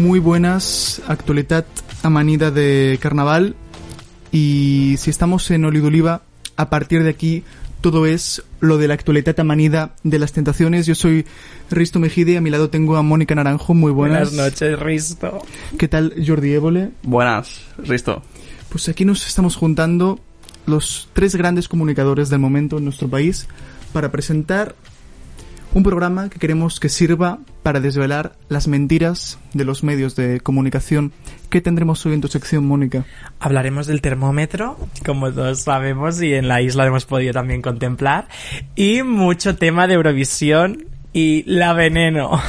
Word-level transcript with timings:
muy 0.00 0.18
buenas. 0.18 1.02
Actualidad 1.06 1.66
amanida 2.02 2.50
de 2.50 2.98
carnaval. 3.00 3.54
Y 4.32 4.94
si 4.98 5.10
estamos 5.10 5.50
en 5.50 5.64
Oliduliva, 5.64 6.22
a 6.56 6.70
partir 6.70 7.02
de 7.04 7.10
aquí 7.10 7.44
todo 7.80 8.06
es 8.06 8.42
lo 8.60 8.78
de 8.78 8.88
la 8.88 8.94
actualidad 8.94 9.38
amanida 9.40 9.94
de 10.02 10.18
las 10.18 10.32
tentaciones. 10.32 10.86
Yo 10.86 10.94
soy 10.94 11.26
Risto 11.70 11.98
Mejide, 11.98 12.36
a 12.36 12.40
mi 12.40 12.50
lado 12.50 12.70
tengo 12.70 12.96
a 12.96 13.02
Mónica 13.02 13.34
Naranjo, 13.34 13.74
muy 13.74 13.92
buenas. 13.92 14.34
Buenas 14.34 14.52
noches, 14.52 14.78
Risto. 14.78 15.42
¿Qué 15.78 15.88
tal 15.88 16.14
Jordi 16.26 16.52
Évole? 16.52 16.90
Buenas, 17.02 17.60
Risto. 17.78 18.22
Pues 18.68 18.88
aquí 18.88 19.04
nos 19.04 19.26
estamos 19.26 19.56
juntando 19.56 20.20
los 20.66 21.08
tres 21.12 21.34
grandes 21.36 21.68
comunicadores 21.68 22.28
del 22.28 22.38
momento 22.38 22.78
en 22.78 22.84
nuestro 22.84 23.08
país 23.08 23.48
para 23.92 24.10
presentar 24.12 24.74
un 25.72 25.82
programa 25.82 26.28
que 26.28 26.38
queremos 26.38 26.80
que 26.80 26.88
sirva 26.88 27.38
para 27.62 27.80
desvelar 27.80 28.32
las 28.48 28.66
mentiras 28.66 29.38
de 29.52 29.64
los 29.64 29.84
medios 29.84 30.16
de 30.16 30.40
comunicación. 30.40 31.12
¿Qué 31.48 31.60
tendremos 31.60 32.04
hoy 32.06 32.14
en 32.14 32.20
tu 32.20 32.28
sección, 32.28 32.66
Mónica? 32.66 33.04
Hablaremos 33.38 33.86
del 33.86 34.00
termómetro, 34.00 34.76
como 35.04 35.32
todos 35.32 35.60
sabemos, 35.60 36.20
y 36.22 36.34
en 36.34 36.48
la 36.48 36.60
isla 36.60 36.86
hemos 36.86 37.06
podido 37.06 37.32
también 37.32 37.62
contemplar. 37.62 38.28
Y 38.74 39.02
mucho 39.02 39.56
tema 39.56 39.86
de 39.86 39.94
Eurovisión 39.94 40.86
y 41.12 41.44
la 41.44 41.72
veneno. 41.72 42.40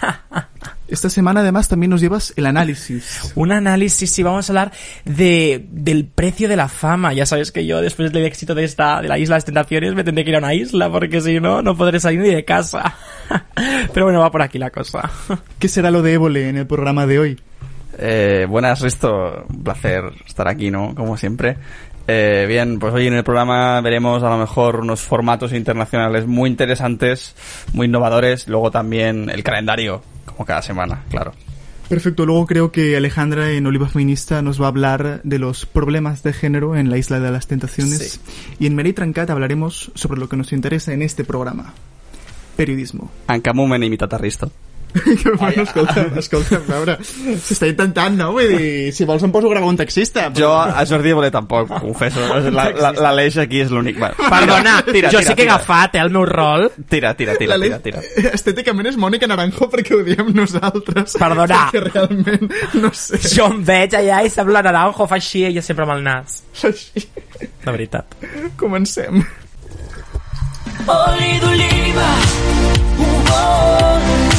Esta 0.90 1.08
semana 1.08 1.40
además 1.40 1.68
también 1.68 1.90
nos 1.90 2.00
llevas 2.00 2.32
el 2.36 2.46
análisis. 2.46 3.32
Un 3.36 3.52
análisis, 3.52 4.10
sí, 4.10 4.22
vamos 4.22 4.48
a 4.48 4.52
hablar 4.52 4.72
de, 5.04 5.66
del 5.70 6.04
precio 6.06 6.48
de 6.48 6.56
la 6.56 6.68
fama. 6.68 7.12
Ya 7.12 7.26
sabes 7.26 7.52
que 7.52 7.64
yo 7.64 7.80
después 7.80 8.12
del 8.12 8.24
éxito 8.24 8.54
de 8.54 8.64
esta, 8.64 9.00
de 9.00 9.08
la 9.08 9.18
isla 9.18 9.34
de 9.34 9.38
las 9.38 9.44
tentaciones, 9.44 9.94
me 9.94 10.04
tendré 10.04 10.24
que 10.24 10.30
ir 10.30 10.36
a 10.36 10.40
una 10.40 10.54
isla 10.54 10.90
porque 10.90 11.20
si 11.20 11.38
no, 11.40 11.62
no 11.62 11.76
podré 11.76 12.00
salir 12.00 12.20
ni 12.20 12.28
de 12.28 12.44
casa. 12.44 12.96
Pero 13.94 14.06
bueno, 14.06 14.20
va 14.20 14.30
por 14.30 14.42
aquí 14.42 14.58
la 14.58 14.70
cosa. 14.70 15.10
¿Qué 15.58 15.68
será 15.68 15.90
lo 15.90 16.02
de 16.02 16.14
Évole 16.14 16.48
en 16.48 16.56
el 16.56 16.66
programa 16.66 17.06
de 17.06 17.18
hoy? 17.18 17.40
Eh, 17.98 18.46
buenas, 18.48 18.80
Risto. 18.80 19.44
Un 19.48 19.62
placer 19.62 20.02
estar 20.26 20.48
aquí, 20.48 20.70
¿no? 20.70 20.94
Como 20.94 21.16
siempre. 21.16 21.56
Eh, 22.12 22.46
bien, 22.48 22.80
pues 22.80 22.92
hoy 22.92 23.06
en 23.06 23.14
el 23.14 23.22
programa 23.22 23.80
veremos 23.80 24.24
a 24.24 24.30
lo 24.30 24.36
mejor 24.36 24.80
unos 24.80 25.00
formatos 25.00 25.52
internacionales 25.52 26.26
muy 26.26 26.50
interesantes, 26.50 27.36
muy 27.72 27.86
innovadores. 27.86 28.48
Luego 28.48 28.72
también 28.72 29.30
el 29.30 29.44
calendario, 29.44 30.02
como 30.24 30.44
cada 30.44 30.60
semana, 30.60 31.04
claro. 31.08 31.32
Perfecto, 31.88 32.26
luego 32.26 32.46
creo 32.46 32.72
que 32.72 32.96
Alejandra 32.96 33.52
en 33.52 33.64
Oliva 33.64 33.88
Feminista 33.88 34.42
nos 34.42 34.60
va 34.60 34.64
a 34.64 34.68
hablar 34.70 35.20
de 35.22 35.38
los 35.38 35.66
problemas 35.66 36.24
de 36.24 36.32
género 36.32 36.74
en 36.74 36.90
la 36.90 36.98
Isla 36.98 37.20
de 37.20 37.30
las 37.30 37.46
Tentaciones. 37.46 38.20
Y 38.58 38.66
en 38.66 38.74
Meri 38.74 38.92
Trancat 38.92 39.30
hablaremos 39.30 39.92
sobre 39.94 40.18
lo 40.18 40.28
que 40.28 40.36
nos 40.36 40.52
interesa 40.52 40.92
en 40.92 41.02
este 41.02 41.22
programa. 41.22 41.74
Periodismo. 42.56 43.08
En 43.28 43.40
cap 43.40 43.54
moment 43.54 43.84
que 44.92 45.30
bueno, 45.38 45.62
escolta, 45.62 46.06
escolta, 46.18 46.56
a 46.56 46.60
veure, 46.68 46.96
s'està 47.02 47.68
intentant, 47.70 48.16
no? 48.18 48.30
Vull 48.34 48.48
dir, 48.56 48.92
si 48.96 49.04
vols 49.08 49.22
em 49.26 49.32
poso 49.32 49.46
a 49.48 49.54
gravar 49.54 49.68
un 49.70 49.76
taxista. 49.78 50.28
Jo 50.36 50.52
a 50.58 50.84
Jordi 50.86 51.10
Évole 51.14 51.30
tampoc, 51.30 51.68
confesso. 51.80 52.20
La- 52.50 52.70
la- 52.70 52.92
L'Aleix 52.92 53.36
aquí 53.38 53.60
és 53.64 53.70
l'únic. 53.70 53.98
Perdona, 54.00 54.80
Tira, 54.86 55.10
jo 55.12 55.18
tira, 55.18 55.28
sí 55.28 55.34
que 55.34 55.42
he 55.42 55.46
tira. 55.46 55.54
agafat, 55.54 55.94
eh, 55.94 56.02
el 56.04 56.10
meu 56.10 56.24
rol. 56.26 56.70
Tira, 56.88 57.14
tira, 57.14 57.36
tira, 57.38 57.56
La 57.56 57.64
tira, 57.64 57.78
tira. 57.80 58.00
Estèticament 58.34 58.86
és 58.90 58.96
Mònica 59.00 59.26
Naranjo 59.30 59.68
perquè 59.70 59.94
ho 59.98 60.02
diem 60.06 60.32
nosaltres. 60.34 61.14
Perdona. 61.20 61.60
Perquè 61.70 61.84
realment, 61.92 62.50
no 62.80 62.90
sé. 62.94 63.18
Jo 63.34 63.46
em 63.52 63.62
veig 63.64 63.94
allà 63.98 64.22
i 64.26 64.30
sembla 64.32 64.62
naranjo, 64.62 65.06
fa 65.06 65.16
així, 65.20 65.44
ella 65.46 65.62
sempre 65.62 65.84
amb 65.86 65.94
el 65.98 66.02
nas. 66.06 66.40
Així, 66.64 67.04
De 67.64 67.70
veritat. 67.70 68.16
comencem. 68.56 69.22
Oli 70.86 71.38
d'oliva, 71.42 72.08
un 72.98 73.24
bon. 73.28 74.29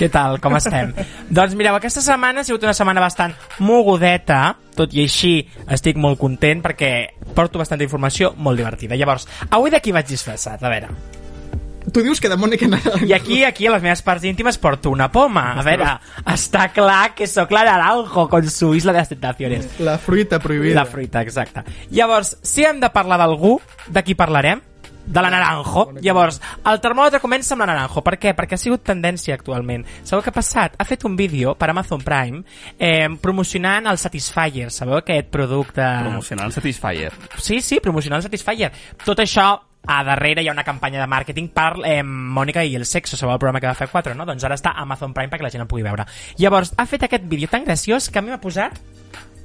Què 0.00 0.08
tal, 0.08 0.38
com 0.40 0.56
estem? 0.56 0.94
doncs 1.36 1.52
mireu, 1.58 1.76
aquesta 1.76 2.00
setmana 2.00 2.40
ha 2.40 2.46
sigut 2.48 2.64
una 2.64 2.72
setmana 2.76 3.02
bastant 3.04 3.34
mogudeta, 3.60 4.54
tot 4.72 4.94
i 4.96 5.04
així 5.04 5.34
estic 5.68 6.00
molt 6.00 6.16
content 6.20 6.62
perquè 6.64 6.92
porto 7.36 7.60
bastanta 7.60 7.84
informació 7.84 8.32
molt 8.40 8.56
divertida. 8.56 8.96
Llavors, 8.96 9.28
avui 9.50 9.72
de 9.74 9.82
qui 9.84 9.92
vaig 9.92 10.08
disfressat? 10.08 10.64
A 10.64 10.72
veure, 10.72 10.88
Tu 11.92 12.02
dius 12.04 12.20
que 12.20 12.28
de 12.28 12.36
Mònica 12.36 12.68
Naranjo. 12.68 13.06
i 13.08 13.12
aquí, 13.16 13.42
aquí 13.44 13.66
a 13.66 13.72
les 13.72 13.82
meves 13.82 14.02
parts 14.04 14.24
íntimes 14.28 14.58
porto 14.60 14.92
una 14.92 15.10
poma. 15.10 15.46
A 15.58 15.64
veure, 15.66 15.88
està 16.28 16.68
clar 16.76 17.14
que 17.16 17.26
sóc 17.26 17.50
la 17.56 17.64
naranjo 17.66 18.28
con 18.28 18.48
su 18.50 18.74
isla 18.76 18.92
de 18.92 18.98
las 19.00 19.08
tentaciones. 19.08 19.68
La 19.80 19.98
fruita 19.98 20.38
prohibida. 20.38 20.74
La 20.82 20.86
fruita, 20.86 21.22
exacte. 21.22 21.64
Llavors, 21.90 22.36
si 22.42 22.64
hem 22.64 22.80
de 22.80 22.92
parlar 22.92 23.18
d'algú, 23.18 23.58
de 23.88 24.04
qui 24.04 24.14
parlarem? 24.14 24.60
De 25.06 25.22
la 25.22 25.30
naranjo. 25.32 25.86
Llavors, 26.04 26.40
el 26.70 26.80
termòmetre 26.82 27.20
comença 27.22 27.54
amb 27.54 27.64
la 27.64 27.70
naranjo. 27.72 28.02
Per 28.06 28.16
què? 28.20 28.34
Perquè 28.36 28.58
ha 28.58 28.60
sigut 28.60 28.84
tendència 28.86 29.34
actualment. 29.34 29.86
Sabeu 30.04 30.22
què 30.24 30.30
ha 30.30 30.36
passat? 30.36 30.76
Ha 30.78 30.86
fet 30.86 31.06
un 31.08 31.16
vídeo 31.18 31.56
per 31.58 31.70
Amazon 31.72 32.04
Prime 32.04 32.44
eh, 32.78 33.08
promocionant 33.22 33.90
el 33.90 33.98
Satisfyer. 33.98 34.70
Sabeu 34.70 35.00
aquest 35.00 35.32
producte... 35.32 35.82
Promocionant 36.04 36.54
Satisfyer. 36.54 37.10
Sí, 37.38 37.60
sí, 37.64 37.80
promocionant 37.80 38.20
el 38.20 38.28
Satisfyer. 38.28 38.70
Tot 39.04 39.24
això 39.24 39.50
a 39.86 40.04
darrere 40.04 40.42
hi 40.42 40.48
ha 40.48 40.52
una 40.52 40.64
campanya 40.64 41.00
de 41.00 41.08
màrqueting 41.08 41.48
per 41.56 41.72
eh, 41.88 42.02
Mònica 42.04 42.64
i 42.64 42.74
el 42.76 42.84
sexo, 42.86 43.16
sabeu 43.16 43.34
el 43.34 43.40
programa 43.40 43.62
que 43.62 43.70
va 43.70 43.76
fer 43.78 43.88
4, 43.88 44.14
no? 44.14 44.26
Doncs 44.28 44.44
ara 44.44 44.58
està 44.58 44.74
a 44.74 44.84
Amazon 44.84 45.14
Prime 45.16 45.32
perquè 45.32 45.46
la 45.46 45.52
gent 45.52 45.64
el 45.64 45.70
pugui 45.70 45.86
veure. 45.86 46.04
Llavors, 46.38 46.74
ha 46.76 46.86
fet 46.86 47.08
aquest 47.08 47.24
vídeo 47.28 47.48
tan 47.48 47.64
graciós 47.64 48.10
que 48.10 48.20
a 48.20 48.22
mi 48.22 48.32
m'ha 48.32 48.40
posat 48.42 48.76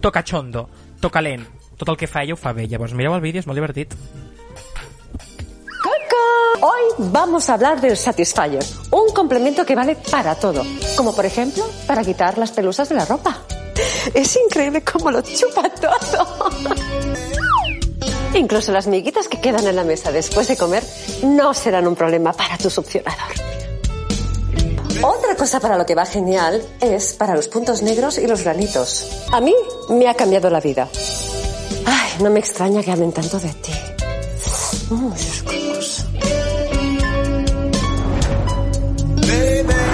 tocachondo, 0.03 0.67
tocalent, 1.01 1.47
tot 1.79 1.89
el 1.89 1.97
que 1.97 2.07
fa 2.11 2.23
ella 2.23 2.35
ho 2.35 2.39
fa 2.39 2.53
bé. 2.53 2.67
Llavors, 2.67 2.93
mireu 2.93 3.15
el 3.15 3.23
vídeo, 3.23 3.39
és 3.39 3.47
molt 3.47 3.57
divertit. 3.57 3.95
Hoy 6.67 6.81
vamos 6.97 7.47
a 7.47 7.53
hablar 7.53 7.79
del 7.79 7.95
Satisfyer, 7.95 8.65
un 8.89 9.13
complemento 9.13 9.63
que 9.63 9.75
vale 9.75 9.97
para 9.97 10.33
todo, 10.33 10.63
como 10.97 11.13
por 11.13 11.23
ejemplo 11.23 11.63
para 11.85 12.03
quitar 12.03 12.39
las 12.39 12.49
pelusas 12.49 12.89
de 12.89 12.95
la 12.95 13.05
ropa. 13.05 13.43
Es 14.15 14.35
increíble 14.35 14.81
cómo 14.81 15.11
lo 15.11 15.21
chupa 15.21 15.69
todo. 15.69 16.49
Incluso 18.33 18.71
las 18.71 18.87
miguitas 18.87 19.27
que 19.27 19.39
quedan 19.39 19.67
en 19.67 19.75
la 19.75 19.83
mesa 19.83 20.11
después 20.11 20.47
de 20.47 20.57
comer 20.57 20.83
no 21.21 21.53
serán 21.53 21.87
un 21.87 21.95
problema 21.95 22.33
para 22.33 22.57
tu 22.57 22.71
succionador. 22.71 23.35
Otra 25.03 25.35
cosa 25.35 25.59
para 25.59 25.77
lo 25.77 25.85
que 25.85 25.93
va 25.93 26.07
genial 26.07 26.65
es 26.81 27.13
para 27.13 27.35
los 27.35 27.47
puntos 27.47 27.83
negros 27.83 28.17
y 28.17 28.25
los 28.25 28.41
granitos. 28.41 29.07
A 29.31 29.39
mí 29.39 29.53
me 29.89 30.07
ha 30.07 30.15
cambiado 30.15 30.49
la 30.49 30.61
vida. 30.61 30.89
Ay, 31.85 32.23
no 32.23 32.31
me 32.31 32.39
extraña 32.39 32.81
que 32.81 32.91
hablen 32.91 33.11
tanto 33.11 33.39
de 33.39 33.53
ti. 33.53 33.71
Mm, 34.89 35.64
baby. 39.27 39.84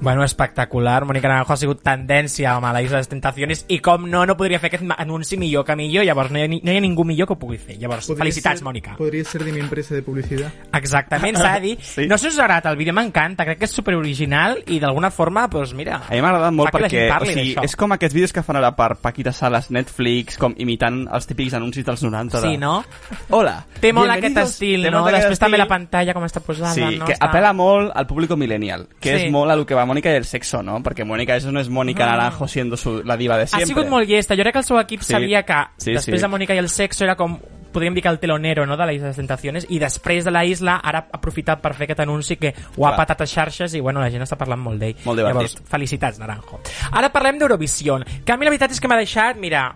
Bueno, 0.00 0.22
espectacular. 0.22 1.04
Mónica 1.04 1.26
Naranjo 1.26 1.52
ha 1.52 1.56
sigut 1.58 1.80
tendència 1.82 2.52
amb 2.54 2.68
la 2.70 2.80
Isla 2.82 2.98
de 2.98 3.00
les 3.02 3.08
Tentaciones 3.10 3.64
i 3.66 3.80
com 3.82 4.04
no, 4.08 4.20
no 4.26 4.36
podria 4.38 4.60
fer 4.62 4.68
aquest 4.70 4.84
anunci 4.96 5.36
millor 5.36 5.64
que 5.66 5.74
millor, 5.74 6.04
llavors 6.06 6.30
no 6.30 6.38
hi 6.38 6.44
ha, 6.44 6.48
ni- 6.48 6.60
no 6.62 6.70
hi 6.70 6.76
ha 6.78 6.80
ningú 6.84 7.02
millor 7.04 7.26
que 7.26 7.34
ho 7.34 7.38
pugui 7.38 7.58
fer. 7.58 7.76
Llavors, 7.80 8.06
Podria 8.06 8.22
felicitats, 8.22 8.60
ser- 8.60 8.66
Mònica. 8.68 8.94
Podria 8.96 9.24
ser 9.24 9.42
de 9.44 9.50
mi 9.52 9.58
empresa 9.58 9.96
de 9.96 10.02
publicitat. 10.06 10.52
Exactament, 10.72 11.36
s'ha 11.36 11.54
de 11.54 11.60
dir. 11.60 11.78
Sí. 11.88 12.06
No 12.06 12.16
sé 12.16 12.30
si 12.30 12.36
us 12.36 12.38
agrada 12.38 12.70
el 12.70 12.76
vídeo, 12.76 12.92
m'encanta, 12.94 13.44
crec 13.44 13.58
que 13.58 13.64
és 13.66 13.72
super 13.74 13.96
original 13.96 14.58
i 14.68 14.78
d'alguna 14.78 15.10
forma, 15.10 15.48
doncs 15.48 15.74
mira... 15.74 15.96
A 16.08 16.14
mi 16.14 16.20
m'ha 16.22 16.28
agradat 16.30 16.52
molt 16.54 16.70
perquè 16.72 17.08
o 17.10 17.26
sigui, 17.26 17.56
és 17.64 17.74
com 17.76 17.90
aquests 17.96 18.14
vídeos 18.14 18.32
que 18.32 18.42
fan 18.46 18.56
ara 18.60 18.70
per 18.76 18.94
Paquita 19.02 19.32
Salas, 19.32 19.70
Netflix, 19.74 20.38
com 20.38 20.54
imitant 20.58 21.08
els 21.10 21.26
típics 21.26 21.54
anuncis 21.58 21.84
dels 21.84 22.02
90. 22.06 22.38
De... 22.38 22.52
Sí, 22.52 22.56
no? 22.60 22.84
Hola. 23.30 23.56
Té 23.80 23.90
molt 23.96 24.12
aquest 24.14 24.36
estil, 24.44 24.86
no? 24.92 25.02
Després 25.08 25.38
també 25.42 25.56
estil. 25.58 25.64
la 25.64 25.68
pantalla 25.74 26.14
com 26.14 26.22
està 26.28 26.40
posada, 26.44 26.74
Sí, 26.76 26.98
no? 27.00 27.04
que 27.08 27.16
Està- 27.18 27.30
apela 27.32 27.52
molt 27.52 27.90
al 27.96 28.06
público 28.06 28.36
millennial, 28.36 28.86
que 29.00 29.16
Sí. 29.16 29.24
és 29.26 29.32
molt 29.32 29.50
a 29.50 29.56
lo 29.56 29.66
que 29.66 29.74
va 29.74 29.87
Mónica 29.88 30.12
i 30.12 30.16
el 30.20 30.24
sexo, 30.24 30.62
no? 30.62 30.78
Perquè 30.84 31.04
Mónica, 31.04 31.34
eso 31.36 31.50
no 31.50 31.58
es 31.60 31.68
Mónica 31.68 32.06
Naranjo 32.06 32.46
siendo 32.46 32.76
su, 32.76 33.02
la 33.02 33.16
diva 33.16 33.36
de 33.36 33.42
Ha 33.44 33.46
siempre. 33.48 33.66
sigut 33.74 33.88
molt 33.88 34.08
llesta. 34.08 34.36
Jo 34.36 34.42
crec 34.42 34.52
que 34.52 34.58
el 34.60 34.64
seu 34.64 34.78
equip 34.78 35.00
Sí. 35.02 35.12
sabia 35.14 35.42
que 35.42 35.54
Sí, 35.78 35.92
després 35.92 36.20
sí. 36.20 36.22
de 36.22 36.28
Mónica 36.28 36.54
i 36.54 36.58
el 36.58 36.68
sexo 36.68 37.04
era 37.04 37.16
com 37.16 37.38
podríem 37.72 37.92
dir 37.94 38.02
que 38.02 38.08
el 38.08 38.18
telonero 38.18 38.64
no, 38.66 38.76
de 38.78 38.86
la 38.86 38.92
Isla 38.94 39.04
de 39.04 39.10
les 39.10 39.16
Tentaciones 39.16 39.66
i 39.68 39.78
després 39.78 40.24
de 40.24 40.30
la 40.32 40.42
Isla 40.44 40.76
ara 40.82 41.00
ha 41.00 41.16
aprofitat 41.18 41.60
per 41.60 41.74
fer 41.74 41.84
aquest 41.84 42.00
anunci 42.00 42.36
que 42.36 42.54
ho 42.76 42.86
ha 42.86 42.94
Clar. 42.94 42.96
patat 42.96 43.20
a 43.20 43.26
xarxes 43.26 43.74
i 43.74 43.80
bueno, 43.80 44.00
la 44.00 44.08
gent 44.10 44.22
està 44.24 44.36
parlant 44.40 44.60
molt 44.60 44.80
d'ell. 44.80 44.96
Molt 45.04 45.18
divertit. 45.20 45.34
Llavors, 45.52 45.62
felicitats, 45.68 46.18
Naranjo. 46.18 46.60
Ara 46.92 47.10
parlem 47.12 47.38
d'Eurovisió, 47.38 47.98
que 48.24 48.32
a 48.32 48.36
mi 48.38 48.44
la 48.46 48.50
veritat 48.50 48.70
és 48.72 48.80
que 48.80 48.88
m'ha 48.88 48.96
deixat, 48.96 49.36
mira, 49.36 49.74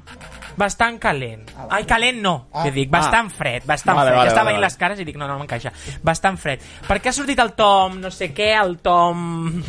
bastant 0.56 0.98
calent. 1.02 1.44
Ai, 1.68 1.84
calent 1.88 2.20
no, 2.22 2.34
ah. 2.52 2.68
dic, 2.70 2.90
bastant 2.90 3.30
fred, 3.32 3.66
bastant 3.66 3.96
Vale, 3.96 4.10
fred. 4.10 4.18
vale, 4.18 4.28
ja 4.28 4.32
estava 4.32 4.44
vale, 4.44 4.52
veient 4.52 4.60
vale. 4.62 4.70
les 4.70 4.76
cares 4.80 5.00
i 5.00 5.04
dic, 5.08 5.16
no, 5.20 5.28
no 5.28 5.38
m'encaixa. 5.40 5.72
Bastant 6.02 6.38
fred. 6.38 6.64
Per 6.88 6.98
què 7.00 7.10
ha 7.12 7.16
sortit 7.16 7.38
el 7.42 7.52
Tom, 7.58 8.00
no 8.02 8.10
sé 8.10 8.32
què, 8.34 8.52
el 8.60 8.78
Tom... 8.84 9.62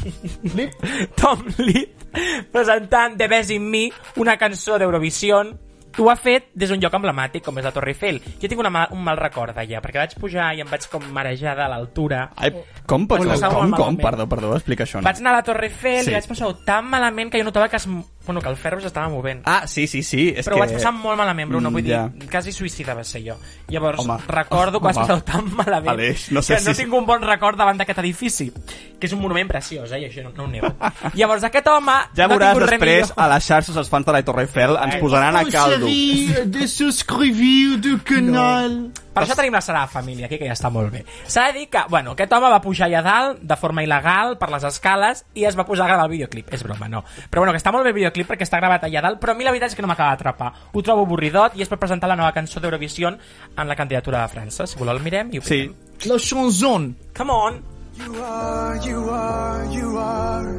Tom 1.19 1.43
Lip, 1.59 2.07
presentant 2.51 3.17
The 3.17 3.27
Best 3.27 3.51
in 3.55 3.69
Me, 3.69 3.87
una 4.21 4.37
cançó 4.37 4.77
d'Eurovision, 4.79 5.53
ho 5.97 6.09
ha 6.09 6.15
fet 6.17 6.47
des 6.57 6.71
d'un 6.71 6.81
lloc 6.81 6.95
emblemàtic 6.97 7.43
com 7.45 7.57
és 7.61 7.65
la 7.67 7.71
Torre 7.73 7.91
Eiffel. 7.93 8.19
Jo 8.41 8.49
tinc 8.49 8.61
una 8.61 8.71
ma 8.73 8.87
un 8.95 9.03
mal 9.05 9.19
record 9.19 9.53
d'allà, 9.53 9.81
perquè 9.83 10.01
vaig 10.01 10.15
pujar 10.17 10.47
i 10.57 10.63
em 10.63 10.69
vaig 10.69 10.87
com 10.89 11.05
marejar 11.13 11.53
de 11.59 11.67
l'altura. 11.69 12.23
Ai, 12.35 12.49
com, 12.87 13.05
Ho 13.05 13.17
com, 13.17 13.29
com, 13.29 13.75
com, 13.77 13.97
perdó, 14.01 14.27
perdó, 14.29 14.55
explica 14.57 14.87
això. 14.87 14.97
No? 15.01 15.05
Vaig 15.05 15.21
anar 15.21 15.35
a 15.35 15.41
la 15.41 15.43
Torre 15.45 15.69
Eiffel 15.69 16.03
Sí. 16.07 16.11
i 16.11 16.17
vaig 16.17 16.27
passar 16.31 16.49
tan 16.65 16.89
malament 16.89 17.29
que 17.31 17.37
jo 17.37 17.45
notava 17.45 17.69
que, 17.69 17.77
es, 17.77 17.87
bueno, 18.25 18.39
que 18.41 18.47
el 18.49 18.55
ferro 18.55 18.79
s'estava 18.79 19.09
movent. 19.09 19.41
Ah, 19.45 19.67
sí, 19.67 19.85
sí, 19.87 20.01
sí. 20.01 20.29
És 20.35 20.45
Però 20.47 20.55
que... 20.55 20.61
ho 20.61 20.63
vaig 20.63 20.73
passar 20.77 20.93
molt 20.93 21.17
malament, 21.17 21.49
Bruno, 21.49 21.69
vull 21.71 21.83
Mm, 21.83 21.87
ja. 21.89 22.07
dir, 22.07 22.29
quasi 22.31 22.51
suïcida 22.53 22.93
va 22.95 23.03
ser 23.03 23.21
jo. 23.25 23.35
Llavors, 23.67 23.99
Home. 23.99 24.17
recordo 24.27 24.79
que 24.79 24.85
vaig 24.85 24.97
Home. 24.97 25.07
passar 25.07 25.21
tan 25.23 25.55
malament 25.55 25.89
Aleix, 25.91 26.31
no 26.31 26.41
sé 26.41 26.55
que 26.55 26.63
no 26.63 26.73
si- 26.73 26.83
tinc 26.83 26.93
un 26.93 27.05
bon 27.05 27.21
record 27.21 27.57
davant 27.57 27.77
d'aquest 27.77 27.99
edifici, 27.99 28.51
que 28.99 29.07
és 29.07 29.13
un 29.13 29.19
monument 29.19 29.47
preciós, 29.49 29.91
eh, 29.91 29.99
i 29.99 30.05
això 30.05 30.23
no, 30.23 30.31
no 30.37 30.43
ho 30.43 30.47
nego. 30.47 30.71
Llavors, 31.15 31.43
aquest 31.43 31.67
home 31.67 31.91
Ja 32.15 32.27
no 32.27 32.35
veuràs 32.35 32.57
després 32.59 33.09
millor. 33.09 33.13
a 33.17 33.27
les 33.33 33.43
xarxes 33.45 33.75
els 33.75 33.89
fans 33.89 34.05
de 34.05 34.11
la 34.13 34.23
Torre 34.23 34.41
Eiffel 34.43 34.77
ens 34.81 34.95
posaran 35.01 35.35
a 35.35 35.43
caldo. 35.45 35.85
de 36.45 36.67
subscriviu 36.67 37.77
du 37.77 37.99
canal. 38.03 38.91
Per 39.13 39.23
això 39.23 39.35
tenim 39.37 39.53
la 39.53 39.61
Sagrada 39.61 39.87
Família 39.87 40.25
aquí, 40.25 40.39
que 40.41 40.47
ja 40.49 40.55
està 40.55 40.71
molt 40.73 40.91
bé. 40.91 41.03
S'ha 41.29 41.47
de 41.51 41.59
dir 41.59 41.67
que, 41.69 41.83
bueno, 41.89 42.15
aquest 42.17 42.33
home 42.33 42.49
va 42.49 42.61
pujar 42.61 42.87
allà 42.87 43.03
dalt 43.05 43.43
de 43.45 43.57
forma 43.61 43.83
il·legal 43.85 44.37
per 44.41 44.49
les 44.49 44.63
escales 44.65 45.23
i 45.37 45.45
es 45.45 45.57
va 45.57 45.65
posar 45.67 45.85
a 45.85 45.91
gravar 45.91 46.07
el 46.09 46.15
videoclip. 46.15 46.49
És 46.53 46.63
broma, 46.65 46.89
no. 46.89 47.03
Però 47.29 47.43
bueno, 47.43 47.53
que 47.53 47.61
està 47.61 47.71
molt 47.71 47.85
bé 47.85 47.93
el 47.93 47.99
videoclip 47.99 48.31
perquè 48.31 48.47
està 48.47 48.57
gravat 48.61 48.87
allà 48.87 49.01
dalt, 49.05 49.19
però 49.21 49.35
a 49.35 49.37
mi 49.37 49.45
la 49.45 49.51
veritat 49.53 49.69
és 49.71 49.75
que 49.77 49.85
no 49.85 49.91
m'acaba 49.91 50.15
d'atrapar. 50.15 50.51
Ho 50.73 50.81
trobo 50.81 51.05
avorridot 51.05 51.55
i 51.55 51.61
és 51.61 51.69
per 51.69 51.77
presentar 51.77 52.09
la 52.09 52.17
nova 52.17 52.33
cançó 52.33 52.59
d'Eurovision 52.59 53.19
en 53.57 53.67
la 53.67 53.75
candidatura 53.75 54.23
de 54.25 54.33
França. 54.33 54.65
Si 54.67 54.79
voleu 54.79 54.97
el 54.97 55.03
mirem 55.03 55.29
i 55.33 55.39
ho 55.39 55.45
Sí. 55.45 55.69
La 56.05 56.17
chanson. 56.17 56.95
Come 57.15 57.31
on! 57.31 57.61
You 57.95 58.23
are, 58.23 58.75
you 58.83 59.09
are, 59.11 59.65
you 59.71 59.97
are. 59.99 60.49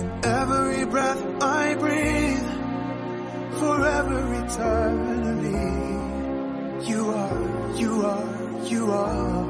In 0.00 0.10
every 0.24 0.84
breath 0.86 1.22
I 1.42 1.74
breathe, 1.76 2.48
forever 3.60 4.22
eternally. 4.42 5.93
You 6.86 7.10
are, 7.10 7.76
you 7.76 8.02
are, 8.04 8.28
you 8.64 8.90
are. 8.92 9.46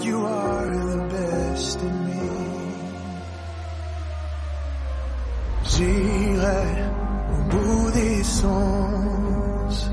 You 0.00 0.24
are 0.24 0.70
the 0.70 0.98
best 1.10 1.80
in 1.80 1.94
me. 2.06 2.28
J'irai 5.64 6.66
au 7.34 7.38
bout 7.50 7.90
des 7.90 8.22
sens. 8.22 9.90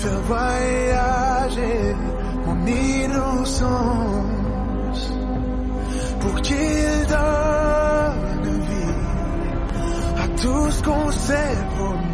Faire 0.00 0.20
voyager 0.32 1.96
mon 2.44 2.66
innocence 2.66 3.82
pour 6.20 6.42
qu'il 6.42 7.06
donne 7.08 8.60
vie 8.68 8.96
à 10.22 10.28
tout 10.42 10.70
ce 10.70 10.82
qu'on 10.82 11.10
s'est 11.10 11.58
promis. 11.74 12.07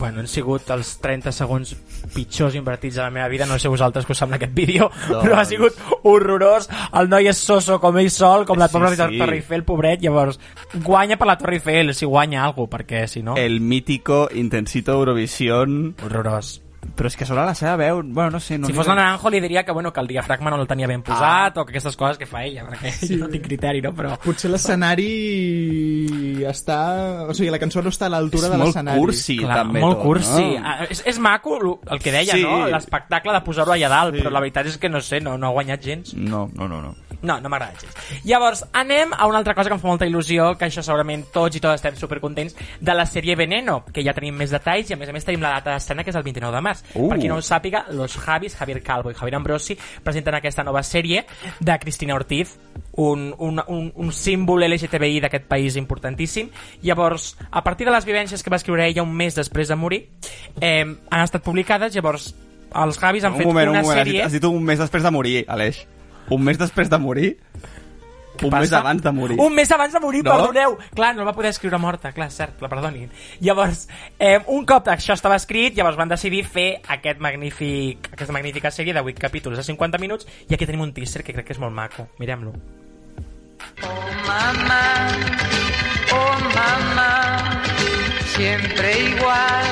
Bueno, 0.00 0.20
han 0.24 0.28
sigut 0.32 0.70
els 0.72 0.94
30 1.04 1.30
segons 1.36 1.74
pitjors 2.14 2.54
invertits 2.56 2.96
de 2.96 3.02
la 3.02 3.10
meva 3.12 3.28
vida. 3.28 3.44
No 3.46 3.58
sé 3.60 3.68
vosaltres 3.68 4.06
que 4.08 4.12
us 4.16 4.18
sembla 4.18 4.38
aquest 4.40 4.54
vídeo, 4.56 4.90
No. 5.10 5.20
però 5.20 5.36
ha 5.38 5.44
sigut 5.44 5.76
horrorós. 6.02 6.70
El 6.96 7.10
noi 7.12 7.28
és 7.28 7.36
soso 7.36 7.76
com 7.82 7.98
ell 8.00 8.08
sol, 8.10 8.46
com 8.48 8.58
la 8.58 8.68
Sí, 8.68 8.72
pobra 8.72 8.90
sí. 8.96 8.96
sí. 8.96 9.18
Torre 9.20 9.36
Eiffel, 9.36 9.62
pobret. 9.68 10.00
Llavors, 10.00 10.40
guanya 10.82 11.18
per 11.20 11.26
la 11.28 11.36
Torre 11.36 11.58
Eiffel, 11.60 11.92
si 11.94 12.06
guanya 12.08 12.44
alguna 12.46 12.66
cosa, 12.70 12.78
perquè 12.78 13.06
si 13.06 13.22
no... 13.22 13.36
El 13.36 13.60
mítico 13.60 14.28
Intensito 14.32 14.92
Eurovisión. 14.92 15.94
Horrorós. 16.02 16.62
Però 16.96 17.08
és 17.10 17.16
que 17.16 17.26
sobre 17.28 17.42
la 17.44 17.54
seva 17.54 17.74
veu... 17.76 18.00
Bueno, 18.02 18.30
no 18.30 18.40
sé... 18.40 18.56
No 18.58 18.66
si 18.66 18.72
fos 18.72 18.86
la 18.88 18.94
Naranjo 18.96 19.28
li 19.30 19.40
diria 19.40 19.62
que, 19.64 19.72
bueno, 19.72 19.92
que 19.92 20.00
el 20.00 20.06
diafragma 20.08 20.48
no 20.50 20.56
el 20.60 20.66
tenia 20.68 20.86
ben 20.88 21.02
posat 21.04 21.58
o 21.60 21.64
que 21.66 21.72
aquestes 21.74 21.96
coses 21.96 22.16
que 22.16 22.24
fa 22.26 22.42
ella, 22.44 22.64
perquè 22.70 22.90
sí. 22.92 23.10
jo 23.14 23.18
no 23.26 23.28
tinc 23.32 23.44
criteri, 23.44 23.82
no? 23.84 23.92
Però... 23.96 24.14
Potser 24.24 24.50
l'escenari 24.50 26.44
està... 26.48 26.78
O 27.28 27.34
sigui, 27.36 27.50
la 27.52 27.60
cançó 27.60 27.82
no 27.84 27.92
està 27.92 28.08
a 28.08 28.12
l'altura 28.14 28.48
És 28.48 28.52
de 28.54 28.58
molt 28.58 28.70
l'escenari. 28.72 29.00
cursi, 29.04 29.36
Clar, 29.42 29.58
també. 29.62 29.80
molt 29.84 29.98
tot, 29.98 30.04
cursi. 30.06 30.46
No? 30.56 30.64
Ah, 30.72 30.86
És, 30.88 31.02
és 31.06 31.20
maco 31.22 31.56
el, 31.60 31.68
el 31.96 32.02
que 32.02 32.12
deia, 32.16 32.34
Sí. 32.36 32.42
no? 32.44 32.66
L'espectacle 32.72 33.32
de 33.36 33.42
posar-ho 33.46 33.72
allà 33.76 33.88
dalt, 33.92 34.14
Sí. 34.16 34.22
però 34.24 34.32
la 34.32 34.40
veritat 34.40 34.66
és 34.72 34.78
que 34.78 34.88
no 34.88 35.00
sé, 35.00 35.20
no, 35.20 35.36
no 35.38 35.48
ha 35.48 35.56
guanyat 35.56 35.84
gens. 35.84 36.14
No, 36.14 36.48
no, 36.54 36.68
no, 36.68 36.80
no. 36.80 36.94
No, 37.22 37.36
no 37.40 37.50
m'agrada 37.52 37.76
gens. 37.76 38.22
Llavors, 38.24 38.62
anem 38.72 39.12
a 39.16 39.26
una 39.28 39.38
altra 39.38 39.54
cosa 39.54 39.68
que 39.68 39.76
em 39.76 39.82
fa 39.82 39.88
molta 39.88 40.08
il·lusió, 40.08 40.54
que 40.58 40.68
això 40.70 40.82
segurament 40.84 41.26
tots 41.34 41.58
i 41.58 41.60
totes 41.60 41.80
estem 41.80 41.98
supercontents, 42.00 42.56
de 42.80 42.96
la 42.96 43.04
sèrie 43.08 43.36
Veneno, 43.36 43.80
que 43.92 44.04
ja 44.06 44.14
tenim 44.16 44.38
més 44.40 44.52
detalls 44.54 44.90
i 44.90 44.96
a 44.96 45.00
més 45.00 45.10
a 45.10 45.16
més 45.16 45.26
tenim 45.26 45.44
la 45.44 45.52
data 45.58 45.74
d'escena 45.76 46.04
que 46.04 46.14
és 46.14 46.18
el 46.18 46.24
29 46.24 46.56
de 46.56 46.64
març. 46.64 46.82
Uh. 46.94 47.08
Per 47.12 47.20
qui 47.20 47.28
no 47.28 47.36
ho 47.36 47.44
sàpiga, 47.44 47.84
los 47.96 48.16
Javis, 48.16 48.56
Javier 48.56 48.82
Calvo 48.82 49.12
i 49.12 49.18
Javier 49.18 49.36
Ambrosi 49.36 49.76
presenten 50.04 50.38
aquesta 50.38 50.64
nova 50.64 50.82
sèrie 50.86 51.24
de 51.60 51.78
Cristina 51.78 52.16
Ortiz, 52.16 52.56
un, 52.96 53.30
un, 53.38 53.62
un, 53.66 53.92
un 53.94 54.12
símbol 54.12 54.64
LGTBI 54.66 55.20
d'aquest 55.26 55.48
país 55.48 55.76
importantíssim. 55.76 56.50
Llavors, 56.82 57.34
a 57.50 57.62
partir 57.64 57.86
de 57.88 57.94
les 57.94 58.06
vivències 58.08 58.42
que 58.42 58.52
va 58.52 58.60
escriure 58.60 58.86
ella 58.86 59.04
un 59.04 59.12
mes 59.16 59.36
després 59.36 59.68
de 59.68 59.76
morir, 59.76 60.06
eh, 60.60 60.84
han 60.84 61.22
estat 61.22 61.44
publicades, 61.44 61.94
llavors 61.94 62.32
els 62.70 62.98
Javis 62.98 63.24
han 63.24 63.34
un 63.34 63.40
fet 63.40 63.48
moment, 63.48 63.70
una 63.70 63.80
un 63.80 63.86
moment. 63.86 63.98
sèrie... 63.98 64.22
Has 64.24 64.36
dit 64.36 64.44
un 64.46 64.62
mes 64.62 64.78
després 64.78 65.02
de 65.02 65.10
morir, 65.10 65.40
Aleix. 65.48 65.82
Un 66.30 66.42
mes 66.46 66.58
després 66.58 66.88
de 66.90 66.98
morir? 66.98 67.36
Un 68.40 68.48
mes 68.48 68.70
passa? 68.70 68.78
abans 68.78 69.02
de 69.02 69.10
morir. 69.12 69.36
Un 69.38 69.52
mes 69.52 69.70
abans 69.70 69.92
de 69.92 70.00
morir, 70.00 70.22
No? 70.24 70.30
perdoneu. 70.32 70.78
Clar, 70.94 71.14
no 71.14 71.22
el 71.22 71.28
va 71.28 71.34
poder 71.36 71.50
escriure 71.50 71.76
morta, 71.78 72.12
clar, 72.12 72.30
cert, 72.32 72.62
la 72.62 72.68
perdonin. 72.68 73.10
Llavors, 73.40 73.86
eh, 74.18 74.38
un 74.46 74.64
cop 74.64 74.86
això 74.88 75.12
estava 75.12 75.36
escrit, 75.36 75.74
llavors 75.76 75.96
van 75.98 76.08
decidir 76.08 76.44
fer 76.46 76.80
aquest 76.88 77.20
magnífic, 77.20 78.08
aquesta 78.14 78.32
magnífica 78.32 78.70
sèrie 78.70 78.94
de 78.94 79.00
8 79.00 79.20
capítols 79.20 79.58
de 79.58 79.62
50 79.64 79.98
minuts 79.98 80.26
i 80.48 80.54
aquí 80.54 80.64
tenim 80.64 80.80
un 80.80 80.92
teaser 80.94 81.22
que 81.22 81.34
crec 81.34 81.46
que 81.46 81.52
és 81.52 81.58
molt 81.60 81.74
maco. 81.74 82.08
Mirem-lo. 82.18 82.54
Mamá, 84.26 85.08
oh 86.12 86.38
mamá, 86.54 87.62
siempre 88.34 89.00
igual, 89.00 89.66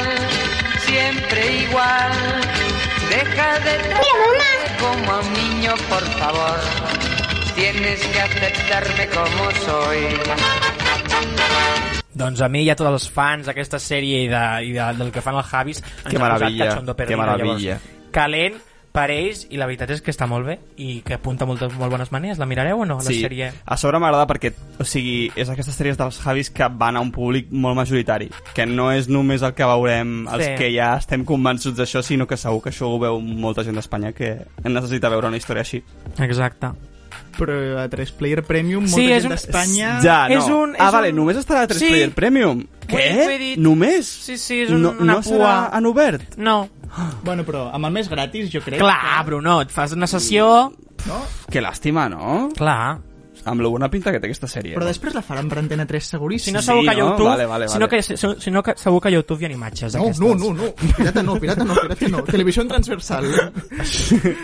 siempre 0.85 1.57
igual. 1.63 2.68
Deja 3.11 3.59
de 3.61 3.75
tratarme 3.89 4.77
como 4.81 5.13
a 5.13 5.21
un 5.21 5.33
niño, 5.33 5.75
por 5.89 6.05
favor. 6.21 6.59
Tienes 7.55 8.07
que 8.07 8.21
aceptarme 8.21 9.09
como 9.09 9.51
soy. 9.65 10.01
Doncs 12.19 12.41
a 12.43 12.49
mi 12.49 12.65
i 12.67 12.71
a 12.71 12.77
tots 12.77 12.91
els 12.91 13.07
fans 13.15 13.47
d'aquesta 13.47 13.79
sèrie 13.79 14.25
i, 14.25 14.29
de, 14.31 14.45
i 14.67 14.73
de, 14.75 14.87
del 14.99 15.13
que 15.15 15.23
fan 15.23 15.39
els 15.39 15.47
Javis 15.47 15.79
ens 15.81 15.93
Que 15.93 16.17
ha 16.17 16.19
posat 16.19 16.25
meravella, 16.25 16.67
cachondo 16.67 16.95
que 16.95 16.99
perdido, 17.05 17.21
meravella. 17.23 17.77
Llavors, 17.79 18.11
calent 18.13 18.59
per 18.99 19.13
ells 19.15 19.45
i 19.55 19.59
la 19.61 19.69
veritat 19.71 19.93
és 19.95 20.01
que 20.03 20.11
està 20.11 20.27
molt 20.27 20.47
bé 20.49 20.57
i 20.83 20.97
que 21.07 21.15
apunta 21.15 21.47
moltes 21.47 21.71
molt 21.79 21.93
bones 21.95 22.11
maneres. 22.11 22.41
La 22.43 22.47
mirareu 22.51 22.81
o 22.83 22.87
no, 22.89 22.97
la 22.99 23.07
Sí, 23.07 23.21
sèrie? 23.23 23.53
a 23.65 23.77
sobre 23.79 24.01
m'agrada 24.03 24.27
perquè, 24.27 24.51
o 24.81 24.85
sigui, 24.85 25.31
és 25.39 25.49
aquestes 25.53 25.77
sèries 25.79 25.97
dels 26.01 26.19
Javis 26.25 26.51
que 26.51 26.67
van 26.69 26.97
a 26.99 27.01
un 27.05 27.13
públic 27.15 27.53
molt 27.55 27.77
majoritari, 27.79 28.27
que 28.57 28.67
no 28.67 28.91
és 28.91 29.07
només 29.09 29.43
el 29.47 29.55
que 29.55 29.65
veurem 29.71 30.27
els 30.27 30.45
Sí. 30.45 30.55
que 30.59 30.73
ja 30.75 30.97
estem 30.99 31.25
convençuts 31.25 31.79
d'això, 31.79 32.03
sinó 32.03 32.27
que 32.27 32.37
segur 32.37 32.61
que 32.63 32.71
això 32.71 32.91
ho 32.91 32.99
veu 32.99 33.21
molta 33.21 33.63
gent 33.63 33.77
d'Espanya 33.77 34.13
que 34.13 34.35
necessita 34.65 35.09
veure 35.09 35.29
una 35.29 35.37
història 35.37 35.63
així. 35.63 35.83
Exacte. 36.19 36.73
Però 37.39 37.55
a 37.79 37.87
3 37.89 38.11
Player 38.19 38.43
Premium, 38.43 38.83
molta 38.83 38.97
Sí, 38.97 39.05
és 39.13 39.23
gent 39.23 39.31
un- 39.31 39.37
d'Espanya... 39.37 39.91
Ja, 40.03 40.17
no. 40.29 40.35
és 40.35 40.49
un- 40.51 40.75
ah, 40.79 40.89
és 40.89 40.93
vale, 40.93 41.11
un- 41.13 41.17
només 41.23 41.37
estarà 41.39 41.63
a 41.63 41.67
3 41.71 41.79
Sí. 41.85 41.89
Player 41.93 42.11
Premium. 42.17 42.65
Què? 42.89 43.05
ho 43.27 43.31
he 43.31 43.39
dit. 43.39 43.59
Només? 43.63 44.07
Sí, 44.07 44.37
sí, 44.39 44.63
és 44.63 44.71
un, 44.75 44.83
no, 44.83 44.91
una 44.99 45.13
no 45.15 45.21
pua. 45.23 45.31
serà 45.31 45.79
en 45.79 45.87
obert? 45.87 46.35
No. 46.37 46.69
Bueno, 47.23 47.45
però 47.45 47.69
amb 47.73 47.85
el 47.87 47.93
més 47.93 48.09
gratis, 48.09 48.51
jo 48.51 48.61
crec. 48.65 48.81
Clar, 48.81 49.23
Bruno, 49.27 49.61
et 49.63 49.71
fas 49.71 49.93
una 49.93 50.07
sessió... 50.11 50.73
Que 51.51 51.61
làstima, 51.63 52.09
no? 52.11 52.49
Clar. 52.57 52.99
Amb 53.45 53.61
la 53.61 53.69
bona 53.69 53.89
pinta 53.91 54.11
que 54.13 54.21
té 54.21 54.27
aquesta 54.27 54.47
sèrie. 54.49 54.75
Però 54.75 54.85
no? 54.85 54.89
després 54.91 55.15
la 55.15 55.23
faran 55.23 55.49
per 55.49 55.59
Antena 55.59 55.87
3 55.87 56.03
Si 56.05 56.11
seguríssim. 56.11 56.55
no, 56.55 56.63
segur 56.63 56.83
Sí, 56.83 56.89
que 56.89 56.95
a 56.95 56.99
no? 56.99 57.11
YouTube... 57.11 57.27
Vale, 57.29 57.47
vale, 57.47 57.69
Si 57.69 57.79
no, 57.79 57.87
vale. 57.87 57.97
que, 57.97 58.03
si, 58.03 58.17
si 58.17 58.51
no, 58.51 58.63
que 58.63 58.75
segur 58.77 59.01
que 59.03 59.13
YouTube 59.13 59.41
hi 59.43 59.47
ha 59.47 59.51
imatges 59.53 59.95
No, 59.95 60.01
d'aquestes. 60.05 60.21
no, 60.21 60.35
no, 60.35 60.55
no. 60.55 60.73
Pirata 60.97 61.23
no, 61.23 61.37
pirata 61.39 61.65
no, 61.65 61.75
pirata 61.75 62.09
no. 62.09 62.23
Televisión 62.25 62.69
transversal. 62.69 63.25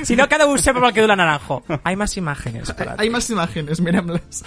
Si 0.02 0.16
no, 0.16 0.28
cada 0.28 0.44
buscar 0.46 0.74
por 0.74 0.84
el 0.86 0.92
que 0.92 1.00
du 1.00 1.06
la 1.06 1.16
naranjo. 1.16 1.62
Hay 1.84 1.96
más 1.96 2.16
imágenes. 2.16 2.72
Para 2.72 2.94
Hay 2.98 3.10
más 3.10 3.28
imágenes, 3.30 3.80
miremlas. 3.80 4.44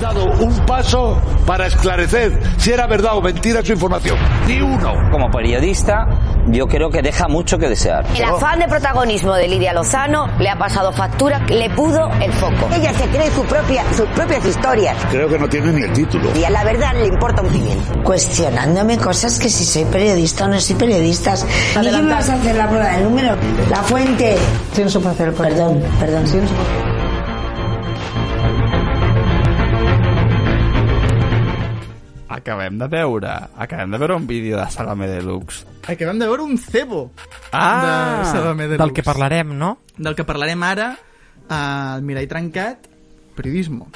dado 0.00 0.24
un 0.24 0.54
paso 0.66 1.20
para 1.46 1.66
esclarecer 1.66 2.32
si 2.58 2.70
era 2.72 2.86
verdad 2.86 3.16
o 3.16 3.22
mentira 3.22 3.64
su 3.64 3.72
información. 3.72 4.18
Ni 4.46 4.60
uno. 4.60 4.94
Como 5.10 5.30
periodista, 5.30 6.06
yo 6.48 6.66
creo 6.66 6.90
que 6.90 7.02
deja 7.02 7.28
mucho 7.28 7.58
que 7.58 7.68
desear. 7.68 8.04
El 8.14 8.24
afán 8.24 8.58
de 8.60 8.68
protagonismo 8.68 9.34
de 9.34 9.48
Lidia 9.48 9.72
Lozano 9.72 10.26
le 10.38 10.48
ha 10.48 10.56
pasado 10.58 10.92
factura, 10.92 11.40
le 11.46 11.70
pudo 11.70 12.08
el 12.20 12.32
foco. 12.32 12.68
Ella 12.74 12.92
se 12.94 13.06
cree 13.08 13.30
su 13.30 13.42
propia, 13.68 13.92
sus 13.94 14.06
propias 14.08 14.44
historias 14.46 14.96
Creo 15.10 15.28
que 15.28 15.38
no 15.38 15.48
tiene 15.48 15.72
ni 15.72 15.82
el 15.82 15.92
título. 15.92 16.30
y 16.36 16.44
a 16.44 16.50
la 16.50 16.64
verdad 16.64 16.92
le 16.94 17.06
importa 17.06 17.42
un 17.42 17.48
pimiento. 17.48 18.02
cuestionándome 18.02 18.96
cosas 18.98 19.38
que 19.38 19.48
si 19.48 19.64
soy 19.64 19.84
periodista 19.84 20.46
o 20.46 20.48
no 20.48 20.58
soy 20.60 20.76
periodista. 20.76 21.34
¿Y 21.80 21.84
qué 21.84 21.92
me 22.02 22.10
vas 22.10 22.28
a 22.30 22.34
hacer 22.34 22.56
la 22.56 22.68
prueba 22.68 22.88
del 22.88 23.04
número? 23.04 23.36
La 23.70 23.82
fuente. 23.82 24.36
Sí, 24.72 24.82
no 24.82 24.88
se 24.88 24.98
puede 25.00 25.14
hacer. 25.14 25.32
Perdón, 25.34 25.82
perdón. 26.00 26.26
Sí, 26.26 26.36
no 26.38 26.46
se 26.48 26.54
acabem 32.28 32.78
de 32.78 32.86
veure, 32.88 33.30
acabem 33.56 33.90
de 33.90 33.98
veure 33.98 34.14
un 34.14 34.26
vídeo 34.26 34.58
de 34.60 34.70
Salame 34.70 35.08
Deluxe. 35.08 35.64
Acabem 35.88 36.18
de 36.18 36.26
veure 36.28 36.42
un 36.44 36.58
cebo 36.58 37.10
Ah! 37.52 38.20
de 38.24 38.30
Salomé 38.30 38.68
de 38.68 38.76
Del 38.76 38.92
que 38.92 39.02
parlarem, 39.02 39.56
no? 39.56 39.78
Del 39.96 40.14
que 40.14 40.24
parlarem 40.24 40.62
ara 40.62 40.96
al 41.48 42.02
Mirall 42.02 42.28
Trencat, 42.28 42.87
periodismo. 43.38 43.86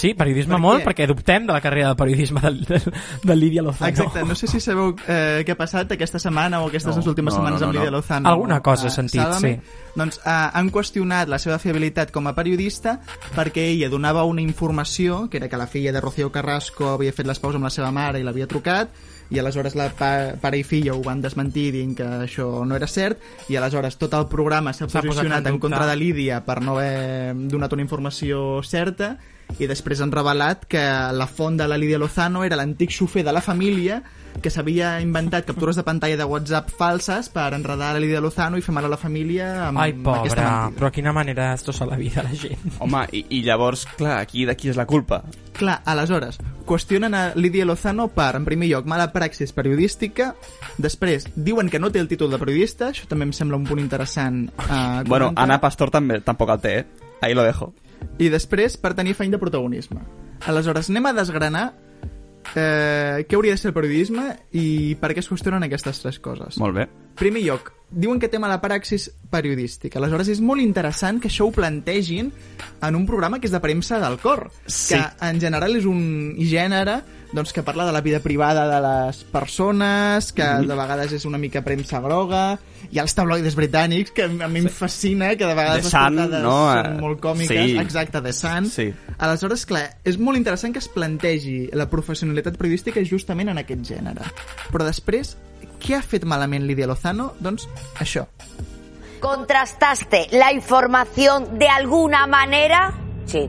Sí, 0.00 0.12
periodisme 0.16 0.54
Per 0.54 0.60
molt, 0.62 0.82
què? 0.82 0.88
perquè 0.90 1.06
dubtem 1.10 1.48
de 1.48 1.56
la 1.56 1.60
carrera 1.64 1.90
de 1.90 1.98
periodisme 1.98 2.40
del, 2.44 2.60
del, 2.68 2.86
de 3.24 3.36
Lídia 3.36 3.64
Lozano. 3.64 3.90
Exacte, 3.90 4.22
no 4.28 4.36
sé 4.38 4.46
si 4.52 4.60
sabeu 4.60 4.92
eh, 5.08 5.42
què 5.44 5.56
ha 5.56 5.58
passat 5.58 5.96
aquesta 5.96 6.20
setmana 6.22 6.60
o 6.62 6.68
aquestes 6.68 6.92
No, 6.92 7.00
dues 7.00 7.10
últimes 7.10 7.32
no, 7.34 7.40
setmanes 7.40 7.60
no, 7.60 7.66
amb 7.66 7.74
no, 7.74 7.78
Lídia 7.80 7.90
no. 7.90 7.96
Lozano. 7.98 8.28
Alguna 8.30 8.60
cosa 8.64 8.88
he 8.88 8.92
a 8.92 8.94
sentit, 8.94 9.20
Sálvame. 9.20 9.54
sí. 9.56 9.78
Doncs 9.96 10.20
eh, 10.22 10.34
han 10.60 10.70
qüestionat 10.70 11.28
la 11.32 11.40
seva 11.42 11.58
fiabilitat 11.58 12.12
com 12.14 12.28
a 12.30 12.34
periodista 12.36 12.98
perquè 13.34 13.66
ella 13.72 13.88
donava 13.90 14.24
una 14.28 14.42
informació, 14.44 15.24
que 15.30 15.40
era 15.42 15.48
que 15.50 15.58
la 15.58 15.66
filla 15.66 15.92
de 15.92 16.00
Rocío 16.00 16.30
Carrasco 16.30 16.92
havia 16.94 17.12
fet 17.16 17.26
les 17.26 17.40
paus 17.42 17.56
amb 17.58 17.66
la 17.66 17.72
seva 17.74 17.90
mare 17.90 18.20
i 18.20 18.26
l'havia 18.26 18.46
trucat, 18.50 18.92
i 19.30 19.38
aleshores 19.38 19.76
la 19.78 19.88
pa 19.94 20.12
pare 20.40 20.58
i 20.58 20.64
filla 20.66 20.94
ho 20.94 21.02
van 21.02 21.22
desmentir 21.22 21.70
dient 21.74 21.94
que 21.98 22.06
això 22.26 22.48
no 22.66 22.76
era 22.76 22.88
cert 22.90 23.22
i 23.48 23.56
aleshores 23.56 23.98
tot 24.00 24.14
el 24.18 24.26
programa 24.30 24.74
s'ha 24.74 24.90
posicionat 24.90 25.46
en 25.46 25.60
contra 25.62 25.86
de 25.86 25.96
Lídia 25.96 26.42
per 26.44 26.60
no 26.62 26.76
haver 26.76 27.34
donat 27.50 27.72
una 27.72 27.86
informació 27.86 28.62
certa 28.66 29.16
i 29.58 29.66
després 29.68 30.00
han 30.00 30.12
revelat 30.12 30.64
que 30.70 30.80
la 31.12 31.26
font 31.26 31.56
de 31.58 31.66
la 31.68 31.76
Lídia 31.80 31.98
Lozano 31.98 32.44
era 32.46 32.56
l'antic 32.56 32.92
xofer 32.94 33.24
de 33.26 33.32
la 33.32 33.40
família 33.42 34.02
que 34.40 34.48
s'havia 34.48 35.00
inventat 35.02 35.44
captures 35.44 35.74
de 35.76 35.82
pantalla 35.82 36.16
de 36.16 36.24
WhatsApp 36.24 36.68
falses 36.70 37.28
per 37.34 37.48
enredar 37.56 37.90
la 37.96 38.00
Lídia 38.00 38.20
Lozano 38.22 38.56
i 38.56 38.62
fer 38.62 38.72
mal 38.72 38.86
a 38.86 38.90
la 38.92 38.96
família 38.96 39.48
amb 39.66 39.80
Ai, 39.82 39.90
aquesta 39.90 40.04
pobra, 40.06 40.44
mentida. 40.44 40.78
però 40.78 40.90
quina 40.94 41.12
manera 41.12 41.48
de 41.48 41.56
destrossar 41.58 41.88
la 41.90 41.96
vida 41.98 42.22
la 42.22 42.30
gent. 42.38 42.62
Home, 42.78 43.02
i, 43.12 43.24
i 43.36 43.42
llavors, 43.42 43.84
clar, 43.98 44.20
aquí 44.22 44.46
de 44.46 44.54
qui 44.56 44.70
és 44.70 44.78
la 44.78 44.86
culpa? 44.86 45.24
Clar, 45.58 45.80
aleshores, 45.84 46.38
qüestionen 46.64 47.14
a 47.18 47.24
Lídia 47.34 47.66
Lozano 47.66 48.06
per, 48.14 48.30
en 48.38 48.46
primer 48.46 48.70
lloc, 48.70 48.86
mala 48.86 49.10
praxis 49.12 49.52
periodística, 49.52 50.30
després 50.78 51.26
diuen 51.34 51.68
que 51.68 51.82
no 51.82 51.90
té 51.90 51.98
el 52.00 52.08
títol 52.08 52.30
de 52.30 52.38
periodista, 52.38 52.94
això 52.94 53.10
també 53.10 53.26
em 53.28 53.34
sembla 53.36 53.58
un 53.58 53.66
punt 53.66 53.82
interessant. 53.82 54.46
Uh, 54.62 55.02
Bueno, 55.10 55.32
Ana 55.36 55.58
Pastor 55.60 55.90
també 55.90 56.20
tampoc 56.22 56.54
el 56.54 56.60
té, 56.62 56.78
eh? 56.78 56.86
Ahí 57.20 57.34
lo 57.34 57.42
dejo. 57.42 57.74
I 58.18 58.28
després 58.32 58.76
per 58.76 58.94
tenir 58.94 59.12
afany 59.16 59.30
de 59.32 59.38
protagonisme. 59.40 60.00
Aleshores, 60.46 60.88
anem 60.90 61.06
a 61.06 61.12
desgranar 61.16 61.66
eh, 62.54 63.24
què 63.28 63.36
hauria 63.36 63.52
de 63.54 63.60
ser 63.60 63.70
el 63.70 63.76
periodisme 63.76 64.24
i 64.56 64.94
per 65.00 65.12
què 65.14 65.22
es 65.22 65.28
qüestionen 65.30 65.64
aquestes 65.66 66.00
tres 66.02 66.18
coses. 66.22 66.58
Molt 66.60 66.76
bé. 66.76 66.88
primer 67.20 67.42
lloc, 67.44 67.72
diuen 67.90 68.16
que 68.18 68.28
té 68.32 68.38
mala 68.40 68.60
praxis 68.62 69.10
periodística. 69.28 69.98
Aleshores, 69.98 70.28
és 70.32 70.40
molt 70.40 70.62
interessant 70.62 71.18
que 71.20 71.28
això 71.28 71.44
ho 71.48 71.52
plantegin 71.52 72.30
en 72.80 72.96
un 72.96 73.04
programa 73.06 73.40
que 73.40 73.46
és 73.50 73.52
de 73.52 73.60
premsa 73.60 73.98
del 74.00 74.16
cor, 74.22 74.50
Sí. 74.64 74.94
que 74.94 75.02
en 75.28 75.40
general 75.40 75.76
és 75.76 75.84
un 75.84 76.34
gènere 76.38 77.02
doncs, 77.32 77.52
que 77.52 77.62
parla 77.62 77.86
de 77.86 77.92
la 77.92 78.00
vida 78.00 78.20
privada 78.20 78.66
de 78.68 78.80
les 78.80 79.24
persones, 79.24 80.32
que 80.32 80.42
Mhm. 80.44 80.66
de 80.66 80.74
vegades 80.74 81.12
és 81.12 81.24
una 81.24 81.38
mica 81.38 81.62
premsa 81.62 82.00
groga, 82.00 82.58
hi 82.90 82.98
ha 82.98 83.02
els 83.02 83.14
tabloides 83.14 83.56
britànics, 83.56 84.10
que 84.12 84.24
a 84.24 84.48
mi 84.48 84.58
em 84.60 84.68
fascina, 84.68 85.36
que 85.36 85.46
de 85.46 85.54
vegades 85.54 85.82
The 85.82 85.82
les 85.82 85.90
Sun, 85.90 86.16
portades 86.16 86.42
no? 86.42 86.72
són 86.72 87.00
molt 87.00 87.20
còmiques. 87.20 87.64
Sí. 87.70 87.78
Exacte, 87.78 88.20
The 88.20 88.32
Sun. 88.32 88.66
Sí. 88.66 88.94
Aleshores, 89.18 89.66
clar, 89.66 89.98
és 90.04 90.18
molt 90.18 90.36
interessant 90.38 90.72
que 90.72 90.80
es 90.80 90.88
plantegi 90.88 91.68
la 91.72 91.88
professionalitat 91.88 92.56
periodística 92.56 93.00
justament 93.04 93.48
en 93.48 93.58
aquest 93.58 93.82
gènere. 93.82 94.22
Però 94.72 94.84
després, 94.84 95.36
què 95.80 95.96
ha 95.96 96.02
fet 96.02 96.24
malament 96.24 96.64
Lídia 96.66 96.86
Lozano? 96.86 97.34
Doncs 97.38 97.68
això. 97.98 98.26
¿Contrastaste 99.20 100.28
la 100.32 100.52
información 100.52 101.58
de 101.58 101.68
alguna 101.68 102.26
manera? 102.26 102.94
Sí. 103.26 103.48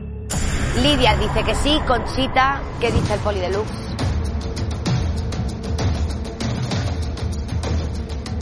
Lidia 0.80 1.16
dice 1.18 1.42
que 1.44 1.54
sí, 1.56 1.78
Conchita, 1.86 2.60
¿qué 2.80 2.90
dice 2.90 3.14
el 3.14 3.20
poli 3.20 3.40
deluxe? 3.40 3.72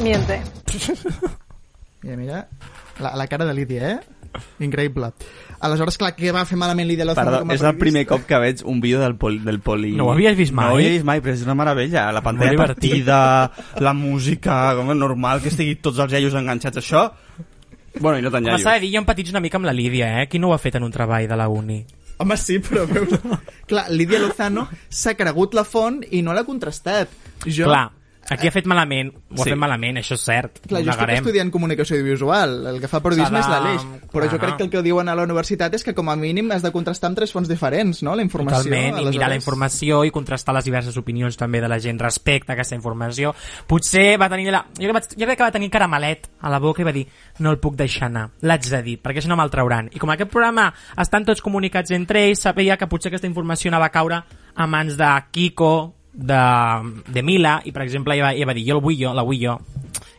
Miente. 0.03 0.41
Mira, 2.03 2.17
mira, 2.17 2.49
la, 2.99 3.15
la 3.15 3.27
cara 3.27 3.45
de 3.45 3.53
Lídia, 3.53 3.91
eh? 3.91 4.01
Increïble. 4.65 5.11
Aleshores, 5.61 5.99
clar, 6.01 6.15
què 6.17 6.31
va 6.33 6.47
fer 6.49 6.57
malament 6.57 6.89
Lídia 6.89 7.05
Lozano 7.05 7.27
Perdó, 7.29 7.41
com 7.43 7.51
a 7.51 7.57
és 7.59 7.61
el 7.61 7.75
periodista? 7.75 7.83
primer 7.85 8.05
cop 8.09 8.23
que 8.31 8.39
veig 8.41 8.63
un 8.65 8.79
vídeo 8.81 9.03
del, 9.03 9.17
poli, 9.21 9.41
del 9.45 9.59
poli... 9.61 9.91
No 9.99 10.07
ho 10.09 10.15
havies 10.15 10.39
vist 10.39 10.55
mai? 10.57 10.65
No 10.71 10.73
ho 10.73 10.79
havia 10.79 10.95
vist 10.95 11.05
mai, 11.05 11.21
però 11.21 11.35
és 11.37 11.43
una 11.45 11.57
meravella. 11.59 12.07
La 12.17 12.23
pantalla 12.25 12.55
Molt 12.55 12.79
divertit. 12.79 13.05
partida, 13.05 13.83
la 13.85 13.93
música, 13.93 14.57
com 14.79 14.95
és 14.95 15.01
normal 15.03 15.43
que 15.45 15.53
estigui 15.53 15.77
tots 15.85 16.01
els 16.01 16.17
iaios 16.17 16.39
enganxats 16.41 16.81
a 16.81 16.85
això. 16.87 17.05
Bueno, 18.01 18.17
i 18.17 18.25
no 18.25 18.31
tan 18.33 18.47
Com 18.49 18.57
s'ha 18.57 18.57
de 18.57 18.65
iaios. 18.79 18.87
dir, 18.87 18.95
jo 18.95 19.03
empatitzo 19.05 19.35
una 19.37 19.45
mica 19.45 19.61
amb 19.61 19.69
la 19.69 19.77
Lídia, 19.77 20.23
eh? 20.23 20.29
Qui 20.31 20.39
no 20.41 20.49
ho 20.49 20.55
ha 20.57 20.63
fet 20.63 20.81
en 20.81 20.89
un 20.89 20.95
treball 20.95 21.29
de 21.29 21.37
la 21.37 21.51
uni? 21.53 21.83
Home, 22.21 22.37
sí, 22.37 22.59
però 22.61 22.85
veus... 22.89 23.15
clar, 23.71 23.87
Lídia 23.95 24.21
Lozano 24.21 24.67
s'ha 24.93 25.15
cregut 25.17 25.57
la 25.57 25.65
font 25.65 26.03
i 26.11 26.21
no 26.25 26.37
l'ha 26.37 26.45
contrastat. 26.45 27.13
Jo... 27.47 27.65
Clar, 27.71 27.87
aquí 28.31 28.49
ha 28.49 28.51
fet 28.55 28.67
malament, 28.67 29.13
ho 29.15 29.35
ha 29.35 29.45
Sí. 29.45 29.51
fet 29.51 29.59
malament, 29.59 29.99
això 29.99 30.15
és 30.15 30.21
cert, 30.25 30.61
Clar, 30.67 30.83
jo 30.85 30.91
estic 30.91 31.11
estudiant 31.19 31.51
comunicació 31.51 31.97
audiovisual, 31.97 32.67
el 32.67 32.81
que 32.81 32.89
fa 32.89 33.01
periodisme 33.03 33.39
S'ha 33.39 33.41
és 33.41 33.47
de- 33.47 33.53
l'Aleix, 33.53 33.83
però 34.13 34.25
jo 34.25 34.39
Clar. 34.39 34.41
crec 34.41 34.57
que 34.57 34.63
el 34.65 34.71
que 34.71 34.83
diuen 34.83 35.09
a 35.09 35.15
la 35.15 35.23
universitat 35.25 35.75
és 35.75 35.85
que 35.85 35.95
com 35.95 36.09
a 36.09 36.17
mínim 36.17 36.51
has 36.53 36.63
de 36.63 36.73
contrastar 36.73 37.09
amb 37.11 37.17
tres 37.19 37.33
fonts 37.33 37.49
diferents, 37.49 38.03
no?, 38.03 38.15
la 38.17 38.23
informació. 38.23 38.63
Totalment, 38.65 38.87
i 38.87 39.05
mirar 39.05 39.05
la 39.05 39.09
aleshores. 39.11 39.37
informació 39.37 40.05
i 40.05 40.11
contrastar 40.11 40.55
les 40.55 40.65
diverses 40.65 40.97
opinions 40.97 41.37
també 41.37 41.61
de 41.61 41.69
la 41.69 41.79
gent 41.79 41.99
respecte 42.01 42.53
a 42.53 42.55
aquesta 42.55 42.75
informació. 42.75 43.35
Potser 43.67 44.17
va 44.21 44.29
tenir 44.29 44.51
la... 44.51 44.65
Jo, 44.79 44.93
vaig... 44.93 45.05
jo 45.17 45.27
crec 45.27 45.37
que 45.39 45.45
va 45.45 45.51
tenir 45.53 45.71
caramelet 45.71 46.29
a 46.41 46.51
la 46.51 46.59
boca 46.59 46.83
i 46.83 46.85
va 46.85 46.93
dir 46.93 47.07
no 47.41 47.51
el 47.51 47.59
puc 47.59 47.77
deixar 47.77 48.07
anar, 48.07 48.31
l'haig 48.43 48.69
de 48.71 48.83
dir, 48.83 48.99
perquè 49.03 49.21
si 49.21 49.29
no 49.29 49.37
me'l 49.37 49.51
trauran. 49.51 49.89
I 49.93 49.99
com 49.99 50.11
aquest 50.11 50.31
programa 50.31 50.73
estan 50.97 51.25
tots 51.25 51.43
comunicats 51.43 51.91
entre 51.91 52.27
ells, 52.29 52.41
sabia 52.41 52.77
que 52.77 52.87
potser 52.87 53.09
aquesta 53.11 53.27
informació 53.27 53.69
anava 53.71 53.87
a 53.87 53.91
caure 53.91 54.23
a 54.55 54.67
mans 54.67 54.97
de 54.97 55.09
Kiko, 55.31 55.95
de, 56.21 56.43
de 57.09 57.23
Mila, 57.25 57.59
i 57.65 57.73
per 57.73 57.83
exemple 57.87 58.15
ella 58.15 58.29
va, 58.29 58.33
ella 58.37 58.51
va 58.51 58.57
dir 58.57 58.67
jo 58.69 58.79
el 58.79 58.85
vull 58.85 58.99
jo, 59.01 59.15
la 59.17 59.25
vull 59.27 59.41
jo, 59.41 59.57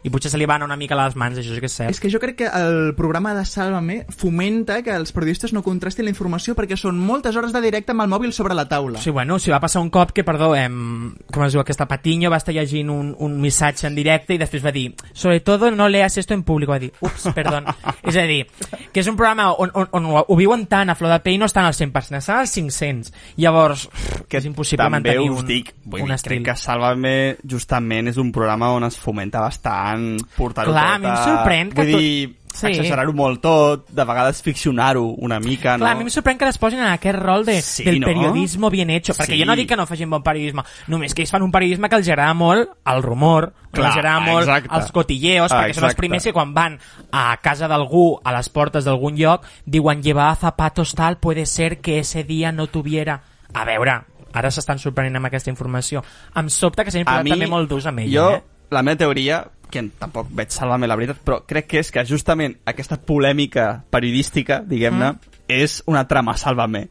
i 0.03 0.09
potser 0.09 0.31
se 0.31 0.39
li 0.39 0.47
va 0.49 0.55
anar 0.57 0.65
una 0.65 0.77
mica 0.79 0.95
a 0.97 1.03
les 1.03 1.15
mans, 1.19 1.37
això 1.37 1.53
sí 1.53 1.61
que 1.61 1.69
és 1.69 1.75
cert. 1.77 1.91
És 1.93 1.99
que 2.01 2.09
jo 2.09 2.19
crec 2.21 2.37
que 2.39 2.49
el 2.49 2.93
programa 2.97 3.35
de 3.37 3.43
Sálvame 3.45 3.99
fomenta 4.09 4.79
que 4.81 4.93
els 4.95 5.13
periodistes 5.13 5.53
no 5.53 5.61
contrastin 5.61 6.07
la 6.07 6.13
informació 6.13 6.55
perquè 6.57 6.77
són 6.79 6.97
moltes 6.97 7.37
hores 7.37 7.53
de 7.53 7.61
directe 7.61 7.93
amb 7.93 8.05
el 8.05 8.09
mòbil 8.09 8.33
sobre 8.33 8.57
la 8.57 8.67
taula. 8.69 9.01
Sí, 9.01 9.13
bueno, 9.13 9.37
si 9.39 9.53
va 9.53 9.59
passar 9.61 9.81
un 9.81 9.91
cop 9.93 10.11
que, 10.15 10.25
perdó, 10.25 10.55
em, 10.57 11.13
com 11.31 11.45
es 11.45 11.53
diu, 11.53 11.61
aquesta 11.61 11.87
Patiño 11.89 12.31
va 12.33 12.39
estar 12.41 12.55
llegint 12.55 12.89
un, 12.89 13.13
un 13.19 13.37
missatge 13.41 13.87
en 13.87 13.97
directe 13.97 14.33
i 14.33 14.41
després 14.41 14.65
va 14.65 14.73
dir, 14.73 14.87
sobre 15.13 15.39
todo 15.45 15.69
no 15.71 15.89
leas 15.89 16.17
esto 16.17 16.33
en 16.33 16.43
público, 16.43 16.73
va 16.73 16.79
dir, 16.81 16.91
ups, 17.01 17.29
perdó. 17.35 17.61
és 18.09 18.17
a 18.17 18.25
dir, 18.25 18.45
que 18.91 19.03
és 19.03 19.11
un 19.11 19.19
programa 19.19 19.51
on, 19.53 19.69
on, 19.75 19.89
on 19.91 20.09
ho, 20.09 20.25
ho 20.25 20.39
viuen 20.39 20.65
tant 20.71 20.89
a 20.89 20.97
flor 20.97 21.13
de 21.13 21.21
pell 21.21 21.37
i 21.37 21.41
no 21.41 21.49
estan 21.51 21.67
al 21.69 21.77
100%, 21.77 22.17
estan 22.17 22.41
als 22.41 22.55
500. 22.57 23.13
Llavors, 23.37 23.85
que 24.27 24.41
és 24.41 24.49
impossible 24.49 24.89
mantenir 24.89 25.29
un, 25.29 25.45
dic, 25.45 25.75
vull 25.85 26.07
un 26.07 26.09
dir, 26.09 26.17
estil. 26.17 26.39
crec 26.39 26.49
que 26.49 26.57
Sálvame 26.57 27.15
justament 27.45 28.09
és 28.09 28.17
un 28.21 28.31
programa 28.33 28.71
on 28.73 28.87
es 28.87 28.97
fomenta 28.99 29.43
bastant 29.43 29.90
portar-ho 30.37 30.71
Clar, 30.71 30.93
a 30.95 30.99
mi 30.99 31.07
em 31.07 31.15
sorprèn 31.15 31.69
que 31.73 31.81
Vull 31.83 31.91
tot- 31.91 31.99
dir, 32.01 32.37
Sí. 32.51 32.67
exagerar-ho 32.67 33.13
molt 33.15 33.39
tot, 33.41 33.85
de 33.89 34.03
vegades 34.03 34.41
ficcionar-ho 34.43 35.05
una 35.23 35.39
mica, 35.39 35.77
Clar, 35.77 35.91
a 35.91 35.93
no? 35.93 35.99
mi 36.01 36.03
em 36.03 36.09
sorprèn 36.11 36.37
que 36.37 36.43
les 36.45 36.57
posin 36.59 36.79
en 36.81 36.87
aquest 36.91 37.17
rol 37.17 37.45
de, 37.45 37.61
Sí, 37.61 37.85
del 37.85 38.01
no? 38.01 38.07
periodismo 38.07 38.69
bien 38.69 38.89
hecho, 38.89 39.13
perquè 39.13 39.35
Sí. 39.35 39.39
jo 39.39 39.45
no 39.45 39.55
dic 39.55 39.69
que 39.69 39.77
no 39.77 39.85
facin 39.87 40.09
bon 40.09 40.21
periodisme, 40.21 40.61
només 40.87 41.13
que 41.15 41.21
ells 41.21 41.31
fan 41.31 41.43
un 41.43 41.51
periodisme 41.51 41.87
que 41.87 41.95
els 41.95 42.09
agrada 42.09 42.33
molt 42.33 42.69
el 42.85 43.01
rumor, 43.03 43.53
que 43.71 43.79
Clar, 43.79 43.87
els 43.87 43.95
agrada 43.97 44.19
molt 44.19 44.47
exacte. 44.49 44.75
els 44.75 44.91
cotilleos, 44.91 45.49
perquè 45.49 45.73
són 45.73 45.85
els 45.85 45.93
exacte. 45.93 45.95
primers 45.97 46.23
que 46.25 46.33
quan 46.33 46.53
van 46.53 46.77
a 47.13 47.37
casa 47.41 47.69
d'algú, 47.69 48.19
a 48.21 48.33
les 48.33 48.49
portes 48.49 48.83
d'algun 48.83 49.15
lloc, 49.15 49.45
diuen 49.65 50.03
llevar 50.03 50.35
zapatos 50.35 50.93
tal, 50.93 51.19
puede 51.19 51.45
ser 51.45 51.79
que 51.79 51.99
ese 51.99 52.25
día 52.25 52.51
no 52.51 52.67
tuviera... 52.67 53.21
A 53.53 53.63
veure, 53.63 54.01
ara 54.33 54.51
s'estan 54.51 54.77
sorprenent 54.77 55.15
amb 55.15 55.25
aquesta 55.27 55.49
informació. 55.49 56.03
Em 56.35 56.49
sobta 56.49 56.83
que 56.83 56.91
s'hagin 56.91 57.05
posat 57.05 57.23
mi, 57.23 57.29
també 57.31 57.47
molt 57.47 57.69
durs 57.69 57.85
amb 57.85 57.99
ella, 57.99 58.11
jo, 58.11 58.29
eh? 58.35 58.43
la 58.71 58.81
meva 58.83 58.97
teoria, 58.97 59.47
que 59.71 59.83
tampoc 59.99 60.27
veig 60.35 60.51
salvar-me 60.53 60.87
la 60.87 60.95
veritat, 60.99 61.17
però 61.25 61.41
crec 61.47 61.67
que 61.67 61.79
és 61.81 61.89
que 61.91 62.03
justament 62.05 62.57
aquesta 62.69 62.97
polèmica 63.01 63.83
periodística, 63.89 64.61
diguem-ne, 64.61 65.13
Mm. 65.13 65.19
és 65.47 65.81
una 65.87 66.05
trama 66.07 66.37
Sálvame. 66.37 66.89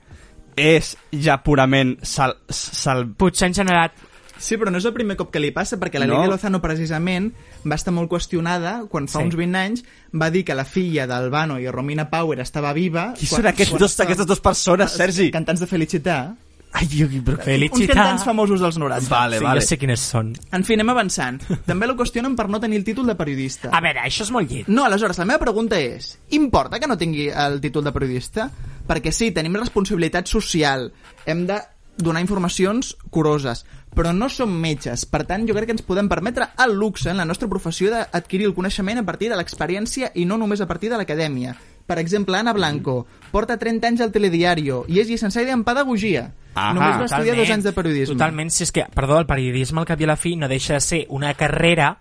És 0.56 0.96
ja 1.12 1.38
purament 1.42 1.98
sal, 2.02 2.34
sal... 2.50 3.06
Potser 3.16 3.46
han 3.48 3.54
generat 3.54 3.92
Sí, 4.40 4.56
però 4.56 4.70
no 4.72 4.78
és 4.80 4.84
el 4.88 4.94
primer 4.96 5.18
cop 5.20 5.28
que 5.30 5.38
li 5.38 5.50
passa, 5.52 5.76
perquè 5.76 5.98
la 6.00 6.06
No. 6.08 6.14
Lídia 6.16 6.30
Lozano, 6.32 6.62
precisament, 6.64 7.26
va 7.68 7.74
estar 7.76 7.92
molt 7.92 8.08
qüestionada 8.08 8.86
quan 8.88 9.06
fa 9.06 9.18
Sí. 9.20 9.26
uns 9.26 9.36
20 9.36 9.54
anys 9.60 9.82
va 10.16 10.30
dir 10.32 10.46
que 10.46 10.54
la 10.56 10.64
filla 10.64 11.06
d'Albano 11.06 11.58
i 11.60 11.68
Romina 11.68 12.08
Power 12.08 12.40
estava 12.40 12.72
viva... 12.72 13.12
Qui 13.18 13.26
quan- 13.28 13.42
són 13.42 13.46
aquests 13.50 13.70
quan 13.74 13.80
dos, 13.84 14.00
aquestes 14.00 14.26
dues 14.26 14.40
persones, 14.40 14.92
Sergi? 14.96 15.30
Cantants 15.30 15.60
de 15.60 15.66
Felicitar. 15.66 16.34
Ai, 16.72 16.86
jo, 16.86 17.08
però... 17.26 17.38
Uns 17.42 17.88
cantants 17.90 18.24
famosos 18.24 18.60
dels 18.62 18.78
90. 18.78 19.10
Vale, 19.10 19.38
sí, 19.40 19.44
vale. 19.44 19.60
jo 19.60 19.66
sé 19.66 19.78
quines 19.80 20.04
són. 20.12 20.30
En 20.54 20.62
fi, 20.66 20.76
anem 20.78 20.92
avançant. 20.92 21.40
També 21.66 21.88
la 21.90 21.96
qüestionen 21.98 22.36
per 22.38 22.46
no 22.52 22.60
tenir 22.62 22.78
el 22.78 22.86
títol 22.86 23.10
de 23.10 23.16
periodista. 23.18 23.72
A 23.74 23.82
veure, 23.82 24.04
això 24.06 24.22
és 24.26 24.30
molt 24.34 24.52
llet. 24.52 24.70
No, 24.70 24.86
aleshores, 24.86 25.18
la 25.18 25.26
meva 25.26 25.42
pregunta 25.42 25.80
és, 25.82 26.12
importa 26.38 26.78
que 26.78 26.90
no 26.90 26.98
tingui 27.00 27.26
el 27.32 27.58
títol 27.64 27.88
de 27.88 27.94
periodista? 27.96 28.46
Perquè 28.86 29.12
sí, 29.14 29.32
tenim 29.34 29.58
responsabilitat 29.58 30.30
social, 30.30 30.88
hem 31.26 31.44
de 31.50 31.58
donar 32.00 32.22
informacions 32.22 32.94
curoses, 33.10 33.64
però 33.94 34.12
no 34.14 34.30
som 34.30 34.52
metges. 34.62 35.04
Per 35.10 35.24
tant, 35.28 35.44
jo 35.48 35.56
crec 35.56 35.68
que 35.68 35.76
ens 35.76 35.86
podem 35.86 36.08
permetre 36.08 36.52
el 36.64 36.76
luxe 36.78 37.10
en 37.10 37.18
la 37.20 37.26
nostra 37.28 37.50
professió 37.50 37.90
d'adquirir 37.92 38.46
el 38.48 38.54
coneixement 38.56 39.02
a 39.02 39.06
partir 39.06 39.30
de 39.30 39.38
l'experiència 39.38 40.12
i 40.14 40.24
no 40.24 40.38
només 40.38 40.62
a 40.62 40.68
partir 40.70 40.90
de 40.90 41.00
l'acadèmia. 41.00 41.56
Per 41.90 41.98
exemple, 41.98 42.38
Ana 42.38 42.52
Blanco 42.54 43.00
porta 43.32 43.56
30 43.58 43.88
anys 43.88 44.02
al 44.04 44.12
telediario 44.14 44.84
i 44.86 45.00
és 45.02 45.08
llicenciada 45.10 45.50
en 45.50 45.64
pedagogia. 45.66 46.28
Ahà. 46.54 46.70
Només 46.76 47.00
va 47.00 47.08
estudiar 47.08 47.34
dos 47.34 47.50
anys 47.50 47.66
de 47.66 47.72
periodisme. 47.74 48.14
Totalment, 48.14 48.52
si 48.54 48.62
és 48.62 48.70
que, 48.76 48.84
perdó, 48.94 49.18
el 49.18 49.26
periodisme 49.26 49.82
al 49.82 49.88
cap 49.88 49.98
i 49.98 50.06
a 50.06 50.12
la 50.12 50.16
fi 50.20 50.36
no 50.38 50.46
deixa 50.50 50.78
de 50.78 50.84
ser 50.86 51.00
una 51.10 51.32
carrera 51.34 51.96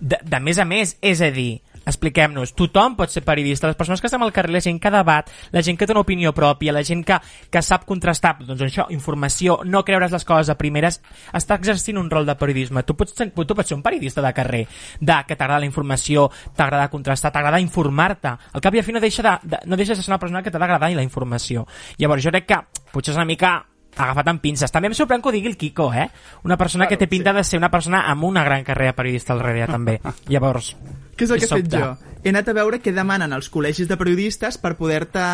de, 0.00 0.16
de 0.24 0.40
més 0.40 0.56
a 0.56 0.64
més, 0.64 0.96
és 1.04 1.20
a 1.20 1.28
dir, 1.34 1.60
expliquem-nos, 1.86 2.54
tothom 2.56 2.96
pot 2.96 3.10
ser 3.12 3.22
periodista, 3.24 3.66
les 3.68 3.76
persones 3.76 4.00
que 4.00 4.08
estem 4.08 4.22
al 4.22 4.32
carrer, 4.32 4.52
la 4.56 4.60
gent 4.64 4.80
que 4.80 4.90
debat, 4.90 5.30
la 5.52 5.62
gent 5.62 5.78
que 5.78 5.86
té 5.86 5.92
una 5.92 6.02
opinió 6.04 6.32
pròpia, 6.34 6.72
la 6.72 6.82
gent 6.84 7.04
que, 7.04 7.18
que 7.50 7.62
sap 7.62 7.84
contrastar, 7.88 8.36
doncs 8.44 8.62
això, 8.66 8.86
informació, 8.94 9.60
no 9.64 9.84
creure's 9.84 10.12
les 10.12 10.24
coses 10.24 10.50
a 10.50 10.56
primeres, 10.58 11.00
està 11.32 11.58
exercint 11.60 11.98
un 12.00 12.10
rol 12.10 12.26
de 12.26 12.34
periodisme. 12.40 12.82
Tu 12.82 12.96
pots, 12.96 13.14
ser- 13.14 13.30
tu 13.34 13.54
pots 13.54 13.68
ser 13.68 13.76
un 13.76 13.82
periodista 13.82 14.22
de 14.22 14.32
carrer, 14.32 14.64
de 15.00 15.18
que 15.28 15.36
t'agrada 15.36 15.60
la 15.60 15.66
informació, 15.66 16.30
t'agrada 16.56 16.88
contrastar, 16.90 17.32
t'agrada 17.32 17.60
informar-te. 17.60 18.34
Al 18.52 18.60
cap 18.64 18.74
i 18.74 18.80
a 18.80 18.86
fi 18.86 18.92
no 18.92 19.00
deixa 19.00 19.22
de, 19.22 19.36
de, 19.42 19.60
no 19.66 19.76
deixes 19.76 19.98
de 19.98 20.02
ser 20.02 20.12
una 20.12 20.18
persona 20.18 20.42
que 20.42 20.50
t'ha 20.50 20.58
d'agradar 20.58 20.90
la 20.94 21.02
informació. 21.02 21.66
Llavors 21.98 22.22
jo 22.24 22.30
crec 22.30 22.46
que 22.46 22.60
potser 22.92 23.12
és 23.12 23.16
una 23.16 23.24
mica 23.28 23.54
agafat 23.96 24.28
amb 24.32 24.42
pinces. 24.42 24.72
També 24.72 24.90
em 24.90 24.96
sorprèn 24.96 25.22
que 25.22 25.30
ho 25.30 25.34
digui 25.34 25.50
el 25.52 25.56
Kiko, 25.60 25.90
eh? 25.94 26.08
Una 26.44 26.58
persona 26.60 26.88
que 26.90 26.98
té 27.00 27.08
pinta 27.10 27.32
de 27.32 27.44
ser 27.44 27.60
una 27.60 27.70
persona 27.70 28.04
amb 28.10 28.24
una 28.24 28.44
gran 28.44 28.64
carrera 28.64 28.94
periodista 28.96 29.32
al 29.34 29.42
darrere, 29.42 29.70
també. 29.70 30.00
Llavors, 30.32 30.74
Què 31.14 31.26
és 31.26 31.30
el 31.30 31.40
que 31.40 31.46
he 31.46 31.50
fet 31.50 31.70
jo? 31.70 31.92
He 32.24 32.32
anat 32.32 32.48
a 32.48 32.54
veure 32.56 32.80
què 32.82 32.92
demanen 32.96 33.34
els 33.36 33.50
col·legis 33.52 33.88
de 33.90 33.98
periodistes 34.00 34.56
per 34.58 34.72
poder-te 34.78 35.24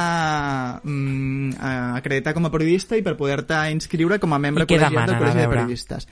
mm, 0.82 1.52
eh, 1.54 1.76
acreditar 2.00 2.34
com 2.36 2.48
a 2.48 2.52
periodista 2.52 2.98
i 2.98 3.04
per 3.06 3.14
poder-te 3.20 3.62
inscriure 3.72 4.18
com 4.20 4.34
a 4.34 4.40
membre 4.42 4.66
col·legiat 4.66 5.12
del 5.12 5.22
Col·legi 5.22 5.40
de. 5.40 5.48
Periodistes. 5.54 6.08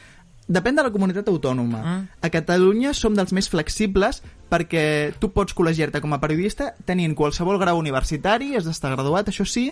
Depèn 0.48 0.78
de 0.78 0.84
la 0.86 0.92
comunitat 0.94 1.26
autònoma. 1.28 1.80
Mm. 1.82 2.04
A 2.24 2.28
Catalunya 2.32 2.94
som 2.96 3.16
dels 3.16 3.34
més 3.36 3.50
flexibles 3.52 4.22
perquè 4.48 4.84
tu 5.20 5.28
pots 5.34 5.52
col·legiar-te 5.52 6.00
com 6.00 6.14
a 6.16 6.20
periodista 6.22 6.70
tenint 6.88 7.12
qualsevol 7.18 7.60
grau 7.60 7.76
universitari, 7.76 8.54
has 8.56 8.64
d'estar 8.64 8.94
graduat, 8.94 9.28
això 9.28 9.44
sí, 9.44 9.66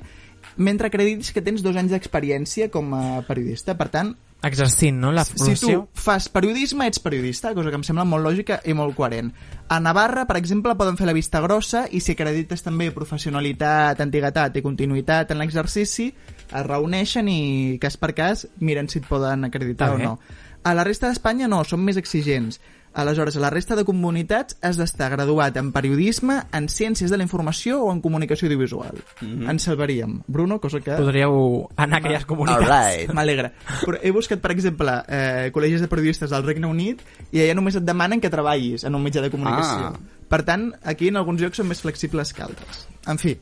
mentre 0.57 0.89
acreditis 0.89 1.33
que 1.33 1.43
tens 1.43 1.65
dos 1.65 1.77
anys 1.77 1.93
d'experiència 1.95 2.71
com 2.73 2.95
a 2.97 3.03
periodista. 3.27 3.75
Per 3.77 3.89
tant, 3.93 4.15
exercint, 4.47 4.99
no?, 5.01 5.11
la 5.13 5.25
si 5.25 5.55
tu 5.59 5.89
fas 5.97 6.29
periodisme, 6.33 6.87
ets 6.87 7.01
periodista, 7.03 7.53
cosa 7.55 7.73
que 7.73 7.81
em 7.81 7.85
sembla 7.87 8.07
molt 8.09 8.25
lògica 8.25 8.61
i 8.65 8.75
molt 8.77 8.95
coherent. 8.97 9.33
A 9.69 9.81
Navarra, 9.83 10.27
per 10.29 10.39
exemple, 10.39 10.77
poden 10.79 10.99
fer 11.01 11.09
la 11.09 11.17
vista 11.17 11.41
grossa 11.43 11.87
i 11.91 12.01
si 12.01 12.15
acredites 12.15 12.63
també 12.63 12.93
professionalitat, 12.95 14.01
antiguitat 14.05 14.57
i 14.57 14.65
continuïtat 14.65 15.35
en 15.35 15.43
l'exercici, 15.43 16.13
es 16.47 16.67
reuneixen 16.67 17.29
i, 17.29 17.41
cas 17.83 17.99
per 17.99 18.13
cas, 18.15 18.47
miren 18.61 18.89
si 18.93 19.01
et 19.03 19.09
poden 19.09 19.49
acreditar 19.51 19.91
Està 19.93 19.99
o 19.99 20.05
no. 20.05 20.45
A 20.67 20.73
la 20.75 20.83
resta 20.87 21.11
d'Espanya 21.11 21.47
no, 21.51 21.61
són 21.65 21.85
més 21.87 21.99
exigents. 21.99 22.61
Aleshores, 22.97 23.37
a 23.37 23.41
la 23.41 23.51
resta 23.51 23.77
de 23.77 23.85
comunitats 23.85 24.57
has 24.65 24.79
d'estar 24.81 25.11
graduat 25.13 25.59
en 25.61 25.69
periodisme, 25.75 26.39
en 26.57 26.71
ciències 26.73 27.13
de 27.13 27.19
la 27.21 27.27
informació 27.27 27.83
o 27.85 27.91
en 27.93 28.01
comunicació 28.01 28.49
audiovisual. 28.49 28.97
Mhm. 29.21 29.51
En 29.51 29.61
salvaríem. 29.61 30.23
Bruno, 30.27 30.59
cosa 30.61 30.81
que... 30.81 30.97
Podríeu 30.97 31.69
anar 31.77 31.99
a 31.99 32.01
aquelles 32.01 32.25
comunitats. 32.25 32.71
Alright. 32.71 33.13
M'alegra. 33.13 33.53
Però 33.85 34.01
he 34.01 34.11
buscat, 34.17 34.41
per 34.41 34.55
exemple, 34.57 34.97
eh, 35.09 35.51
col·legis 35.53 35.85
de 35.85 35.91
periodistes 35.93 36.33
del 36.33 36.49
Regne 36.49 36.71
Unit 36.73 37.05
i 37.33 37.45
allà 37.45 37.59
només 37.59 37.77
et 37.77 37.85
demanen 37.85 38.23
que 38.25 38.33
treballis 38.33 38.89
en 38.89 38.97
un 38.97 39.05
mitjà 39.05 39.21
de 39.21 39.31
comunicació. 39.31 39.93
Ah. 39.93 40.17
Per 40.27 40.43
tant, 40.49 40.71
aquí 40.83 41.13
en 41.13 41.21
alguns 41.21 41.45
llocs 41.45 41.61
són 41.61 41.69
més 41.69 41.85
flexibles 41.85 42.33
que 42.33 42.49
altres. 42.49 42.87
En 43.07 43.21
fi, 43.21 43.37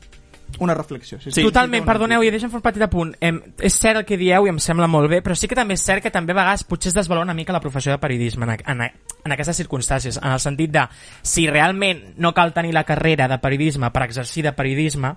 una 0.59 0.73
reflexió. 0.73 1.19
Si 1.19 1.31
Sí. 1.31 1.43
Totalment, 1.43 1.85
perdoneu, 1.85 2.23
i 2.23 2.31
deixa'm 2.31 2.51
fer 2.51 2.59
un 2.59 2.65
petit 2.65 2.81
apunt. 2.85 3.15
Em, 3.19 3.41
és 3.59 3.73
cert 3.73 3.99
el 4.01 4.05
que 4.05 4.17
dieu 4.17 4.45
i 4.47 4.49
em 4.49 4.59
sembla 4.59 4.87
molt 4.87 5.09
bé, 5.09 5.21
però 5.23 5.35
sí 5.35 5.47
que 5.47 5.55
també 5.55 5.73
és 5.75 5.83
cert 5.83 6.03
que 6.03 6.11
també 6.11 6.33
a 6.33 6.35
vegades 6.35 6.63
potser 6.63 6.89
es 6.89 6.95
desvalora 6.95 7.25
una 7.25 7.33
mica 7.33 7.53
la 7.53 7.61
professió 7.61 7.91
de 7.91 7.99
periodisme 7.99 8.45
en, 8.45 8.57
en, 8.65 8.81
en 9.25 9.31
aquestes 9.31 9.57
circumstàncies, 9.57 10.17
en 10.21 10.31
el 10.31 10.39
sentit 10.39 10.71
de 10.71 10.87
si 11.21 11.47
realment 11.49 12.15
no 12.17 12.33
cal 12.33 12.53
tenir 12.53 12.73
la 12.73 12.83
carrera 12.83 13.27
de 13.27 13.39
periodisme 13.39 13.91
per 13.91 14.03
exercir 14.03 14.43
de 14.43 14.53
periodisme, 14.53 15.15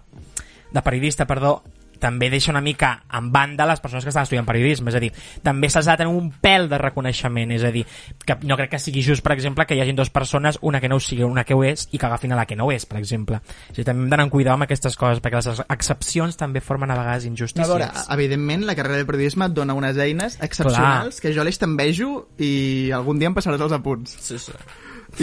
de 0.70 0.82
periodista, 0.82 1.26
perdó, 1.26 1.62
també 1.98 2.30
deixa 2.30 2.50
una 2.52 2.60
mica 2.60 3.04
en 3.12 3.30
banda 3.32 3.66
les 3.66 3.80
persones 3.80 4.04
que 4.04 4.10
estan 4.10 4.22
estudiant 4.22 4.46
periodisme, 4.46 4.90
és 4.90 4.96
a 4.96 5.00
dir, 5.02 5.12
també 5.42 5.68
se'ls 5.70 5.88
ha 5.88 5.96
de 5.96 6.04
tenir 6.04 6.14
un 6.14 6.30
pèl 6.42 6.68
de 6.70 6.78
reconeixement, 6.78 7.50
és 7.52 7.64
a 7.64 7.72
dir, 7.74 7.84
que 8.24 8.36
no 8.42 8.56
crec 8.56 8.70
que 8.70 8.78
sigui 8.78 9.02
just, 9.02 9.22
per 9.22 9.32
exemple, 9.32 9.66
que 9.66 9.74
hi 9.76 9.80
hagin 9.82 9.96
dues 9.98 10.10
persones, 10.10 10.58
una 10.62 10.80
que 10.80 10.88
no 10.88 10.96
ho 10.96 11.00
sigui, 11.00 11.24
una 11.24 11.44
que 11.44 11.54
ho 11.54 11.64
és, 11.64 11.88
i 11.92 11.98
que 11.98 12.06
agafin 12.06 12.32
a 12.32 12.36
la 12.36 12.46
que 12.46 12.56
no 12.56 12.66
ho 12.66 12.72
és, 12.72 12.86
per 12.86 12.98
exemple. 12.98 13.40
O 13.42 13.74
sigui, 13.74 13.84
també 13.84 14.04
hem 14.04 14.10
d'anar 14.10 14.24
amb 14.28 14.32
cuidado 14.32 14.54
amb 14.54 14.68
aquestes 14.68 14.96
coses, 14.96 15.22
perquè 15.24 15.42
les 15.42 15.62
excepcions 15.68 16.36
també 16.36 16.60
formen 16.60 16.90
a 16.90 16.98
vegades 16.98 17.24
A 17.24 17.28
injustícies. 17.28 17.68
veure, 17.68 17.90
evidentment, 18.14 18.64
la 18.66 18.74
carrera 18.78 18.96
de 19.02 19.04
periodisme 19.08 19.46
et 19.46 19.52
dona 19.56 19.74
unes 19.74 19.96
eines 19.98 20.38
excepcionals 20.40 21.20
que 21.20 21.32
jo 21.34 21.44
les 21.44 21.58
t'envejo 21.58 22.28
i 22.38 22.90
algun 22.94 23.18
dia 23.18 23.28
em 23.28 23.34
passaràs 23.34 23.60
els 23.60 23.72
apunts. 23.72 24.16
Sí, 24.20 24.38
sí. 24.38 24.52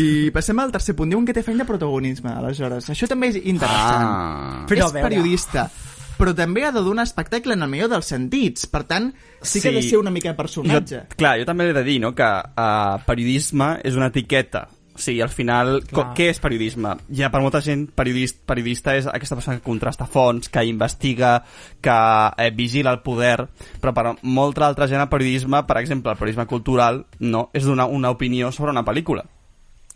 I 0.02 0.32
passem 0.34 0.58
al 0.60 0.72
tercer 0.74 0.96
punt. 0.98 1.12
Diuen 1.12 1.26
que 1.28 1.34
té 1.34 1.44
feina 1.46 1.64
de 1.64 1.68
protagonisme, 1.70 2.32
aleshores. 2.34 2.90
Això 2.90 3.08
també 3.08 3.30
és 3.30 3.36
interessant. 3.38 4.06
Ah. 4.08 4.66
Però 4.68 4.88
a 4.88 4.88
és 4.88 4.94
veure. 4.96 5.08
periodista, 5.10 5.70
però 6.18 6.34
també 6.36 6.64
ha 6.66 6.72
de 6.72 6.82
donar 6.86 7.04
espectacle 7.04 7.54
en 7.54 7.64
el 7.64 7.70
millor 7.70 7.90
dels 7.90 8.06
sentits. 8.12 8.68
Per 8.72 8.84
tant, 8.84 9.12
sí 9.42 9.62
que 9.62 9.70
ha 9.70 9.72
de 9.72 9.82
Sí. 9.82 9.90
ser 9.90 10.00
una 10.00 10.12
mica 10.12 10.30
de 10.30 10.36
personatge. 10.36 11.02
Jo, 11.10 11.16
clar, 11.18 11.38
jo 11.40 11.46
també 11.46 11.70
he 11.70 11.74
de 11.74 11.84
dir 11.84 12.00
no, 12.02 12.14
que 12.16 12.24
uh, 12.24 12.98
periodisme 13.06 13.80
és 13.84 13.96
una 13.96 14.08
etiqueta. 14.08 14.68
O 14.96 14.98
sigui, 14.98 15.20
al 15.20 15.28
final, 15.28 15.82
Clar. 15.84 16.14
què 16.16 16.30
és 16.32 16.40
periodisme? 16.40 16.94
Ja 17.12 17.28
per 17.30 17.42
molta 17.44 17.60
gent, 17.60 17.90
periodista, 17.92 18.40
periodista 18.48 18.94
és 18.96 19.10
aquesta 19.12 19.36
persona 19.36 19.58
que 19.58 19.64
contrasta 19.66 20.06
fonts, 20.08 20.48
que 20.48 20.64
investiga, 20.64 21.44
que 21.84 21.96
eh, 22.38 22.52
vigila 22.56 22.94
el 22.96 23.02
poder, 23.04 23.50
però 23.82 23.92
per 23.94 24.14
molta 24.24 24.66
altra 24.66 24.88
gent 24.88 25.02
el 25.02 25.10
periodisme, 25.10 25.66
per 25.68 25.82
exemple, 25.82 26.14
el 26.14 26.18
periodisme 26.18 26.48
cultural, 26.48 27.06
no, 27.20 27.50
és 27.54 27.66
donar 27.68 27.90
una 27.92 28.10
opinió 28.10 28.54
sobre 28.54 28.72
una 28.72 28.86
pel·lícula. 28.86 29.26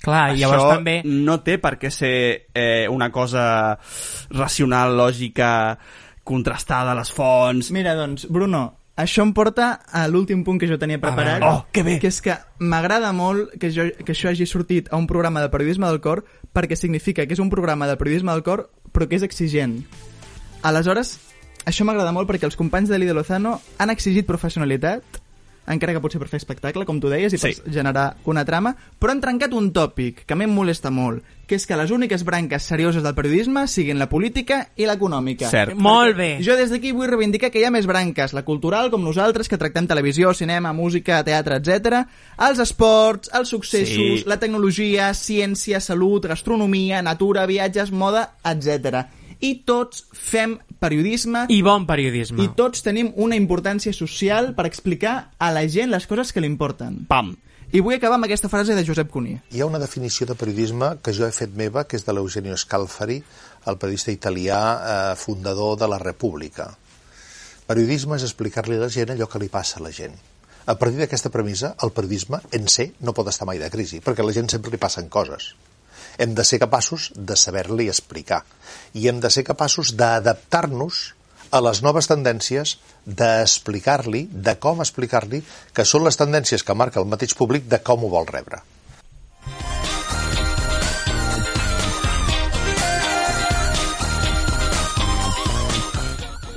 Clar, 0.03 0.35
i 0.35 0.39
llavors 0.39 0.63
Això 0.63 0.75
també... 0.75 1.01
no 1.05 1.39
té 1.43 1.57
per 1.59 1.77
què 1.79 1.89
ser 1.91 2.47
eh, 2.53 2.85
una 2.91 3.09
cosa 3.11 3.77
racional, 4.31 4.97
lògica, 4.97 5.77
contrastada 6.29 6.93
a 6.93 6.99
les 6.99 7.11
fonts... 7.13 7.71
Mira, 7.75 7.95
doncs, 7.97 8.27
Bruno, 8.29 8.67
això 8.99 9.23
em 9.23 9.31
porta 9.31 9.71
a 9.95 10.03
l'últim 10.11 10.43
punt 10.43 10.59
que 10.59 10.67
jo 10.67 10.77
tenia 10.81 10.99
preparat. 10.99 11.45
Oh, 11.47 11.63
que 11.71 11.85
bé. 11.87 11.97
Que 12.03 12.11
és 12.11 12.19
que 12.21 12.35
m'agrada 12.59 13.13
molt 13.15 13.55
que, 13.61 13.71
jo, 13.71 13.87
que 14.03 14.11
això 14.11 14.33
hagi 14.33 14.47
sortit 14.49 14.91
a 14.91 14.99
un 14.99 15.07
programa 15.07 15.39
de 15.43 15.51
periodisme 15.53 15.87
del 15.87 16.01
cor 16.03 16.25
perquè 16.55 16.75
significa 16.75 17.25
que 17.25 17.37
és 17.37 17.39
un 17.39 17.51
programa 17.53 17.87
de 17.87 17.95
periodisme 18.01 18.35
del 18.35 18.43
cor 18.43 18.67
però 18.91 19.07
que 19.07 19.15
és 19.15 19.23
exigent. 19.23 19.79
Aleshores, 20.67 21.15
això 21.63 21.87
m'agrada 21.87 22.11
molt 22.11 22.27
perquè 22.27 22.49
els 22.49 22.59
companys 22.59 22.91
de 22.91 22.99
l'Ida 22.99 23.15
Lozano 23.15 23.59
han 23.79 23.93
exigit 23.93 24.27
professionalitat 24.27 25.18
encara 25.69 25.93
que 25.93 26.01
potser 26.01 26.19
per 26.19 26.27
fer 26.27 26.37
espectacle, 26.41 26.85
com 26.85 26.99
tu 26.99 27.09
deies, 27.09 27.33
i 27.33 27.37
per 27.37 27.53
Sí. 27.53 27.61
generar 27.71 28.17
una 28.25 28.43
trama, 28.45 28.75
però 28.99 29.11
han 29.11 29.21
trencat 29.21 29.53
un 29.53 29.71
tòpic 29.71 30.25
que 30.25 30.33
a 30.33 30.35
mi 30.35 30.43
em 30.45 30.53
molesta 30.53 30.89
molt, 30.91 31.23
que 31.47 31.55
és 31.55 31.65
que 31.65 31.77
les 31.77 31.89
úniques 31.91 32.23
branques 32.23 32.61
serioses 32.63 33.01
del 33.01 33.15
periodisme 33.15 33.67
siguin 33.67 33.97
la 33.97 34.09
política 34.09 34.67
i 34.75 34.85
l'econòmica. 34.85 35.49
Cert. 35.49 35.75
Molt 35.75 36.17
bé. 36.17 36.37
Jo 36.45 36.55
des 36.55 36.69
d'aquí 36.69 36.91
vull 36.91 37.07
reivindicar 37.09 37.49
que 37.49 37.59
hi 37.59 37.63
ha 37.65 37.71
més 37.71 37.87
branques, 37.87 38.33
la 38.33 38.43
cultural, 38.43 38.91
com 38.91 39.03
nosaltres, 39.03 39.47
que 39.49 39.57
tractem 39.57 39.87
televisió, 39.87 40.33
cinema, 40.33 40.73
música, 40.73 41.23
teatre, 41.23 41.55
etc. 41.57 42.05
els 42.37 42.59
esports, 42.59 43.29
els 43.33 43.49
successos, 43.49 44.21
Sí. 44.21 44.23
la 44.27 44.37
tecnologia, 44.39 45.13
ciència, 45.13 45.79
salut, 45.79 46.25
gastronomia, 46.27 47.01
natura, 47.01 47.45
viatges, 47.45 47.91
moda, 47.91 48.35
etc. 48.43 49.07
I 49.39 49.61
tots 49.67 50.05
fem 50.11 50.57
periodisme 50.79 51.45
I 51.49 51.61
bon 51.63 51.85
periodisme. 51.87 52.43
i 52.43 52.49
tots 52.55 52.83
tenim 52.83 53.13
una 53.15 53.37
importància 53.39 53.93
social 53.95 54.53
per 54.55 54.65
explicar 54.67 55.31
a 55.39 55.51
la 55.55 55.65
gent 55.67 55.91
les 55.91 56.07
coses 56.07 56.33
que 56.33 56.41
li 56.43 56.47
importen. 56.51 57.05
Pam! 57.07 57.35
I 57.71 57.83
vull 57.85 57.93
acabar 57.93 58.17
amb 58.17 58.25
aquesta 58.25 58.49
frase 58.49 58.73
de 58.73 58.83
Josep 58.83 59.11
Cuní. 59.13 59.35
Hi 59.53 59.61
ha 59.61 59.67
una 59.69 59.79
definició 59.79 60.25
de 60.25 60.33
periodisme 60.35 60.95
que 61.05 61.13
jo 61.13 61.27
he 61.27 61.31
fet 61.31 61.53
meva, 61.55 61.83
que 61.85 61.99
és 61.99 62.05
de 62.05 62.15
l'Eugenio 62.17 62.57
Scalfari, 62.57 63.19
el 63.69 63.77
periodista 63.77 64.11
italià 64.11 64.59
eh, 64.59 65.15
fundador 65.15 65.77
de 65.77 65.87
la 65.87 65.99
República. 66.01 66.71
Periodisme 67.69 68.17
és 68.17 68.25
explicar-li 68.25 68.79
a 68.79 68.81
la 68.87 68.89
gent 68.89 69.13
allò 69.13 69.29
que 69.29 69.39
li 69.39 69.51
passa 69.53 69.77
a 69.77 69.83
la 69.85 69.93
gent. 69.93 70.17
A 70.65 70.75
partir 70.77 70.97
d'aquesta 70.97 71.29
premissa, 71.29 71.75
el 71.85 71.93
periodisme 71.93 72.41
en 72.51 72.67
sé 72.67 72.91
no 73.05 73.13
pot 73.13 73.29
estar 73.29 73.45
mai 73.45 73.61
de 73.61 73.69
crisi, 73.69 74.01
perquè 74.01 74.25
a 74.25 74.27
la 74.27 74.33
gent 74.33 74.49
sempre 74.49 74.73
li 74.73 74.81
passen 74.81 75.07
coses. 75.07 75.53
Hem 76.19 76.33
de 76.35 76.43
ser 76.43 76.57
capaços 76.59 77.13
de 77.15 77.35
saber-li 77.39 77.85
explicar. 77.87 78.41
I 78.91 79.07
hem 79.07 79.21
de 79.23 79.29
ser 79.31 79.45
capaços 79.47 79.93
d'adaptar-nos 79.95 81.13
a 81.55 81.61
les 81.63 81.79
noves 81.81 82.09
tendències, 82.11 82.75
d'explicar-li, 83.05 84.25
de 84.27 84.57
com 84.59 84.83
explicar-li, 84.83 85.39
que 85.71 85.87
són 85.87 86.03
les 86.03 86.19
tendències 86.19 86.65
que 86.67 86.75
marca 86.75 86.99
el 86.99 87.07
mateix 87.07 87.37
públic 87.39 87.71
de 87.71 87.79
com 87.79 88.03
ho 88.03 88.11
vol 88.11 88.27
rebre. 88.27 88.59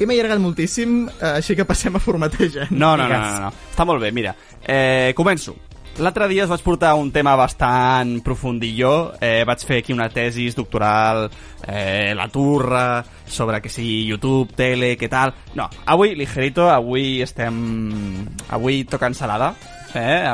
M'he 0.03 0.17
allargat 0.19 0.41
moltíssim, 0.43 1.05
eh, 1.07 1.37
així 1.39 1.55
que 1.55 1.63
passem 1.63 1.95
a 1.95 2.01
formateja. 2.03 2.67
No, 2.75 2.97
no, 2.99 3.07
no, 3.07 3.21
no, 3.23 3.43
no. 3.45 3.53
Està 3.71 3.87
molt 3.87 4.03
bé, 4.03 4.11
mira. 4.11 4.35
Eh, 4.59 5.15
començo. 5.15 5.55
L'altre 6.01 6.27
dia 6.31 6.47
us 6.47 6.51
vaig 6.51 6.63
portar 6.65 6.95
un 6.97 7.11
tema 7.13 7.35
bastant 7.37 8.23
profundilló. 8.25 9.13
Eh, 9.21 9.45
vaig 9.45 9.61
fer 9.67 9.83
aquí 9.83 9.93
una 9.93 10.09
tesis 10.09 10.57
doctoral, 10.57 11.29
eh, 11.67 12.15
la 12.17 12.29
turra, 12.33 13.05
sobre 13.27 13.61
que 13.61 13.69
si 13.69 14.07
YouTube, 14.07 14.55
tele, 14.57 14.97
què 14.97 15.11
tal... 15.13 15.35
No, 15.55 15.69
avui, 15.85 16.15
ligerito, 16.17 16.71
avui 16.71 17.21
estem... 17.23 18.25
Avui 18.49 18.85
toca 18.85 19.13
ensalada. 19.13 19.53
Eh? 19.95 20.25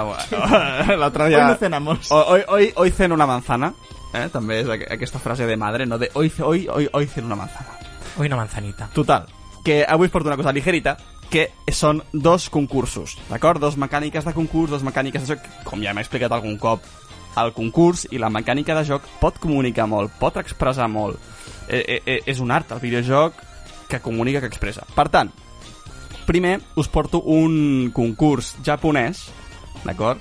L'altre 1.03 1.29
dia... 1.29 1.43
Hoy 1.43 1.53
no 1.53 1.57
cenamos. 1.57 2.11
Hoy, 2.13 2.43
hoy, 2.47 2.73
hoy 2.77 2.91
ceno 2.91 3.15
una 3.19 3.27
manzana. 3.27 3.75
eh? 4.15 4.29
també 4.33 4.63
és 4.63 4.71
aqu 4.71 4.87
aquesta 4.95 5.21
frase 5.21 5.47
de 5.47 5.57
madre, 5.57 5.87
no? 5.87 5.99
De 5.99 6.11
hoy, 6.15 6.33
hoy, 6.41 6.67
hoy, 6.69 6.89
hoy 6.93 7.05
hice 7.05 7.21
una 7.23 7.37
manzana. 7.37 7.77
Ui, 8.17 8.27
una 8.27 8.37
manzanita. 8.37 8.91
Total, 8.95 9.27
que 9.65 9.85
avui 9.87 10.07
us 10.07 10.13
porto 10.13 10.29
una 10.29 10.37
cosa 10.37 10.53
ligerita, 10.53 10.97
que 11.31 11.49
són 11.73 12.01
dos 12.13 12.49
concursos, 12.53 13.17
d'acord? 13.29 13.61
Dos 13.61 13.77
mecàniques 13.81 14.25
de 14.25 14.33
concurs, 14.37 14.71
dos 14.73 14.85
mecàniques 14.87 15.25
de 15.25 15.35
joc, 15.35 15.45
com 15.69 15.83
ja 15.85 15.93
m'he 15.95 16.05
explicat 16.05 16.33
algun 16.33 16.57
cop, 16.61 16.85
el 17.39 17.53
concurs 17.57 18.07
i 18.11 18.19
la 18.19 18.31
mecànica 18.33 18.77
de 18.79 18.85
joc 18.89 19.05
pot 19.21 19.39
comunicar 19.43 19.87
molt, 19.91 20.15
pot 20.21 20.39
expressar 20.41 20.89
molt. 20.91 21.21
Eh, 21.69 21.83
eh, 21.83 22.01
eh, 22.07 22.23
és 22.27 22.41
un 22.41 22.51
art, 22.51 22.73
el 22.73 22.81
videojoc, 22.81 23.45
que 23.89 24.01
comunica, 24.01 24.41
que 24.41 24.51
expressa. 24.51 24.87
Per 24.95 25.09
tant, 25.13 25.31
primer 26.29 26.59
us 26.77 26.89
porto 26.89 27.21
un 27.25 27.91
concurs 27.95 28.55
japonès, 28.65 29.29
d'acord? 29.85 30.21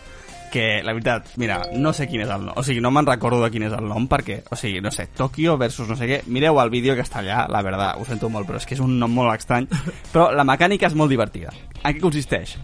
Que 0.57 0.81
la 0.81 0.93
veritat, 0.95 1.27
mira, 1.37 1.59
no 1.77 1.91
sé 1.93 2.07
quin 2.09 2.23
és 2.23 2.31
el 2.33 2.47
nom, 2.47 2.55
o 2.57 2.63
sigui, 2.65 2.81
no 2.81 2.89
me'n 2.89 3.05
recordo 3.05 3.43
de 3.43 3.51
quin 3.53 3.67
és 3.67 3.75
el 3.77 3.85
nom 3.85 4.07
perquè, 4.09 4.39
o 4.49 4.57
sigui, 4.57 4.81
no 4.81 4.89
sé, 4.89 5.05
Tokyo 5.13 5.53
versus 5.61 5.85
no 5.91 5.97
sé 5.99 6.07
què, 6.09 6.17
mireu 6.33 6.57
el 6.63 6.73
vídeo 6.73 6.95
que 6.97 7.05
està 7.05 7.21
allà, 7.21 7.43
la 7.53 7.61
veritat, 7.61 8.01
ho 8.01 8.07
sento 8.09 8.31
molt, 8.33 8.49
però 8.49 8.57
és 8.57 8.65
que 8.65 8.73
és 8.73 8.81
un 8.81 8.97
nom 8.97 9.13
molt 9.13 9.35
estrany, 9.35 9.69
però 10.13 10.31
la 10.33 10.47
mecànica 10.47 10.89
és 10.89 10.97
molt 10.97 11.13
divertida. 11.13 11.53
En 11.83 11.93
què 11.93 12.01
consisteix? 12.01 12.55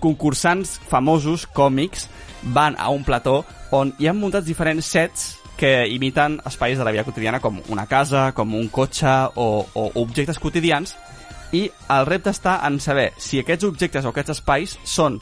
Concursants 0.00 0.78
famosos, 0.88 1.44
còmics, 1.52 2.08
van 2.56 2.80
a 2.80 2.88
un 2.92 3.04
plató 3.04 3.42
on 3.76 3.92
hi 4.00 4.08
ha 4.08 4.16
muntats 4.16 4.48
diferents 4.48 4.88
sets 4.88 5.34
que 5.60 5.84
imiten 5.92 6.40
espais 6.48 6.80
de 6.80 6.84
la 6.84 6.96
vida 6.96 7.04
quotidiana 7.04 7.40
com 7.44 7.60
una 7.68 7.84
casa, 7.86 8.30
com 8.32 8.56
un 8.56 8.72
cotxe 8.72 9.12
o, 9.36 9.66
o 9.68 9.90
objectes 10.00 10.40
quotidians 10.40 10.96
i 11.54 11.68
el 11.92 12.08
repte 12.08 12.32
està 12.32 12.58
en 12.66 12.80
saber 12.80 13.12
si 13.20 13.38
aquests 13.38 13.68
objectes 13.68 14.04
o 14.04 14.10
aquests 14.10 14.38
espais 14.40 14.78
són 14.82 15.20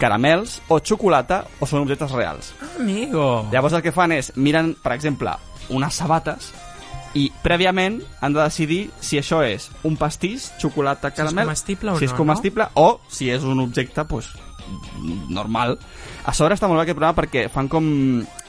caramels 0.00 0.58
o 0.72 0.80
xocolata 0.80 1.44
o 1.60 1.68
són 1.68 1.84
objectes 1.84 2.16
reals. 2.16 2.54
Amigo. 2.80 3.46
Llavors 3.52 3.76
el 3.76 3.84
que 3.84 3.94
fan 3.94 4.16
és, 4.16 4.32
miren, 4.40 4.74
per 4.80 4.96
exemple, 4.96 5.36
unes 5.70 6.00
sabates 6.00 6.50
i 7.18 7.26
prèviament 7.42 7.98
han 8.22 8.34
de 8.34 8.42
decidir 8.42 8.82
si 9.02 9.18
això 9.18 9.42
és 9.46 9.68
un 9.86 9.96
pastís, 9.98 10.50
xocolata, 10.62 11.10
caramel... 11.14 11.50
comestible 11.50 11.92
o 11.92 11.98
si 11.98 12.06
és 12.06 12.14
no, 12.14 12.20
comestible 12.22 12.68
o 12.78 12.88
si 13.10 13.30
és 13.34 13.46
un 13.46 13.62
objecte, 13.64 14.04
pues, 14.06 14.30
normal. 15.28 15.76
A 16.24 16.34
sobre 16.36 16.54
està 16.54 16.70
molt 16.70 16.78
bé 16.78 16.86
aquest 16.86 16.98
programa 16.98 17.18
perquè 17.18 17.48
fan 17.52 17.70
com 17.70 17.88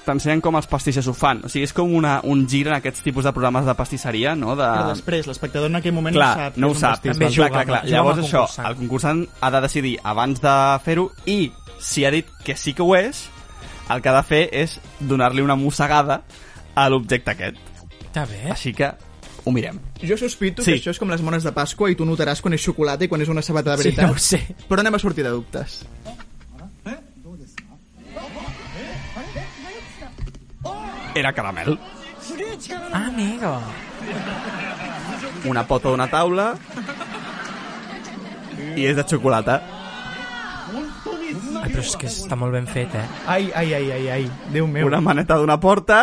t'ensenyen 0.06 0.42
com 0.42 0.56
els 0.58 0.68
pastisses 0.68 1.06
ho 1.08 1.14
fan. 1.14 1.44
O 1.46 1.50
sigui, 1.52 1.64
és 1.68 1.74
com 1.78 1.92
una, 1.96 2.20
un 2.24 2.46
gir 2.50 2.64
en 2.68 2.74
aquests 2.78 3.04
tipus 3.06 3.24
de 3.28 3.34
programes 3.36 3.66
de 3.66 3.76
pastisseria, 3.78 4.36
no? 4.36 4.56
De... 4.56 4.64
Però 4.66 4.88
després, 4.90 5.28
l'espectador 5.30 5.70
en 5.70 5.76
aquell 5.82 5.94
moment 5.94 6.16
clar, 6.16 6.32
no 6.36 6.44
sap. 6.44 6.58
no 6.58 6.70
ho 6.72 6.76
sap. 6.80 7.04
També 7.06 7.30
clar, 7.36 7.50
clar, 7.54 7.66
clar. 7.70 7.82
Llavors 7.90 8.24
això, 8.24 8.46
concursant. 8.48 8.68
el 8.72 8.76
concursant 8.82 9.26
ha 9.42 9.52
de 9.52 9.62
decidir 9.68 9.94
abans 10.04 10.42
de 10.42 10.56
fer-ho 10.86 11.10
i 11.26 11.52
si 11.80 12.06
ha 12.06 12.12
dit 12.12 12.28
que 12.46 12.56
sí 12.58 12.74
que 12.74 12.84
ho 12.86 12.96
és, 12.98 13.28
el 13.92 14.02
que 14.02 14.10
ha 14.10 14.16
de 14.18 14.24
fer 14.24 14.44
és 14.54 14.80
donar-li 15.00 15.42
una 15.46 15.56
mossegada 15.60 16.22
a 16.76 16.90
l'objecte 16.90 17.32
aquest. 17.34 17.58
Està 18.12 18.26
bé. 18.30 18.44
Així 18.52 18.74
que 18.74 18.92
ho 19.44 19.52
mirem. 19.52 19.80
Jo 20.04 20.16
sospito 20.18 20.62
Sí. 20.64 20.74
que 20.74 20.80
això 20.80 20.92
és 20.94 21.00
com 21.00 21.10
les 21.10 21.22
mones 21.22 21.44
de 21.44 21.52
Pasqua 21.52 21.90
i 21.92 21.96
tu 21.96 22.06
notaràs 22.06 22.42
quan 22.42 22.54
és 22.54 22.62
xocolata 22.62 23.04
i 23.06 23.08
quan 23.10 23.22
és 23.22 23.30
una 23.30 23.42
sabata 23.42 23.72
de 23.76 23.84
Sí, 23.84 23.90
veritat. 23.90 24.06
no 24.06 24.14
ho 24.14 24.20
sé. 24.20 24.42
Però 24.70 24.80
anem 24.80 24.96
a 24.96 25.00
sortir 25.00 25.24
de 25.26 25.32
dubtes. 25.34 25.82
Era 31.16 31.34
caramel. 31.34 31.78
Ah, 32.94 33.08
amigo. 33.08 33.52
Una 35.50 35.66
pota 35.68 35.90
d'una 35.90 36.08
taula 36.12 36.54
i 38.78 38.86
és 38.86 38.96
de 38.96 39.04
xocolata. 39.08 39.60
Ai, 41.62 41.70
però 41.70 41.84
és 41.84 41.96
que 42.00 42.08
està 42.10 42.38
molt 42.40 42.56
ben 42.56 42.68
fet, 42.70 42.94
eh? 42.98 43.04
Ai, 43.30 43.52
ai, 43.56 43.74
ai, 43.78 43.92
ai, 43.98 44.08
ai. 44.16 44.30
Déu 44.54 44.68
meu. 44.68 44.88
Una 44.88 45.02
maneta 45.04 45.38
d'una 45.38 45.60
porta 45.62 46.02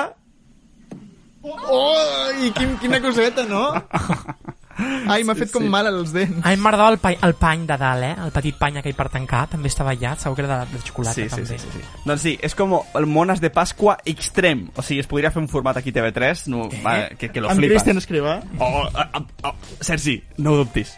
Oh, 1.49 2.29
i 2.45 2.51
quin, 2.53 2.75
quina 2.83 2.99
coseta, 3.01 3.45
no? 3.49 3.63
Ai, 4.79 5.25
m'ha 5.27 5.35
fet 5.35 5.51
com 5.51 5.65
mal 5.71 5.87
als 5.91 6.13
dents. 6.15 6.39
Ai, 6.47 6.55
m'agradava 6.61 6.93
el, 6.95 6.99
pany, 7.03 7.17
el 7.27 7.35
pany 7.39 7.65
de 7.67 7.77
dalt, 7.81 8.05
eh? 8.07 8.13
El 8.27 8.31
petit 8.35 8.59
pany 8.61 8.79
aquell 8.79 8.95
per 8.99 9.09
tancar, 9.11 9.47
també 9.51 9.71
estava 9.73 9.91
allà, 9.97 10.13
segur 10.21 10.37
que 10.39 10.45
era 10.45 10.61
de, 10.65 10.77
de 10.77 10.83
xocolata, 10.87 11.15
Sí, 11.17 11.25
sí, 11.29 11.35
també. 11.35 11.59
sí, 11.59 11.59
sí, 11.59 11.81
sí. 11.81 12.03
Doncs 12.07 12.23
sí, 12.23 12.35
és 12.47 12.55
com 12.59 12.77
el 12.79 13.07
Mones 13.11 13.41
de 13.43 13.51
Pasqua 13.51 13.97
extrem. 14.07 14.69
O 14.79 14.85
sigui, 14.87 15.01
es 15.03 15.11
podria 15.11 15.33
fer 15.35 15.43
un 15.43 15.49
format 15.51 15.81
aquí 15.81 15.91
TV3, 15.97 16.45
no, 16.53 16.69
va, 16.85 17.09
que, 17.19 17.31
que 17.33 17.41
lo 17.43 17.51
Amb 17.51 17.59
flipes. 17.59 17.79
Cristian 17.83 17.99
Escrivà. 17.99 18.37
Oh, 18.61 18.85
oh, 18.87 19.25
oh, 19.51 19.55
Sergi, 19.81 20.21
no 20.39 20.53
ho 20.55 20.63
dubtis. 20.63 20.95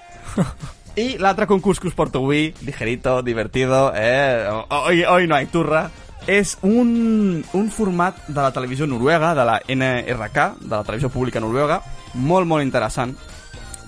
I 1.01 1.15
l'altre 1.23 1.47
concurs 1.47 1.79
que 1.81 1.89
us 1.89 1.95
porto 1.97 2.19
avui, 2.19 2.51
ligerito, 2.67 3.23
divertido, 3.23 3.93
eh? 3.95 4.45
Hoy, 4.69 5.05
hoy 5.05 5.27
no 5.31 5.37
hay 5.37 5.47
turra, 5.47 5.87
és 6.29 6.59
un, 6.67 7.41
un 7.57 7.71
format 7.73 8.19
de 8.29 8.41
la 8.43 8.51
televisió 8.53 8.87
noruega, 8.87 9.33
de 9.35 9.45
la 9.47 9.61
NRK, 9.71 10.49
de 10.61 10.75
la 10.75 10.83
televisió 10.85 11.09
pública 11.09 11.41
noruega, 11.41 11.81
molt, 12.15 12.47
molt 12.51 12.67
interessant, 12.67 13.15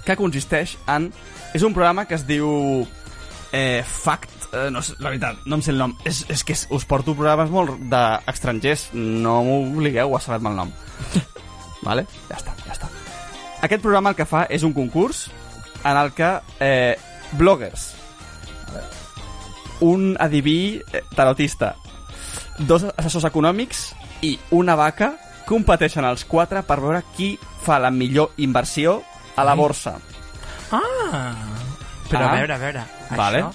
que 0.06 0.16
consisteix 0.18 0.76
en... 0.90 1.10
És 1.54 1.64
un 1.66 1.74
programa 1.76 2.06
que 2.08 2.18
es 2.18 2.26
diu... 2.28 2.86
Eh, 3.52 3.82
Fact... 3.84 4.48
Eh, 4.52 4.68
no 4.72 4.82
sé, 4.84 4.96
la 5.00 5.10
veritat, 5.10 5.44
no 5.48 5.56
em 5.56 5.64
sé 5.64 5.72
el 5.72 5.80
nom. 5.80 5.94
És, 6.08 6.24
és 6.32 6.44
que 6.44 6.56
us 6.76 6.84
porto 6.88 7.16
programes 7.16 7.52
molt 7.52 7.78
d'estrangers. 7.92 8.90
No 8.94 9.40
m'obligueu 9.46 10.16
a 10.16 10.20
saber-me 10.20 10.52
el 10.52 10.60
nom. 10.64 10.74
vale? 11.88 12.06
Ja 12.28 12.40
està, 12.40 12.56
ja 12.66 12.76
està. 12.76 12.90
Aquest 13.62 13.82
programa 13.84 14.12
el 14.12 14.18
que 14.18 14.28
fa 14.28 14.46
és 14.50 14.64
un 14.66 14.74
concurs 14.74 15.28
en 15.84 15.98
el 15.98 16.12
que 16.16 16.30
eh, 16.62 16.96
bloggers, 17.38 17.92
un 19.82 20.16
adiví 20.20 20.80
eh, 20.92 21.02
tarotista, 21.14 21.74
dos 22.58 22.86
assessors 22.96 23.26
econòmics 23.26 23.88
i 24.22 24.36
una 24.54 24.76
vaca 24.78 25.12
competeixen 25.48 26.06
els 26.06 26.24
quatre 26.24 26.62
per 26.66 26.78
veure 26.80 27.02
qui 27.16 27.34
fa 27.62 27.80
la 27.82 27.90
millor 27.90 28.30
inversió 28.42 29.00
a 29.36 29.44
la 29.44 29.54
borsa. 29.54 29.96
Ah! 30.70 31.34
Però 32.08 32.24
Ah. 32.26 32.32
a 32.32 32.36
veure, 32.36 32.54
a 32.54 32.58
veure, 32.58 32.82
Vale. 33.16 33.42
això... 33.42 33.52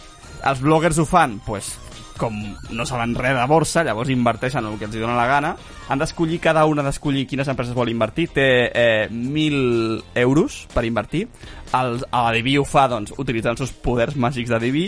Els 0.48 0.62
bloggers 0.62 0.98
ho 1.00 1.06
fan, 1.06 1.40
pues, 1.46 1.78
com 2.18 2.34
no 2.70 2.86
saben 2.86 3.16
res 3.16 3.36
de 3.36 3.46
borsa, 3.50 3.84
llavors 3.84 4.10
inverteixen 4.10 4.66
el 4.66 4.78
que 4.78 4.86
els 4.86 4.96
hi 4.96 5.00
dóna 5.02 5.16
la 5.18 5.26
gana. 5.28 5.56
Han 5.90 6.00
d'escollir, 6.00 6.40
cada 6.40 6.63
una 6.66 6.84
d'escollir 6.84 7.26
quines 7.28 7.48
empreses 7.48 7.74
vol 7.76 7.90
invertir. 7.90 8.28
Té 8.34 8.72
eh, 8.74 9.08
1.000 9.12 10.04
euros 10.16 10.68
per 10.74 10.86
invertir. 10.86 11.28
El, 11.74 12.00
l'adiví 12.12 12.58
ho 12.58 12.66
fa, 12.66 12.88
doncs, 12.88 13.13
utilitzant 13.18 13.54
els 13.58 13.60
seus 13.66 13.72
poders 13.74 14.16
màgics 14.16 14.50
d'adiví. 14.50 14.88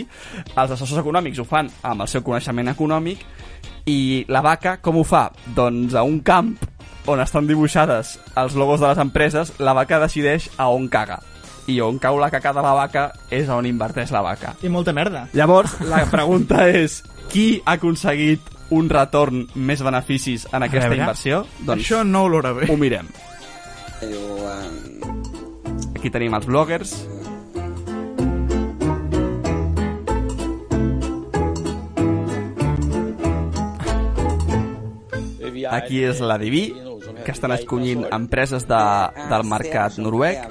Els 0.56 0.70
assessors 0.70 1.00
econòmics 1.02 1.38
ho 1.38 1.44
fan 1.44 1.70
amb 1.82 2.02
el 2.02 2.08
seu 2.08 2.22
coneixement 2.22 2.68
econòmic. 2.68 3.22
I 3.86 4.24
la 4.28 4.40
vaca, 4.42 4.76
com 4.80 4.98
ho 4.98 5.04
fa? 5.04 5.30
Doncs 5.54 5.94
a 5.94 6.02
un 6.02 6.20
camp 6.20 6.54
on 7.10 7.20
estan 7.22 7.46
dibuixades 7.48 8.18
els 8.38 8.54
logos 8.58 8.80
de 8.80 8.88
les 8.88 8.98
empreses, 9.02 9.52
la 9.58 9.74
vaca 9.76 9.98
decideix 10.02 10.50
a 10.56 10.68
on 10.70 10.88
caga. 10.88 11.20
I 11.70 11.80
on 11.84 11.98
cau 12.02 12.18
la 12.18 12.30
caca 12.32 12.52
de 12.56 12.62
la 12.64 12.72
vaca 12.74 13.04
és 13.30 13.48
on 13.52 13.66
inverteix 13.68 14.10
la 14.14 14.22
vaca. 14.24 14.54
I 14.62 14.70
molta 14.72 14.94
merda. 14.96 15.26
Llavors, 15.36 15.76
la 15.86 16.04
pregunta 16.10 16.64
és 16.68 17.02
qui 17.30 17.60
ha 17.64 17.76
aconseguit 17.78 18.40
un 18.74 18.88
retorn 18.90 19.44
més 19.54 19.82
beneficis 19.82 20.46
en 20.52 20.62
aquesta 20.66 20.88
veure. 20.88 21.02
inversió? 21.02 21.44
Doncs 21.66 21.82
Això 21.84 22.02
no 22.06 22.24
olora 22.30 22.52
bé. 22.56 22.70
ho 22.70 22.76
mirem. 22.78 23.08
Aquí 25.94 26.10
tenim 26.10 26.34
els 26.34 26.46
bloggers. 26.48 26.94
Aquí 35.70 36.02
és 36.02 36.20
la 36.24 36.36
Diví, 36.40 36.72
que 37.24 37.32
estan 37.32 37.52
escollint 37.56 38.06
empreses 38.10 38.66
de, 38.68 38.82
del 39.30 39.44
mercat 39.48 39.98
noruec. 40.02 40.48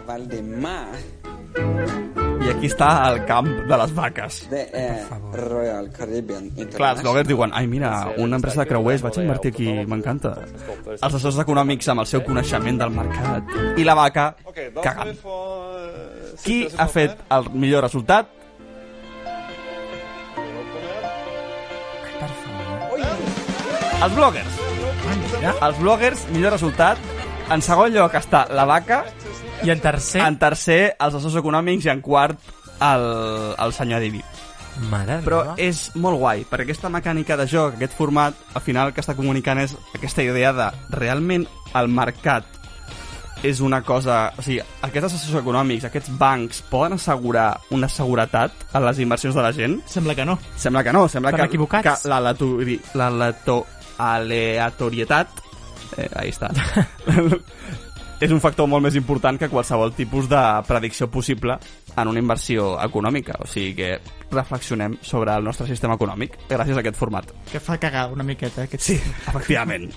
I 2.39 2.47
aquí 2.53 2.69
està 2.69 2.88
el 3.10 3.19
camp 3.27 3.49
de 3.67 3.77
les 3.82 3.93
vaques. 3.97 4.38
Clar, 6.77 6.91
els 6.93 7.01
bloggers 7.03 7.27
diuen, 7.27 7.53
ai 7.53 7.67
mira, 7.67 7.91
una 8.17 8.39
empresa 8.39 8.63
de 8.63 8.69
creuers, 8.69 9.03
vaig 9.03 9.19
invertir 9.21 9.51
aquí, 9.53 9.67
m'encanta. 9.91 10.36
Els 10.95 11.03
assessors 11.03 11.41
econòmics 11.43 11.91
amb 11.91 12.05
el 12.05 12.10
seu 12.10 12.23
coneixement 12.25 12.79
del 12.79 12.95
mercat. 12.95 13.55
I 13.77 13.88
la 13.88 13.97
vaca 13.99 14.32
cagant. 14.82 15.15
Qui 16.43 16.62
ha 16.77 16.88
fet 16.88 17.19
el 17.36 17.51
millor 17.60 17.84
resultat? 17.89 18.36
Els 23.99 24.13
bloggers. 24.15 24.68
Els 25.10 25.80
bloggers, 25.80 26.26
millor 26.34 26.54
resultat. 26.56 27.00
En 27.50 27.63
segon 27.65 27.91
lloc 27.95 28.13
està 28.19 28.43
la 28.54 28.65
vaca. 28.69 29.04
I 29.65 29.72
en 29.74 29.80
tercer? 29.84 30.22
En 30.24 30.38
tercer, 30.39 30.82
els 31.02 31.15
assessors 31.15 31.39
econòmics 31.41 31.88
i 31.88 31.91
en 31.91 32.02
quart, 32.06 32.38
el, 32.86 33.08
el 33.60 33.74
senyor 33.76 34.00
Diví. 34.06 34.22
Mare 34.89 35.17
Però 35.26 35.41
meva. 35.43 35.56
és 35.60 35.89
molt 36.00 36.15
guai, 36.22 36.45
perquè 36.48 36.63
aquesta 36.63 36.88
mecànica 36.93 37.36
de 37.36 37.48
joc, 37.52 37.74
aquest 37.76 37.98
format, 37.98 38.38
al 38.56 38.62
final 38.63 38.88
el 38.88 38.93
que 38.95 39.02
està 39.04 39.15
comunicant 39.17 39.60
és 39.60 39.74
aquesta 39.98 40.24
idea 40.24 40.54
de 40.56 40.69
realment 40.95 41.43
el 41.76 41.89
mercat 41.91 42.45
és 43.43 43.60
una 43.63 43.82
cosa... 43.84 44.30
O 44.39 44.43
sigui, 44.45 44.62
aquests 44.84 45.10
assessors 45.10 45.41
econòmics, 45.41 45.84
aquests 45.89 46.13
bancs, 46.19 46.62
poden 46.72 46.95
assegurar 46.95 47.58
una 47.76 47.89
seguretat 47.91 48.52
a 48.76 48.80
les 48.84 49.00
inversions 49.04 49.36
de 49.36 49.43
la 49.43 49.52
gent? 49.56 49.78
Sembla 49.88 50.15
que 50.15 50.26
no. 50.28 50.38
Sembla 50.56 50.84
que 50.84 50.93
no, 50.95 51.06
sembla 51.12 51.32
Estan 51.34 51.43
que, 51.48 51.52
equivocats. 51.56 52.02
que 52.04 52.10
la, 52.12 52.22
aleatori- 52.22 52.80
la 53.00 53.08
aleato- 53.12 53.65
aleatorietat 53.99 55.45
Eh, 55.97 56.09
ahí 56.15 56.29
està. 56.29 56.49
és 58.23 58.31
un 58.35 58.41
factor 58.43 58.67
molt 58.67 58.83
més 58.83 58.97
important 58.99 59.39
que 59.39 59.49
qualsevol 59.51 59.93
tipus 59.95 60.27
de 60.31 60.41
predicció 60.67 61.07
possible 61.12 61.55
en 61.95 62.12
una 62.12 62.21
inversió 62.21 62.73
econòmica. 62.83 63.38
O 63.43 63.47
sigui 63.47 63.73
que 63.77 63.91
reflexionem 64.31 64.99
sobre 65.01 65.35
el 65.35 65.47
nostre 65.47 65.67
sistema 65.69 65.97
econòmic 65.99 66.38
gràcies 66.49 66.77
a 66.77 66.83
aquest 66.83 66.99
format. 66.99 67.31
Que 67.51 67.63
fa 67.63 67.79
cagar 67.81 68.09
una 68.13 68.27
miqueta, 68.27 68.67
aquest 68.67 68.91
Sí, 68.91 68.99
efectivament. 68.99 69.89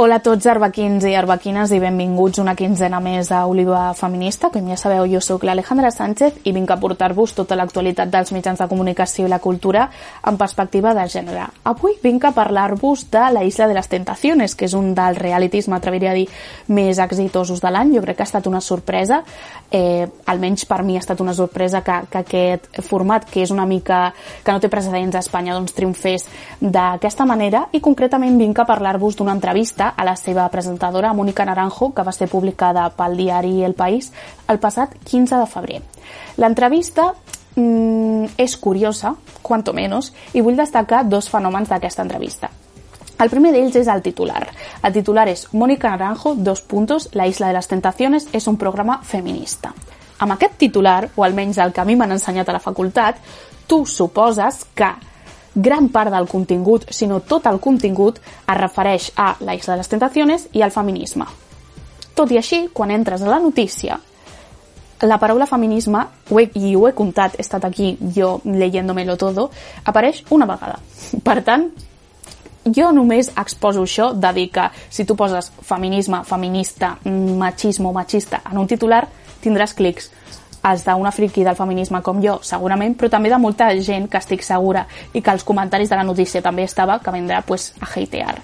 Hola 0.00 0.16
a 0.16 0.22
tots, 0.24 0.46
arbequins 0.48 1.04
i 1.04 1.10
arbequines, 1.12 1.74
i 1.76 1.78
benvinguts 1.82 2.40
una 2.40 2.54
quinzena 2.56 3.02
més 3.04 3.28
a 3.36 3.42
Oliva 3.44 3.90
Feminista. 3.92 4.48
Com 4.48 4.70
ja 4.72 4.78
sabeu, 4.80 5.04
jo 5.12 5.20
sóc 5.20 5.42
l'Alejandra 5.44 5.90
Sánchez 5.92 6.38
i 6.48 6.54
vinc 6.56 6.70
a 6.72 6.78
portar-vos 6.80 7.34
tota 7.36 7.58
l'actualitat 7.60 8.08
dels 8.08 8.32
mitjans 8.32 8.62
de 8.62 8.68
comunicació 8.70 9.26
i 9.26 9.28
la 9.28 9.42
cultura 9.44 9.90
en 10.24 10.38
perspectiva 10.40 10.94
de 10.96 11.04
gènere. 11.04 11.42
Avui 11.68 11.98
vinc 12.00 12.24
a 12.24 12.30
parlar-vos 12.32 13.02
de 13.12 13.26
La 13.34 13.42
Isla 13.44 13.66
de 13.68 13.76
les 13.76 13.90
Tentaciones, 13.92 14.54
que 14.56 14.70
és 14.70 14.76
un 14.78 14.94
dels 14.96 15.20
realities, 15.20 15.68
m'atreviria 15.68 16.14
a 16.14 16.16
dir, 16.16 16.24
més 16.72 16.96
exitosos 16.96 17.60
de 17.60 17.68
l'any. 17.68 17.92
Jo 17.98 18.00
crec 18.00 18.22
que 18.22 18.24
ha 18.24 18.30
estat 18.30 18.48
una 18.48 18.64
sorpresa, 18.64 19.20
eh, 19.70 20.08
almenys 20.32 20.64
per 20.64 20.80
mi 20.82 20.96
ha 20.96 21.04
estat 21.04 21.20
una 21.20 21.36
sorpresa 21.36 21.84
que, 21.84 21.98
que 22.08 22.24
aquest 22.24 22.80
format, 22.88 23.28
que 23.28 23.44
és 23.44 23.52
una 23.52 23.68
mica 23.68 24.14
que 24.16 24.56
no 24.56 24.64
té 24.64 24.72
precedents 24.72 25.20
a 25.20 25.24
Espanya, 25.26 25.60
doncs 25.60 25.76
triomfés 25.76 26.24
d'aquesta 26.58 27.28
manera 27.28 27.66
i 27.76 27.84
concretament 27.84 28.40
vinc 28.40 28.64
a 28.64 28.68
parlar-vos 28.72 29.20
d'una 29.20 29.36
entrevista 29.36 29.89
a 29.96 30.04
la 30.04 30.16
seva 30.16 30.48
presentadora, 30.48 31.12
Mónica 31.12 31.44
Naranjo, 31.44 31.92
que 31.94 32.04
va 32.06 32.12
ser 32.12 32.28
publicada 32.28 32.88
pel 32.96 33.16
diari 33.16 33.64
El 33.64 33.74
País 33.74 34.12
el 34.48 34.58
passat 34.58 34.94
15 35.04 35.36
de 35.36 35.46
febrer. 35.50 35.82
L'entrevista 36.38 37.10
mm, 37.56 38.36
és 38.36 38.56
curiosa, 38.56 39.14
cuanto 39.42 39.72
menos, 39.72 40.12
i 40.32 40.40
vull 40.40 40.58
destacar 40.58 41.04
dos 41.08 41.30
fenòmens 41.30 41.68
d'aquesta 41.68 42.06
entrevista. 42.06 42.50
El 43.20 43.28
primer 43.28 43.52
d'ells 43.52 43.76
és 43.76 43.88
el 43.92 44.00
titular. 44.00 44.46
El 44.82 44.94
titular 44.94 45.26
és 45.28 45.48
Mónica 45.52 45.90
Naranjo, 45.90 46.34
dos 46.36 46.62
puntos, 46.62 47.10
La 47.12 47.26
isla 47.26 47.48
de 47.48 47.52
las 47.52 47.68
tentaciones 47.68 48.28
és 48.32 48.46
un 48.48 48.56
programa 48.56 49.02
feminista. 49.04 49.74
Amb 50.20 50.32
aquest 50.32 50.56
titular, 50.56 51.10
o 51.16 51.24
almenys 51.24 51.58
el 51.58 51.72
que 51.72 51.80
a 51.80 51.84
mi 51.84 51.96
m'han 51.96 52.12
ensenyat 52.16 52.48
a 52.48 52.56
la 52.56 52.64
facultat, 52.64 53.20
tu 53.66 53.84
suposes 53.86 54.64
que 54.74 54.88
gran 55.54 55.88
part 55.88 56.12
del 56.12 56.28
contingut, 56.28 56.86
si 56.90 57.06
no 57.06 57.20
tot 57.20 57.46
el 57.50 57.58
contingut, 57.60 58.20
es 58.20 58.58
refereix 58.58 59.10
a 59.16 59.34
la 59.40 59.54
Isla 59.54 59.74
de 59.74 59.82
les 59.82 59.90
Tentaciones 59.90 60.46
i 60.52 60.62
al 60.62 60.74
feminisme. 60.74 61.26
Tot 62.14 62.30
i 62.30 62.38
així, 62.38 62.68
quan 62.72 62.90
entres 62.90 63.22
a 63.22 63.30
la 63.30 63.40
notícia, 63.40 63.98
la 65.00 65.18
paraula 65.18 65.46
feminisme, 65.48 66.02
ho 66.30 66.40
he, 66.40 66.50
i 66.54 66.74
ho 66.76 66.86
he 66.86 66.94
comptat, 66.94 67.38
he 67.38 67.44
estat 67.44 67.64
aquí 67.64 67.94
jo 68.14 68.40
leyéndomelo 68.44 69.16
todo, 69.16 69.50
apareix 69.84 70.24
una 70.30 70.46
vegada. 70.46 70.78
Per 71.26 71.38
tant, 71.46 71.70
jo 72.64 72.90
només 72.92 73.32
exposo 73.40 73.82
això 73.86 74.10
de 74.12 74.32
dir 74.36 74.50
que 74.52 74.68
si 74.90 75.06
tu 75.08 75.16
poses 75.16 75.50
feminisme, 75.64 76.22
feminista, 76.28 76.98
machismo, 77.04 77.92
machista 77.96 78.42
en 78.50 78.60
un 78.60 78.68
titular, 78.68 79.06
tindràs 79.40 79.72
clics 79.74 80.10
els 80.68 80.84
d'una 80.84 81.12
friqui 81.14 81.44
del 81.46 81.56
feminisme 81.56 82.02
com 82.04 82.20
jo, 82.22 82.38
segurament, 82.42 82.96
però 82.98 83.10
també 83.12 83.32
de 83.32 83.38
molta 83.40 83.70
gent 83.80 84.08
que 84.10 84.20
estic 84.20 84.44
segura 84.44 84.86
i 85.12 85.22
que 85.22 85.32
els 85.32 85.44
comentaris 85.44 85.90
de 85.90 85.96
la 85.96 86.04
notícia 86.04 86.42
també 86.42 86.68
estava, 86.68 86.98
que 87.00 87.14
vendrà 87.14 87.42
pues, 87.46 87.72
a 87.80 87.88
hatear. 87.88 88.36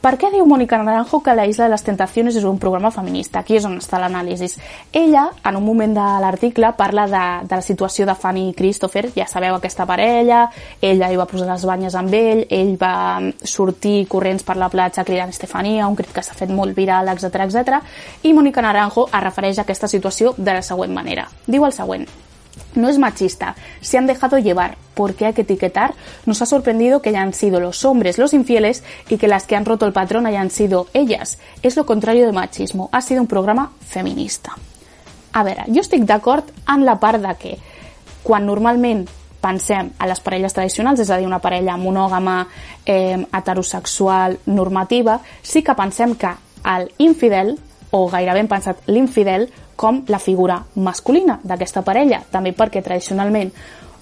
Per 0.00 0.14
què 0.16 0.30
diu 0.32 0.46
Mónica 0.48 0.78
Naranjo 0.80 1.18
que 1.20 1.34
La 1.36 1.44
Isla 1.44 1.66
de 1.66 1.74
les 1.74 1.82
Tentaciones 1.84 2.36
és 2.40 2.44
un 2.48 2.56
programa 2.58 2.88
feminista? 2.90 3.42
Aquí 3.42 3.58
és 3.58 3.66
on 3.68 3.74
està 3.76 3.98
l'anàlisi. 4.00 4.48
Ella, 4.96 5.26
en 5.44 5.58
un 5.58 5.66
moment 5.66 5.92
de 5.92 6.06
l'article, 6.24 6.70
parla 6.78 7.04
de, 7.04 7.24
de 7.50 7.58
la 7.58 7.66
situació 7.66 8.06
de 8.08 8.14
Fanny 8.16 8.46
i 8.48 8.54
Christopher, 8.56 9.10
ja 9.12 9.26
sabeu 9.28 9.58
aquesta 9.58 9.84
parella, 9.84 10.46
ella 10.80 11.12
hi 11.12 11.20
va 11.20 11.28
posar 11.28 11.50
les 11.50 11.68
banyes 11.68 11.98
amb 12.00 12.16
ell, 12.16 12.46
ell 12.48 12.72
va 12.80 12.94
sortir 13.44 14.06
corrents 14.08 14.48
per 14.48 14.56
la 14.56 14.70
platja 14.72 15.04
cridant 15.04 15.36
Estefania, 15.36 15.84
un 15.84 16.00
crit 16.00 16.16
que 16.16 16.24
s'ha 16.24 16.38
fet 16.38 16.48
molt 16.48 16.72
viral, 16.72 17.12
etc 17.12 17.44
etc. 17.44 17.84
i 18.24 18.32
Mónica 18.32 18.64
Naranjo 18.64 19.04
es 19.12 19.24
refereix 19.28 19.60
a 19.60 19.68
aquesta 19.68 19.92
situació 19.92 20.32
de 20.38 20.56
la 20.56 20.64
següent 20.64 20.96
manera. 20.96 21.28
Diu 21.44 21.68
el 21.68 21.76
següent. 21.76 22.08
No 22.74 22.88
es 22.88 22.98
machista, 22.98 23.56
se 23.80 23.98
han 23.98 24.06
dejado 24.06 24.38
llevar. 24.38 24.76
¿Por 24.94 25.14
qué 25.14 25.26
hay 25.26 25.32
que 25.32 25.42
etiquetar? 25.42 25.94
Nos 26.26 26.42
ha 26.42 26.46
sorprendido 26.46 27.02
que 27.02 27.08
hayan 27.08 27.32
sido 27.32 27.58
los 27.60 27.84
hombres 27.84 28.18
los 28.18 28.34
infieles 28.34 28.82
y 29.08 29.16
que 29.16 29.28
las 29.28 29.46
que 29.46 29.56
han 29.56 29.64
roto 29.64 29.86
el 29.86 29.92
patrón 29.92 30.26
hayan 30.26 30.50
sido 30.50 30.88
ellas. 30.92 31.38
Es 31.62 31.76
lo 31.76 31.86
contrario 31.86 32.26
de 32.26 32.32
machismo. 32.32 32.88
Ha 32.92 33.00
sido 33.00 33.22
un 33.22 33.26
programa 33.26 33.72
feminista. 33.80 34.52
A 35.32 35.44
veure, 35.46 35.64
jo 35.70 35.78
estic 35.82 36.02
d'acord 36.02 36.48
en 36.66 36.84
la 36.84 36.98
part 36.98 37.22
de 37.22 37.34
que 37.38 37.56
quan 38.26 38.46
normalment 38.46 39.06
pensem 39.40 39.92
a 39.98 40.08
les 40.10 40.20
parelles 40.20 40.52
tradicionals, 40.52 41.00
és 41.00 41.10
a 41.10 41.20
una 41.24 41.38
parella 41.40 41.76
monògama, 41.80 42.46
eh, 42.84 43.26
heterosexual, 43.32 44.38
normativa, 44.46 45.20
sí 45.42 45.62
que 45.62 45.74
pensem 45.74 46.14
que 46.16 46.34
el 46.64 46.90
infidel, 46.98 47.58
o 47.90 48.08
gairebé 48.08 48.40
hem 48.40 48.48
pensat 48.48 48.82
l'infidel, 48.86 49.48
com 49.80 50.02
la 50.12 50.18
figura 50.20 50.58
masculina 50.84 51.38
d'aquesta 51.42 51.80
parella, 51.86 52.20
també 52.30 52.52
perquè 52.52 52.82
tradicionalment 52.84 53.52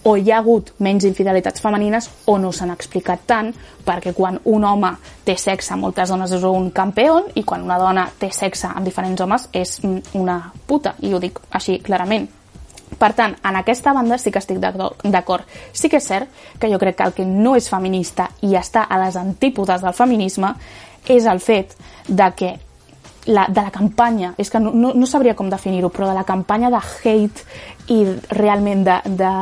o 0.09 0.17
hi 0.17 0.31
ha 0.31 0.39
hagut 0.39 0.73
menys 0.83 1.05
infidelitats 1.07 1.63
femenines 1.63 2.09
o 2.27 2.39
no 2.39 2.51
s'han 2.55 2.73
explicat 2.75 3.23
tant, 3.27 3.53
perquè 3.87 4.15
quan 4.15 4.39
un 4.51 4.65
home 4.65 4.91
té 5.27 5.37
sexe 5.39 5.75
amb 5.75 5.87
moltes 5.87 6.11
dones 6.11 6.33
és 6.35 6.47
un 6.49 6.71
campió 6.75 7.21
i 7.35 7.45
quan 7.45 7.63
una 7.67 7.79
dona 7.79 8.09
té 8.19 8.31
sexe 8.35 8.71
amb 8.71 8.87
diferents 8.87 9.21
homes 9.21 9.49
és 9.53 9.79
mm, 9.83 10.19
una 10.19 10.41
puta, 10.67 10.95
i 11.03 11.13
ho 11.15 11.23
dic 11.23 11.41
així 11.51 11.79
clarament. 11.85 12.29
Per 12.99 13.11
tant, 13.15 13.35
en 13.45 13.57
aquesta 13.59 13.93
banda 13.93 14.17
sí 14.19 14.33
que 14.33 14.41
estic 14.41 14.59
d'acord. 14.59 15.45
Sí 15.73 15.91
que 15.91 16.01
és 16.01 16.07
cert 16.09 16.31
que 16.59 16.71
jo 16.73 16.79
crec 16.81 16.97
que 16.97 17.05
el 17.07 17.15
que 17.15 17.27
no 17.27 17.55
és 17.59 17.69
feminista 17.69 18.31
i 18.43 18.57
està 18.57 18.87
a 18.89 18.99
les 19.05 19.19
antípodes 19.21 19.85
del 19.85 19.95
feminisme 19.95 20.55
és 21.07 21.27
el 21.27 21.39
fet 21.41 21.77
de 22.09 22.33
que 22.35 22.55
la, 23.29 23.47
de 23.49 23.63
la 23.63 23.71
campanya, 23.71 24.33
és 24.41 24.51
que 24.51 24.61
no, 24.61 24.73
no, 24.73 24.93
no 24.97 25.07
sabria 25.07 25.37
com 25.37 25.51
definir-ho, 25.53 25.93
però 25.93 26.09
de 26.09 26.17
la 26.17 26.27
campanya 26.29 26.73
de 26.73 26.81
hate 26.81 27.45
i 27.93 28.03
realment 28.33 28.85
de, 28.87 28.99
de, 29.21 29.33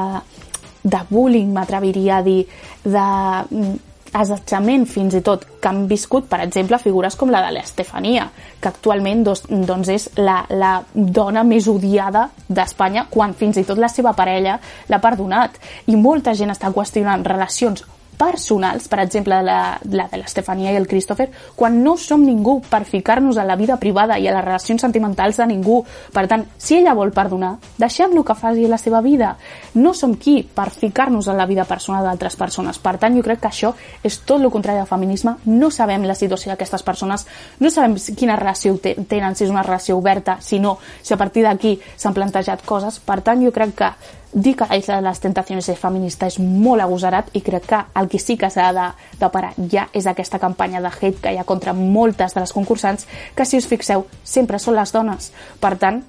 de 0.82 1.02
bullying, 1.10 1.52
m'atreviria 1.54 2.18
a 2.18 2.24
dir, 2.26 2.40
de 2.82 3.04
mm, 3.06 3.76
assetjament 4.16 4.86
fins 4.90 5.14
i 5.18 5.22
tot, 5.22 5.44
que 5.60 5.70
han 5.70 5.84
viscut, 5.90 6.26
per 6.30 6.40
exemple, 6.42 6.78
figures 6.82 7.16
com 7.18 7.30
la 7.30 7.44
de 7.46 7.54
l'Estefania, 7.54 8.26
que 8.60 8.70
actualment 8.70 9.22
doncs, 9.26 9.46
doncs 9.68 9.90
és 9.92 10.08
la, 10.18 10.40
la 10.50 10.76
dona 10.94 11.44
més 11.46 11.68
odiada 11.70 12.28
d'Espanya 12.48 13.06
quan 13.10 13.36
fins 13.38 13.60
i 13.60 13.66
tot 13.68 13.78
la 13.78 13.92
seva 13.92 14.16
parella 14.18 14.58
l'ha 14.88 15.02
perdonat. 15.02 15.60
I 15.92 15.98
molta 16.00 16.34
gent 16.34 16.54
està 16.54 16.72
qüestionant 16.74 17.26
relacions 17.26 17.84
personals, 18.16 18.88
per 18.88 19.00
exemple 19.04 19.38
la, 19.42 19.78
la 19.92 20.06
de 20.10 20.20
l'Estefania 20.20 20.72
i 20.72 20.78
el 20.80 20.88
Christopher, 20.88 21.28
quan 21.56 21.82
no 21.84 21.96
som 22.00 22.24
ningú 22.24 22.58
per 22.68 22.84
ficar-nos 22.88 23.36
a 23.38 23.44
la 23.44 23.56
vida 23.56 23.76
privada 23.80 24.18
i 24.18 24.28
a 24.28 24.34
les 24.34 24.44
relacions 24.44 24.82
sentimentals 24.82 25.36
de 25.40 25.46
ningú. 25.46 25.82
Per 26.12 26.26
tant, 26.30 26.46
si 26.58 26.78
ella 26.78 26.94
vol 26.96 27.12
perdonar, 27.12 27.56
deixem-lo 27.78 28.24
que 28.24 28.36
faci 28.38 28.66
la 28.68 28.78
seva 28.80 29.02
vida. 29.04 29.34
No 29.74 29.94
som 29.94 30.16
qui 30.16 30.40
per 30.42 30.70
ficar-nos 30.70 31.28
en 31.28 31.36
la 31.36 31.46
vida 31.46 31.64
personal 31.64 32.04
d'altres 32.04 32.36
persones. 32.36 32.80
Per 32.82 32.96
tant, 32.98 33.16
jo 33.16 33.24
crec 33.26 33.42
que 33.44 33.52
això 33.52 33.74
és 34.02 34.20
tot 34.24 34.40
el 34.40 34.50
contrari 34.50 34.80
del 34.80 34.90
feminisme. 34.90 35.36
No 35.46 35.70
sabem 35.70 36.06
la 36.08 36.16
situació 36.16 36.52
d'aquestes 36.52 36.84
persones, 36.86 37.26
no 37.60 37.70
sabem 37.70 37.96
quina 38.16 38.36
relació 38.36 38.76
tenen, 38.80 39.34
si 39.36 39.44
és 39.44 39.52
una 39.52 39.64
relació 39.66 39.96
oberta, 39.98 40.38
si 40.40 40.60
no, 40.60 40.78
si 41.02 41.14
a 41.14 41.20
partir 41.20 41.44
d'aquí 41.44 41.76
s'han 41.96 42.14
plantejat 42.16 42.64
coses. 42.64 43.00
Per 43.00 43.20
tant, 43.20 43.42
jo 43.44 43.52
crec 43.52 43.74
que 43.76 43.90
dir 44.32 44.56
que 44.56 44.68
Isla 44.76 44.98
de 45.00 45.06
les 45.06 45.20
Tentacions 45.22 45.68
és 45.68 45.78
feminista 45.78 46.26
és 46.26 46.38
molt 46.40 46.82
agosarat 46.82 47.30
i 47.36 47.42
crec 47.44 47.68
que 47.70 47.82
el 48.00 48.08
que 48.12 48.20
sí 48.22 48.36
que 48.36 48.50
s'ha 48.50 48.72
de, 48.76 48.86
de 49.20 49.30
parar 49.32 49.54
ja 49.72 49.88
és 49.92 50.06
aquesta 50.06 50.40
campanya 50.42 50.82
de 50.84 50.90
hate 50.92 51.20
que 51.22 51.32
hi 51.32 51.38
ha 51.38 51.46
contra 51.48 51.74
moltes 51.76 52.34
de 52.34 52.42
les 52.42 52.52
concursants 52.52 53.06
que 53.34 53.44
si 53.44 53.60
us 53.60 53.68
fixeu 53.70 54.06
sempre 54.24 54.58
són 54.58 54.76
les 54.76 54.92
dones. 54.92 55.32
Per 55.60 55.76
tant 55.78 56.02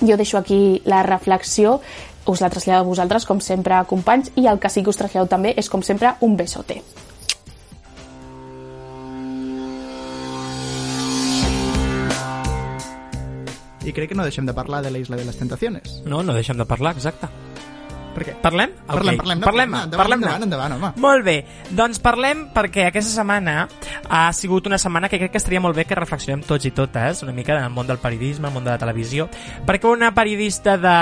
jo 0.00 0.16
deixo 0.16 0.38
aquí 0.38 0.80
la 0.84 1.02
reflexió 1.02 1.80
us 2.26 2.40
la 2.40 2.50
trasllado 2.50 2.84
a 2.84 2.88
vosaltres 2.88 3.26
com 3.26 3.40
sempre 3.40 3.84
companys 3.88 4.32
i 4.36 4.46
el 4.46 4.58
que 4.58 4.68
sí 4.68 4.82
que 4.82 4.90
us 4.90 5.00
trasllado 5.00 5.28
també 5.28 5.54
és 5.56 5.68
com 5.68 5.82
sempre 5.82 6.14
un 6.20 6.36
besote 6.36 6.82
I 13.90 13.96
crec 13.96 14.12
que 14.14 14.18
no 14.18 14.26
deixem 14.26 14.46
de 14.46 14.54
parlar 14.54 14.82
de 14.86 14.90
la 14.94 14.98
Isla 15.02 15.18
de 15.18 15.24
les 15.26 15.36
Tentaciones. 15.36 16.00
No, 16.06 16.22
no 16.22 16.34
deixem 16.36 16.56
de 16.56 16.66
parlar, 16.66 16.94
exacte. 16.96 17.28
Per 18.10 18.24
què? 18.26 18.32
Parlem? 18.42 18.72
Parlem, 18.88 19.14
Ok, 19.14 19.20
parlem, 19.22 19.40
parlem, 19.44 19.68
endavant, 19.70 19.92
parlem 20.00 20.18
endavant, 20.18 20.42
endavant, 20.42 20.72
home. 20.74 20.88
Molt 20.98 21.22
bé, 21.24 21.36
doncs 21.78 22.00
parlem 22.02 22.40
perquè 22.52 22.88
aquesta 22.88 23.12
setmana 23.12 23.68
ha 24.10 24.24
sigut 24.34 24.66
una 24.66 24.80
setmana 24.82 25.08
que 25.08 25.20
crec 25.20 25.30
que 25.30 25.38
estaria 25.38 25.60
molt 25.62 25.78
bé 25.78 25.84
que 25.86 25.94
reflexionem 25.94 26.42
tots 26.42 26.66
i 26.66 26.72
totes 26.74 27.22
una 27.22 27.30
mica 27.36 27.54
en 27.54 27.62
el 27.68 27.70
món 27.70 27.86
del 27.86 28.00
periodisme, 28.02 28.48
el 28.50 28.54
món 28.56 28.66
de 28.66 28.72
la 28.74 28.78
televisió, 28.82 29.28
perquè 29.64 29.86
una 29.92 30.10
periodista 30.12 30.74
de 30.76 30.96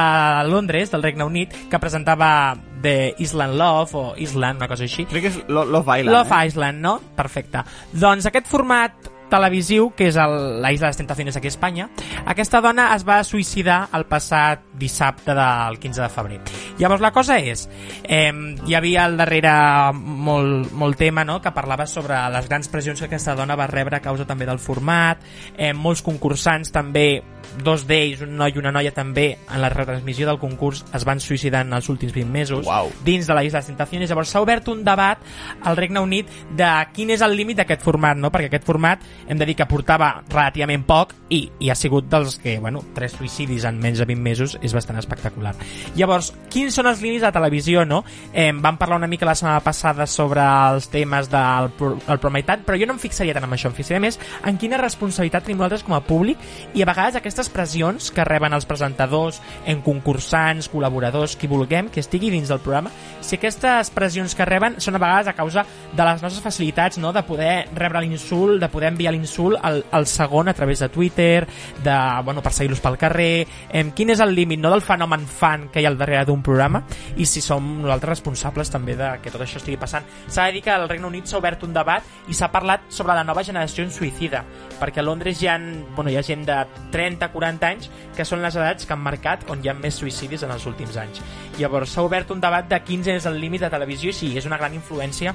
Londres, 0.50 0.90
del 0.92 1.02
Regne 1.02 1.24
Unit, 1.24 1.56
que 1.70 1.80
presentava 1.80 2.54
de 2.82 3.14
Island 3.16 3.56
Love 3.56 3.96
o 3.96 4.06
Island, 4.20 4.60
una 4.60 4.68
cosa 4.68 4.84
així. 4.84 5.06
Crec 5.08 5.22
que 5.22 5.32
és 5.32 5.40
Lo- 5.48 5.64
Love 5.64 6.00
Island, 6.02 6.12
Love 6.14 6.42
eh? 6.42 6.46
Island, 6.52 6.78
no? 6.84 6.98
Perfecte. 7.16 7.64
Doncs 7.94 8.28
aquest 8.28 8.46
format 8.52 8.92
televisiu, 9.30 9.90
que 9.96 10.08
és 10.08 10.16
el, 10.20 10.60
la 10.62 10.72
Isla 10.72 10.88
de 10.88 10.92
les 10.92 11.00
Tentaciones 11.00 11.36
aquí 11.36 11.48
a 11.48 11.54
Espanya, 11.54 11.88
aquesta 12.26 12.60
dona 12.64 12.90
es 12.96 13.04
va 13.08 13.20
suïcidar 13.24 13.88
el 13.96 14.06
passat 14.10 14.64
dissabte 14.78 15.34
del 15.36 15.78
15 15.78 16.02
de 16.02 16.08
febrer. 16.08 16.40
Llavors 16.78 17.02
la 17.02 17.12
cosa 17.12 17.38
és, 17.38 17.68
eh, 18.04 18.32
hi 18.66 18.74
havia 18.74 19.04
al 19.04 19.16
darrere 19.18 19.52
molt, 19.94 20.72
molt 20.72 20.98
tema 20.98 21.24
no? 21.24 21.40
que 21.42 21.52
parlava 21.52 21.86
sobre 21.86 22.18
les 22.30 22.48
grans 22.48 22.68
pressions 22.68 23.00
que 23.00 23.08
aquesta 23.08 23.34
dona 23.34 23.56
va 23.58 23.66
rebre 23.66 23.98
a 23.98 24.04
causa 24.04 24.26
també 24.26 24.46
del 24.46 24.62
format, 24.62 25.22
eh, 25.56 25.72
molts 25.72 26.02
concursants 26.02 26.72
també, 26.72 27.22
dos 27.62 27.86
d'ells, 27.88 28.22
un 28.22 28.36
noi 28.38 28.52
i 28.54 28.60
una 28.60 28.72
noia 28.74 28.92
també, 28.94 29.38
en 29.48 29.60
la 29.62 29.70
retransmissió 29.72 30.26
del 30.28 30.38
concurs 30.38 30.84
es 30.94 31.04
van 31.08 31.20
suïcidar 31.20 31.64
en 31.66 31.72
els 31.74 31.88
últims 31.88 32.12
20 32.14 32.30
mesos 32.30 32.66
Uau. 32.66 32.90
dins 33.04 33.26
de 33.26 33.34
la 33.34 33.44
Isla 33.44 33.58
de 33.58 33.64
les 33.64 33.70
Tentaciones. 33.72 34.10
Llavors 34.10 34.30
s'ha 34.30 34.42
obert 34.42 34.68
un 34.68 34.84
debat 34.84 35.18
al 35.64 35.76
Regne 35.76 36.00
Unit 36.00 36.30
de 36.56 36.70
quin 36.94 37.10
és 37.10 37.22
el 37.24 37.34
límit 37.36 37.58
d'aquest 37.58 37.82
format, 37.82 38.16
no? 38.16 38.30
perquè 38.30 38.52
aquest 38.52 38.66
format 38.68 39.02
hem 39.26 39.38
de 39.38 39.48
dir 39.48 39.56
que 39.58 39.66
portava 39.68 40.22
relativament 40.28 40.84
poc 40.88 41.14
i, 41.28 41.42
i 41.60 41.70
ha 41.70 41.76
sigut 41.76 42.08
dels 42.10 42.38
que, 42.42 42.58
bueno, 42.62 42.82
tres 42.94 43.16
suïcidis 43.18 43.66
en 43.68 43.80
menys 43.82 44.02
de 44.02 44.08
20 44.08 44.22
mesos 44.22 44.56
és 44.62 44.74
bastant 44.76 44.98
espectacular. 45.00 45.54
Llavors, 45.96 46.32
quins 46.52 46.76
són 46.76 46.88
els 46.90 47.02
límits 47.04 47.26
de 47.26 47.32
televisió, 47.34 47.84
no? 47.88 48.02
Eh, 48.32 48.50
vam 48.54 48.78
parlar 48.80 49.00
una 49.00 49.10
mica 49.10 49.28
la 49.28 49.36
setmana 49.38 49.60
passada 49.64 50.06
sobre 50.06 50.44
els 50.44 50.88
temes 50.92 51.28
del 51.32 51.70
el 52.08 52.20
promaitat, 52.20 52.64
però 52.66 52.78
jo 52.78 52.86
no 52.88 52.96
em 52.96 53.02
fixaria 53.02 53.34
tant 53.36 53.46
en 53.46 53.54
això, 53.54 53.70
em 53.70 53.76
fixaria 53.76 54.02
més 54.02 54.18
en 54.46 54.58
quina 54.60 54.80
responsabilitat 54.80 55.46
tenim 55.46 55.58
nosaltres 55.60 55.84
com 55.86 55.96
a 55.96 56.02
públic 56.04 56.40
i 56.74 56.82
a 56.82 56.88
vegades 56.88 57.18
aquestes 57.18 57.50
pressions 57.52 58.10
que 58.14 58.26
reben 58.26 58.54
els 58.56 58.66
presentadors, 58.68 59.40
en 59.66 59.82
concursants, 59.84 60.70
col·laboradors, 60.72 61.36
qui 61.38 61.50
vulguem, 61.50 61.90
que 61.92 62.02
estigui 62.04 62.30
dins 62.32 62.50
del 62.50 62.62
programa, 62.64 62.92
si 63.20 63.36
aquestes 63.36 63.92
pressions 63.94 64.34
que 64.36 64.46
reben 64.48 64.78
són 64.82 64.98
a 64.98 65.02
vegades 65.02 65.30
a 65.30 65.36
causa 65.36 65.64
de 65.92 66.04
les 66.04 66.22
nostres 66.22 66.44
facilitats, 66.44 66.98
no? 66.98 67.12
de 67.12 67.24
poder 67.26 67.68
rebre 67.74 68.02
l'insult, 68.04 68.60
de 68.62 68.70
poder 68.72 68.92
enviar 68.92 69.07
l'insult 69.12 69.58
al, 69.62 69.82
al 69.92 70.06
segon 70.06 70.48
a 70.48 70.54
través 70.54 70.80
de 70.80 70.88
Twitter, 70.88 71.46
de 71.84 71.96
bueno, 72.24 72.42
perseguir-los 72.42 72.80
pel 72.80 72.98
carrer, 72.98 73.46
em, 73.70 73.92
quin 73.92 74.10
és 74.14 74.20
el 74.20 74.34
límit 74.34 74.60
no, 74.60 74.70
del 74.70 74.84
fenomen 74.84 75.26
fan 75.26 75.68
que 75.72 75.82
hi 75.82 75.86
ha 75.86 75.92
al 75.92 75.98
darrere 75.98 76.26
d'un 76.28 76.42
programa 76.42 76.82
i 77.16 77.26
si 77.26 77.42
som 77.44 77.66
nosaltres 77.82 78.18
responsables 78.18 78.70
també 78.70 78.96
de 78.98 79.10
que 79.22 79.32
tot 79.34 79.42
això 79.44 79.60
estigui 79.60 79.78
passant. 79.80 80.06
S'ha 80.26 80.48
de 80.48 80.58
dir 80.58 80.62
que 80.64 80.74
al 80.74 80.88
Regne 80.88 81.08
Unit 81.08 81.28
s'ha 81.28 81.38
obert 81.38 81.62
un 81.66 81.74
debat 81.76 82.04
i 82.28 82.36
s'ha 82.36 82.50
parlat 82.52 82.88
sobre 82.88 83.16
la 83.16 83.24
nova 83.24 83.44
generació 83.44 83.84
en 83.84 83.92
suïcida, 83.94 84.44
perquè 84.80 85.02
a 85.02 85.06
Londres 85.06 85.42
hi 85.42 85.48
ha, 85.48 85.58
bueno, 85.94 86.10
hi 86.10 86.16
ha 86.16 86.24
gent 86.26 86.44
de 86.48 86.58
30-40 86.92 87.68
anys 87.68 87.90
que 88.16 88.26
són 88.28 88.42
les 88.42 88.56
edats 88.56 88.86
que 88.86 88.94
han 88.94 89.04
marcat 89.04 89.46
on 89.52 89.62
hi 89.62 89.70
ha 89.70 89.76
més 89.78 89.98
suïcidis 90.00 90.44
en 90.44 90.54
els 90.54 90.66
últims 90.66 90.96
anys. 91.00 91.22
Llavors 91.58 91.94
s'ha 91.94 92.04
obert 92.06 92.30
un 92.34 92.42
debat 92.42 92.68
de 92.68 92.80
quin 92.84 93.06
és 93.08 93.26
el 93.26 93.40
límit 93.40 93.64
de 93.64 93.70
televisió 93.72 94.10
i 94.10 94.16
sí, 94.16 94.32
és 94.38 94.46
una 94.46 94.58
gran 94.58 94.74
influència 94.74 95.34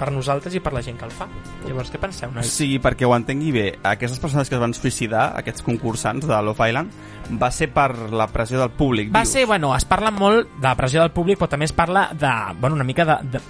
per 0.00 0.08
nosaltres 0.14 0.56
i 0.56 0.62
per 0.64 0.72
la 0.72 0.82
gent 0.84 0.96
que 0.98 1.06
el 1.06 1.12
fa. 1.14 1.28
Llavors, 1.66 1.92
què 1.92 2.00
penseu, 2.00 2.32
nois? 2.32 2.48
Sí, 2.48 2.72
perquè 2.82 3.08
ho 3.08 3.14
entengui 3.16 3.52
bé, 3.54 3.66
aquestes 3.92 4.20
persones 4.22 4.48
que 4.48 4.56
es 4.56 4.62
van 4.62 4.74
suïcidar, 4.76 5.30
aquests 5.40 5.64
concursants 5.66 6.26
de 6.28 6.42
Love 6.46 6.70
Island, 6.72 6.96
va 7.40 7.50
ser 7.54 7.70
per 7.74 7.90
la 8.10 8.26
pressió 8.32 8.58
del 8.62 8.72
públic. 8.74 9.12
Va 9.14 9.24
dius. 9.26 9.36
ser, 9.36 9.46
bueno, 9.46 9.74
es 9.76 9.84
parla 9.84 10.10
molt 10.14 10.56
de 10.56 10.66
la 10.66 10.76
pressió 10.78 11.04
del 11.04 11.12
públic, 11.14 11.38
però 11.38 11.50
també 11.52 11.68
es 11.68 11.76
parla 11.76 12.08
de, 12.16 12.32
bueno, 12.60 12.80
una 12.80 12.88
mica 12.88 13.04
de, 13.04 13.18
de, 13.36 13.42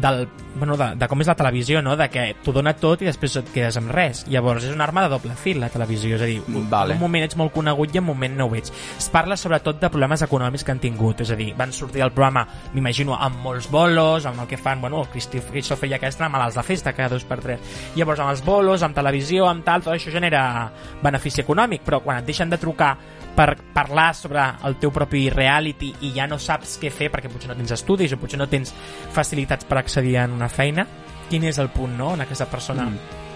del, 0.00 0.28
bueno, 0.54 0.76
de, 0.76 0.94
de 0.96 1.08
com 1.08 1.20
és 1.22 1.28
la 1.28 1.34
televisió, 1.38 1.82
no? 1.82 1.96
de 1.98 2.08
que 2.12 2.24
t'ho 2.44 2.52
dona 2.54 2.74
tot 2.78 3.02
i 3.02 3.08
després 3.08 3.36
et 3.40 3.50
quedes 3.54 3.78
amb 3.80 3.90
res. 3.94 4.24
Llavors 4.30 4.66
és 4.66 4.74
una 4.74 4.86
arma 4.86 5.04
de 5.04 5.10
doble 5.12 5.34
fil, 5.38 5.60
la 5.62 5.70
televisió, 5.72 6.16
és 6.16 6.22
a 6.22 6.28
dir, 6.28 6.38
Vale. 6.70 6.96
un 6.96 7.02
moment 7.02 7.26
ets 7.26 7.38
molt 7.38 7.52
conegut 7.54 7.94
i 7.94 8.00
en 8.00 8.06
un 8.06 8.10
moment 8.12 8.36
no 8.38 8.48
ho 8.48 8.56
ets. 8.58 8.72
Es 8.98 9.08
parla 9.12 9.36
sobretot 9.36 9.80
de 9.82 9.90
problemes 9.90 10.22
econòmics 10.24 10.64
que 10.64 10.74
han 10.74 10.82
tingut, 10.82 11.22
és 11.26 11.32
a 11.34 11.38
dir, 11.38 11.50
van 11.58 11.74
sortir 11.74 12.02
del 12.02 12.14
programa, 12.14 12.46
m'imagino, 12.74 13.16
amb 13.18 13.42
molts 13.44 13.70
bolos, 13.70 14.26
amb 14.26 14.44
el 14.44 14.50
que 14.50 14.60
fan, 14.60 14.80
bueno, 14.80 15.02
el 15.02 15.10
Christopher 15.12 15.90
i 15.90 15.96
aquesta 15.98 16.26
amb 16.26 16.38
malalts 16.38 16.58
de 16.58 16.66
festa 16.66 16.94
cada 16.94 17.16
dos 17.16 17.26
per 17.28 17.40
tres. 17.42 17.78
Llavors, 17.96 18.22
amb 18.22 18.34
els 18.34 18.44
bolos, 18.44 18.82
amb 18.86 18.96
televisió, 18.96 19.48
amb 19.48 19.66
tal, 19.66 19.84
tot 19.84 19.94
això 19.94 20.14
genera 20.14 20.70
benefici 21.02 21.42
econòmic, 21.42 21.84
però 21.86 22.02
quan 22.04 22.22
et 22.22 22.28
deixen 22.28 22.50
de 22.50 22.58
trucar 22.58 22.96
per 23.38 23.54
parlar 23.74 24.10
sobre 24.18 24.42
el 24.66 24.76
teu 24.82 24.90
propi 24.90 25.28
reality 25.30 25.92
i 26.08 26.10
ja 26.16 26.26
no 26.26 26.40
saps 26.42 26.74
què 26.82 26.90
fer 26.90 27.06
perquè 27.12 27.30
potser 27.30 27.52
no 27.52 27.56
tens 27.60 27.76
estudis 27.76 28.16
o 28.16 28.18
potser 28.18 28.40
no 28.40 28.48
tens 28.50 28.74
facilitats 29.14 29.68
per 29.68 29.78
accedir 29.78 30.16
a 30.18 30.26
una 30.26 30.50
feina, 30.50 30.86
quin 31.30 31.46
és 31.46 31.62
el 31.62 31.70
punt, 31.70 31.94
no?, 31.94 32.14
en 32.16 32.26
aquesta 32.26 32.48
persona 32.50 32.88
mm. 32.88 33.27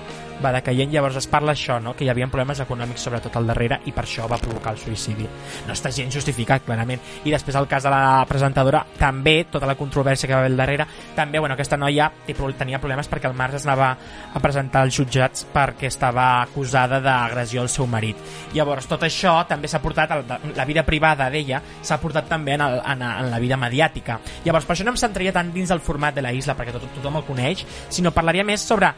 Va 0.44 0.52
decaient, 0.54 0.90
llavors 0.92 1.16
es 1.20 1.28
parla 1.30 1.54
això, 1.56 1.78
no?, 1.82 1.94
que 1.96 2.04
hi 2.06 2.10
havia 2.12 2.28
problemes 2.28 2.60
econòmics 2.64 3.06
sobretot 3.06 3.36
al 3.38 3.46
darrere 3.48 3.80
i 3.86 3.92
per 3.94 4.04
això 4.04 4.28
va 4.30 4.40
provocar 4.42 4.74
el 4.74 4.80
suïcidi. 4.82 5.28
No 5.66 5.76
està 5.76 5.92
gens 5.94 6.14
justificat, 6.14 6.64
clarament. 6.66 7.00
I 7.24 7.32
després 7.32 7.56
el 7.58 7.68
cas 7.70 7.86
de 7.86 7.92
la 7.92 8.24
presentadora, 8.28 8.84
també, 8.98 9.44
tota 9.50 9.68
la 9.68 9.76
controvèrsia 9.78 10.28
que 10.28 10.34
va 10.34 10.42
haver 10.42 10.52
al 10.52 10.58
darrere, 10.60 10.86
també, 11.16 11.38
bueno, 11.38 11.54
aquesta 11.54 11.78
noia 11.78 12.10
tenia 12.58 12.80
problemes 12.80 13.08
perquè 13.08 13.30
el 13.30 13.36
març 13.38 13.60
es 13.60 13.66
anava 13.66 13.92
a 14.34 14.40
presentar 14.42 14.82
als 14.82 14.96
jutjats 14.96 15.46
perquè 15.52 15.88
estava 15.88 16.42
acusada 16.42 17.00
d'agressió 17.00 17.62
al 17.62 17.70
seu 17.72 17.86
marit. 17.86 18.18
Llavors, 18.54 18.88
tot 18.90 19.02
això 19.06 19.34
també 19.48 19.68
s'ha 19.68 19.82
portat, 19.82 20.10
a 20.10 20.40
la 20.56 20.66
vida 20.68 20.84
privada 20.86 21.30
d'ella 21.30 21.62
s'ha 21.82 22.00
portat 22.02 22.28
també 22.28 22.56
en, 22.56 22.66
el, 22.66 22.78
en, 22.80 23.02
en 23.02 23.30
la 23.30 23.40
vida 23.42 23.58
mediàtica. 23.60 24.18
Llavors, 24.44 24.66
per 24.66 24.76
això 24.76 24.86
no 24.86 24.94
em 24.94 25.00
centraria 25.00 25.34
tant 25.34 25.52
dins 25.54 25.72
del 25.72 25.80
format 25.80 26.14
de 26.14 26.24
la 26.24 26.32
isla, 26.32 26.56
perquè 26.58 26.74
tot, 26.74 26.88
tothom 26.96 27.20
el 27.20 27.26
coneix, 27.28 27.66
sinó 27.88 28.12
parlaria 28.12 28.46
més 28.46 28.64
sobre 28.64 28.92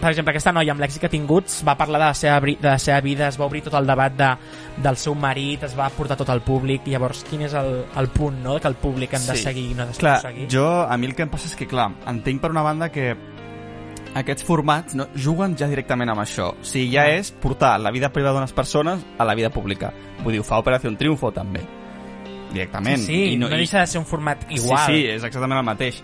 per 0.00 0.10
exemple, 0.10 0.32
aquesta 0.34 0.52
noia 0.52 0.74
amb 0.74 0.82
l'èxit 0.82 1.00
que 1.00 1.08
ha 1.08 1.12
tingut 1.12 1.52
va 1.66 1.76
parlar 1.78 2.00
de 2.02 2.06
la 2.06 2.16
seva, 2.16 2.40
de 2.40 2.68
la 2.68 2.78
seva 2.82 2.98
vida, 3.04 3.28
es 3.28 3.38
va 3.40 3.46
obrir 3.46 3.62
tot 3.64 3.78
el 3.78 3.86
debat 3.88 4.12
de, 4.16 4.28
del 4.84 4.98
seu 5.00 5.16
marit, 5.16 5.64
es 5.68 5.76
va 5.78 5.88
portar 5.94 6.18
tot 6.20 6.30
al 6.32 6.42
públic, 6.44 6.86
llavors 6.92 7.24
quin 7.28 7.46
és 7.48 7.56
el, 7.56 7.80
el 7.96 8.10
punt 8.12 8.42
no? 8.44 8.58
que 8.60 8.68
el 8.68 8.76
públic 8.80 9.16
hem 9.16 9.24
de 9.30 9.38
seguir 9.40 9.70
i 9.72 9.78
no 9.78 9.86
ha 9.86 9.88
de 9.90 9.96
Clar, 9.96 10.18
seguir? 10.28 10.50
jo, 10.52 10.66
a 10.84 10.96
mi 11.00 11.08
el 11.08 11.16
que 11.16 11.24
em 11.24 11.32
passa 11.32 11.48
és 11.48 11.56
que, 11.56 11.68
clar, 11.70 11.90
entenc 12.12 12.44
per 12.44 12.52
una 12.52 12.64
banda 12.66 12.90
que 12.92 13.14
aquests 14.16 14.46
formats 14.48 14.96
no, 14.96 15.08
juguen 15.16 15.56
ja 15.58 15.68
directament 15.68 16.12
amb 16.12 16.22
això. 16.24 16.52
O 16.56 16.64
sigui, 16.64 16.88
ja 16.94 17.06
és 17.12 17.32
portar 17.42 17.74
la 17.80 17.92
vida 17.92 18.08
privada 18.12 18.38
d'unes 18.38 18.54
persones 18.56 19.02
a 19.18 19.26
la 19.28 19.34
vida 19.36 19.50
pública. 19.52 19.92
Vull 20.22 20.36
dir, 20.36 20.40
ho 20.40 20.46
fa 20.46 20.60
Operació 20.62 20.92
Triunfo, 20.96 21.32
també. 21.36 21.64
Directament. 22.52 23.02
Sí, 23.02 23.18
sí, 23.32 23.36
no 23.36 23.50
deixa 23.52 23.82
de 23.82 23.90
ser 23.90 24.00
un 24.00 24.06
format 24.08 24.46
igual. 24.48 24.86
Sí, 24.86 25.02
sí, 25.02 25.06
és 25.12 25.26
exactament 25.26 25.60
el 25.60 25.66
mateix. 25.66 26.00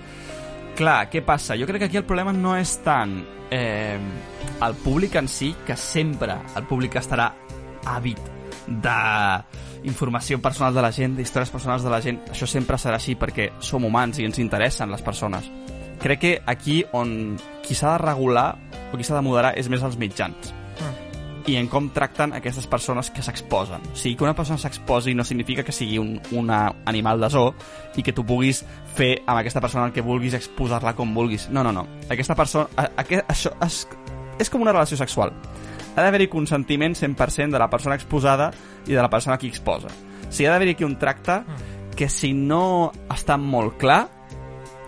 Clar, 0.77 1.11
què 1.13 1.21
passa? 1.25 1.57
Jo 1.61 1.67
crec 1.69 1.83
que 1.83 1.89
aquí 1.91 2.01
el 2.01 2.07
problema 2.09 2.33
no 2.33 2.55
és 2.57 2.79
tant 2.85 3.19
eh, 3.53 3.99
el 4.65 4.77
públic 4.81 5.19
en 5.21 5.29
si, 5.29 5.53
que 5.67 5.77
sempre 5.77 6.39
el 6.57 6.65
públic 6.71 6.97
estarà 6.97 7.29
àvid 7.93 8.21
d'informació 8.63 10.39
personal 10.41 10.73
de 10.73 10.85
la 10.85 10.93
gent, 10.95 11.19
d'històries 11.19 11.53
personals 11.53 11.85
de 11.85 11.93
la 11.93 12.01
gent. 12.01 12.23
Això 12.33 12.49
sempre 12.49 12.79
serà 12.81 12.97
així 12.97 13.19
perquè 13.19 13.51
som 13.61 13.85
humans 13.85 14.23
i 14.23 14.29
ens 14.29 14.41
interessen 14.41 14.91
les 14.95 15.05
persones. 15.05 15.51
Crec 16.03 16.25
que 16.25 16.33
aquí 16.47 16.81
on 16.97 17.37
qui 17.63 17.77
s'ha 17.77 17.99
de 17.99 18.03
regular 18.07 18.49
o 18.93 18.97
qui 18.97 19.05
s'ha 19.05 19.19
de 19.19 19.27
moderar 19.27 19.53
és 19.59 19.69
més 19.69 19.85
els 19.85 19.99
mitjans 20.01 20.62
i 21.47 21.57
en 21.59 21.67
com 21.71 21.89
tracten 21.95 22.35
aquestes 22.37 22.67
persones 22.71 23.11
que 23.11 23.23
s'exposen. 23.25 23.83
O 23.93 23.97
sigui, 23.97 24.15
que 24.17 24.25
una 24.25 24.35
persona 24.37 24.61
s'exposi 24.61 25.15
no 25.15 25.25
significa 25.25 25.65
que 25.67 25.75
sigui 25.75 25.99
un 25.99 26.21
una 26.33 26.65
animal 26.87 27.21
de 27.21 27.31
zoo 27.31 27.55
i 27.97 28.03
que 28.03 28.13
tu 28.13 28.25
puguis 28.27 28.63
fer 28.95 29.23
amb 29.27 29.39
aquesta 29.41 29.61
persona 29.61 29.87
el 29.89 29.93
que 29.93 30.05
vulguis, 30.05 30.35
exposar-la 30.39 30.95
com 30.95 31.15
vulguis. 31.15 31.49
No, 31.51 31.65
no, 31.65 31.73
no. 31.73 31.87
Aquesta 32.09 32.37
persona... 32.39 32.69
A, 32.77 32.89
aquest, 33.03 33.27
això 33.31 33.55
és, 33.65 33.83
és 34.41 34.51
com 34.51 34.63
una 34.63 34.73
relació 34.73 34.99
sexual. 35.01 35.35
Ha 35.93 36.01
d'haver-hi 36.01 36.31
consentiment 36.33 36.95
100% 36.97 37.53
de 37.53 37.61
la 37.61 37.69
persona 37.71 37.99
exposada 37.99 38.51
i 38.87 38.95
de 38.95 39.03
la 39.03 39.11
persona 39.11 39.39
que 39.39 39.51
exposa. 39.51 39.93
O 40.23 40.31
sigui, 40.31 40.49
ha 40.49 40.55
d'haver-hi 40.55 40.77
aquí 40.77 40.87
un 40.89 40.99
tracte 41.01 41.43
que 41.97 42.09
si 42.09 42.33
no 42.33 42.93
està 43.13 43.37
molt 43.37 43.77
clar, 43.81 44.07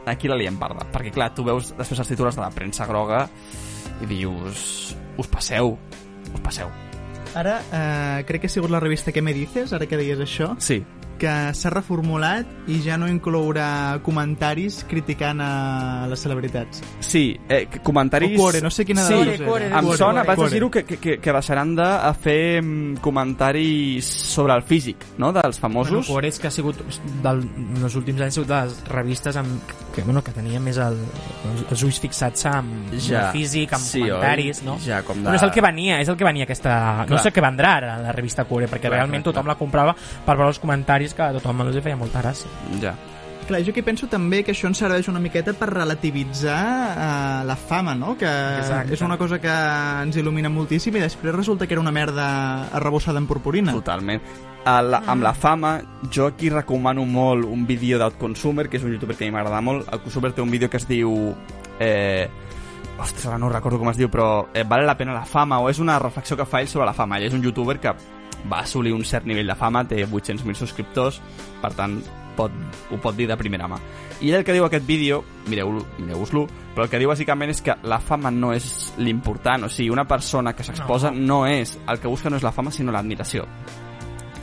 aquí 0.07 0.29
la 0.29 0.39
liem 0.41 0.57
parda. 0.61 0.87
Perquè, 0.93 1.13
clar, 1.15 1.33
tu 1.37 1.45
veus 1.45 1.75
després 1.77 2.01
els 2.01 2.13
titulars 2.15 2.39
de 2.39 2.45
la 2.45 2.53
premsa 2.55 2.89
groga 2.91 3.27
i 4.03 4.11
dius... 4.11 4.95
Us 5.15 5.29
passeu, 5.31 5.77
us 6.33 6.41
passeu. 6.41 6.69
Ara, 7.35 7.61
eh, 7.73 8.25
crec 8.29 8.43
que 8.43 8.47
ha 8.47 8.51
sigut 8.51 8.71
la 8.71 8.79
revista 8.81 9.11
que 9.11 9.21
me 9.23 9.35
dices, 9.35 9.73
ara 9.73 9.87
que 9.87 9.97
deies 9.97 10.19
això, 10.21 10.55
Sí. 10.59 10.85
que 11.19 11.55
s'ha 11.55 11.71
reformulat 11.71 12.47
i 12.69 12.81
ja 12.83 12.97
no 12.99 13.07
inclourà 13.09 14.01
comentaris 14.03 14.85
criticant 14.89 15.41
a 15.41 16.07
les 16.11 16.19
celebritats. 16.21 16.83
Sí, 17.01 17.37
eh, 17.49 17.69
comentaris... 17.83 18.35
O 18.39 18.43
Cuore, 18.43 18.61
no 18.61 18.71
sé 18.71 18.85
quina 18.85 19.03
de 19.03 19.09
sí, 19.09 19.25
les 19.25 19.39
dues 19.41 19.63
era. 19.63 19.79
Em 19.79 19.85
Cuore, 19.85 19.97
sona, 19.99 20.13
Cuore. 20.23 20.27
vaig 20.29 20.37
Cuore. 20.37 20.53
dir-ho, 20.55 20.71
que, 20.71 20.85
que, 20.85 21.19
que, 21.21 21.33
deixaran 21.33 21.75
de 21.77 21.83
a 21.87 22.13
fer 22.15 22.61
mm, 22.63 22.97
comentaris 23.01 24.05
sobre 24.05 24.55
el 24.55 24.63
físic, 24.63 24.97
no?, 25.19 25.33
dels 25.33 25.61
Bueno, 25.61 25.61
famosos. 25.61 26.07
Cuores, 26.07 26.39
que 26.39 26.49
ha 26.49 26.51
sigut 26.51 26.77
del, 27.23 27.43
en 27.43 27.83
els 27.83 27.95
últims 27.95 28.21
anys 28.21 28.35
ha 28.35 28.41
sigut 28.43 28.49
de 28.49 28.61
les 28.65 28.85
revistes 28.89 29.37
amb, 29.37 29.75
que, 29.95 30.03
bueno, 30.03 30.23
que 30.27 30.33
tenia 30.35 30.59
més 30.61 30.77
el, 30.83 30.97
els, 31.53 31.65
els 31.71 31.83
ulls 31.87 32.01
fixats 32.03 32.45
amb, 32.51 32.93
Ja. 32.99 33.29
físic, 33.31 33.73
amb 33.73 33.83
Sí, 33.87 34.01
comentaris, 34.03 34.61
oi? 34.61 34.67
no? 34.67 34.79
Ja, 34.83 35.03
com 35.07 35.17
de- 35.17 35.23
Bueno, 35.23 35.37
és 35.37 35.43
el 35.47 35.53
que 35.55 35.61
venia, 35.63 36.01
és 36.03 36.09
el 36.09 36.17
que 36.17 36.25
venia 36.25 36.45
aquesta... 36.45 36.75
No 37.05 37.15
Clar. 37.15 37.21
sé 37.23 37.33
què 37.33 37.41
vendrà 37.45 37.77
ara 37.79 37.99
la 38.03 38.13
revista 38.13 38.45
Cuore, 38.45 38.67
perquè 38.69 38.89
Clar, 38.89 38.99
realment 38.99 39.23
clar, 39.23 39.33
tothom 39.33 39.47
la 39.47 39.55
comprava 39.55 39.95
per 39.95 40.35
veure 40.37 40.49
els 40.51 40.59
comentaris 40.59 41.15
que 41.15 41.23
a 41.23 41.33
tothom 41.33 41.61
els 41.63 41.79
feia 41.83 41.97
molta 41.97 42.21
gràcia. 42.23 42.51
Ja. 42.83 42.95
Clar, 43.47 43.61
jo 43.63 43.71
aquí 43.75 43.83
penso 43.85 44.07
també 44.09 44.43
que 44.43 44.53
això 44.55 44.67
ens 44.71 44.79
serveix 44.81 45.07
una 45.13 45.21
miqueta 45.21 45.53
per 45.53 45.69
relativitzar 45.69 46.57
eh, 46.97 47.45
la 47.45 47.57
fama, 47.57 47.95
no? 47.95 48.17
Que 48.17 48.25
Exacte. 48.59 48.95
és 48.95 49.01
una 49.05 49.19
cosa 49.19 49.39
que 49.39 49.53
ens 50.03 50.17
il·lumina 50.17 50.49
moltíssim 50.49 50.97
i 50.97 51.01
després 51.01 51.35
resulta 51.35 51.67
que 51.67 51.75
era 51.75 51.81
una 51.83 51.93
merda 51.93 52.69
arrebossada 52.73 53.19
en 53.19 53.27
purpurina. 53.27 53.73
Totalment. 53.73 54.23
La, 54.65 55.03
amb 55.07 55.23
la 55.23 55.35
fama, 55.37 55.75
jo 56.09 56.27
aquí 56.31 56.49
recomano 56.49 57.05
molt 57.05 57.45
un 57.45 57.67
vídeo 57.69 57.99
d'Outconsumer, 58.01 58.71
que 58.73 58.79
és 58.79 58.85
un 58.87 58.95
youtuber 58.95 59.17
que 59.17 59.27
a 59.27 59.29
mi 59.29 59.35
m'agrada 59.37 59.61
molt. 59.61 59.85
Outconsumer 59.93 60.33
té 60.33 60.41
un 60.41 60.51
vídeo 60.51 60.71
que 60.73 60.81
es 60.81 60.89
diu... 60.89 61.13
Eh, 61.79 62.29
ostres, 62.99 63.27
ara 63.27 63.39
no 63.39 63.51
recordo 63.53 63.79
com 63.79 63.91
es 63.91 64.01
diu, 64.01 64.09
però 64.09 64.47
eh, 64.55 64.65
vale 64.65 64.87
la 64.89 64.97
pena 64.97 65.13
la 65.13 65.27
fama, 65.29 65.61
o 65.61 65.69
és 65.69 65.83
una 65.85 65.99
reflexió 66.01 66.39
que 66.39 66.49
fa 66.49 66.63
ell 66.63 66.71
sobre 66.71 66.89
la 66.89 66.97
fama. 66.97 67.19
Ell 67.19 67.29
és 67.29 67.37
un 67.37 67.45
youtuber 67.45 67.77
que 67.83 67.93
va 68.51 68.63
assolir 68.63 68.95
un 68.97 69.05
cert 69.05 69.29
nivell 69.29 69.53
de 69.53 69.59
fama, 69.59 69.85
té 69.85 70.01
800.000 70.07 70.57
subscriptors, 70.57 71.21
per 71.61 71.75
tant, 71.77 72.01
pot, 72.39 72.53
ho 72.89 73.03
pot 73.05 73.17
dir 73.17 73.29
de 73.29 73.37
primera 73.37 73.69
mà. 73.69 73.79
I 74.25 74.33
ell 74.33 74.41
el 74.41 74.49
que 74.49 74.57
diu 74.57 74.65
aquest 74.65 74.89
vídeo, 74.89 75.21
mireu-lo, 75.51 75.85
mireu-vos-lo, 75.99 76.47
però 76.73 76.89
el 76.89 76.93
que 76.93 77.03
diu 77.03 77.13
bàsicament 77.13 77.53
és 77.53 77.61
que 77.65 77.77
la 77.85 78.01
fama 78.01 78.33
no 78.33 78.55
és 78.57 78.95
l'important, 78.97 79.69
o 79.69 79.73
sigui, 79.73 79.93
una 79.93 80.09
persona 80.09 80.57
que 80.57 80.65
s'exposa 80.65 81.13
no. 81.13 81.27
no 81.27 81.47
és, 81.53 81.77
el 81.85 82.01
que 82.01 82.09
busca 82.09 82.33
no 82.33 82.41
és 82.41 82.47
la 82.47 82.55
fama 82.57 82.73
sinó 82.73 82.95
l'admiració. 82.95 83.45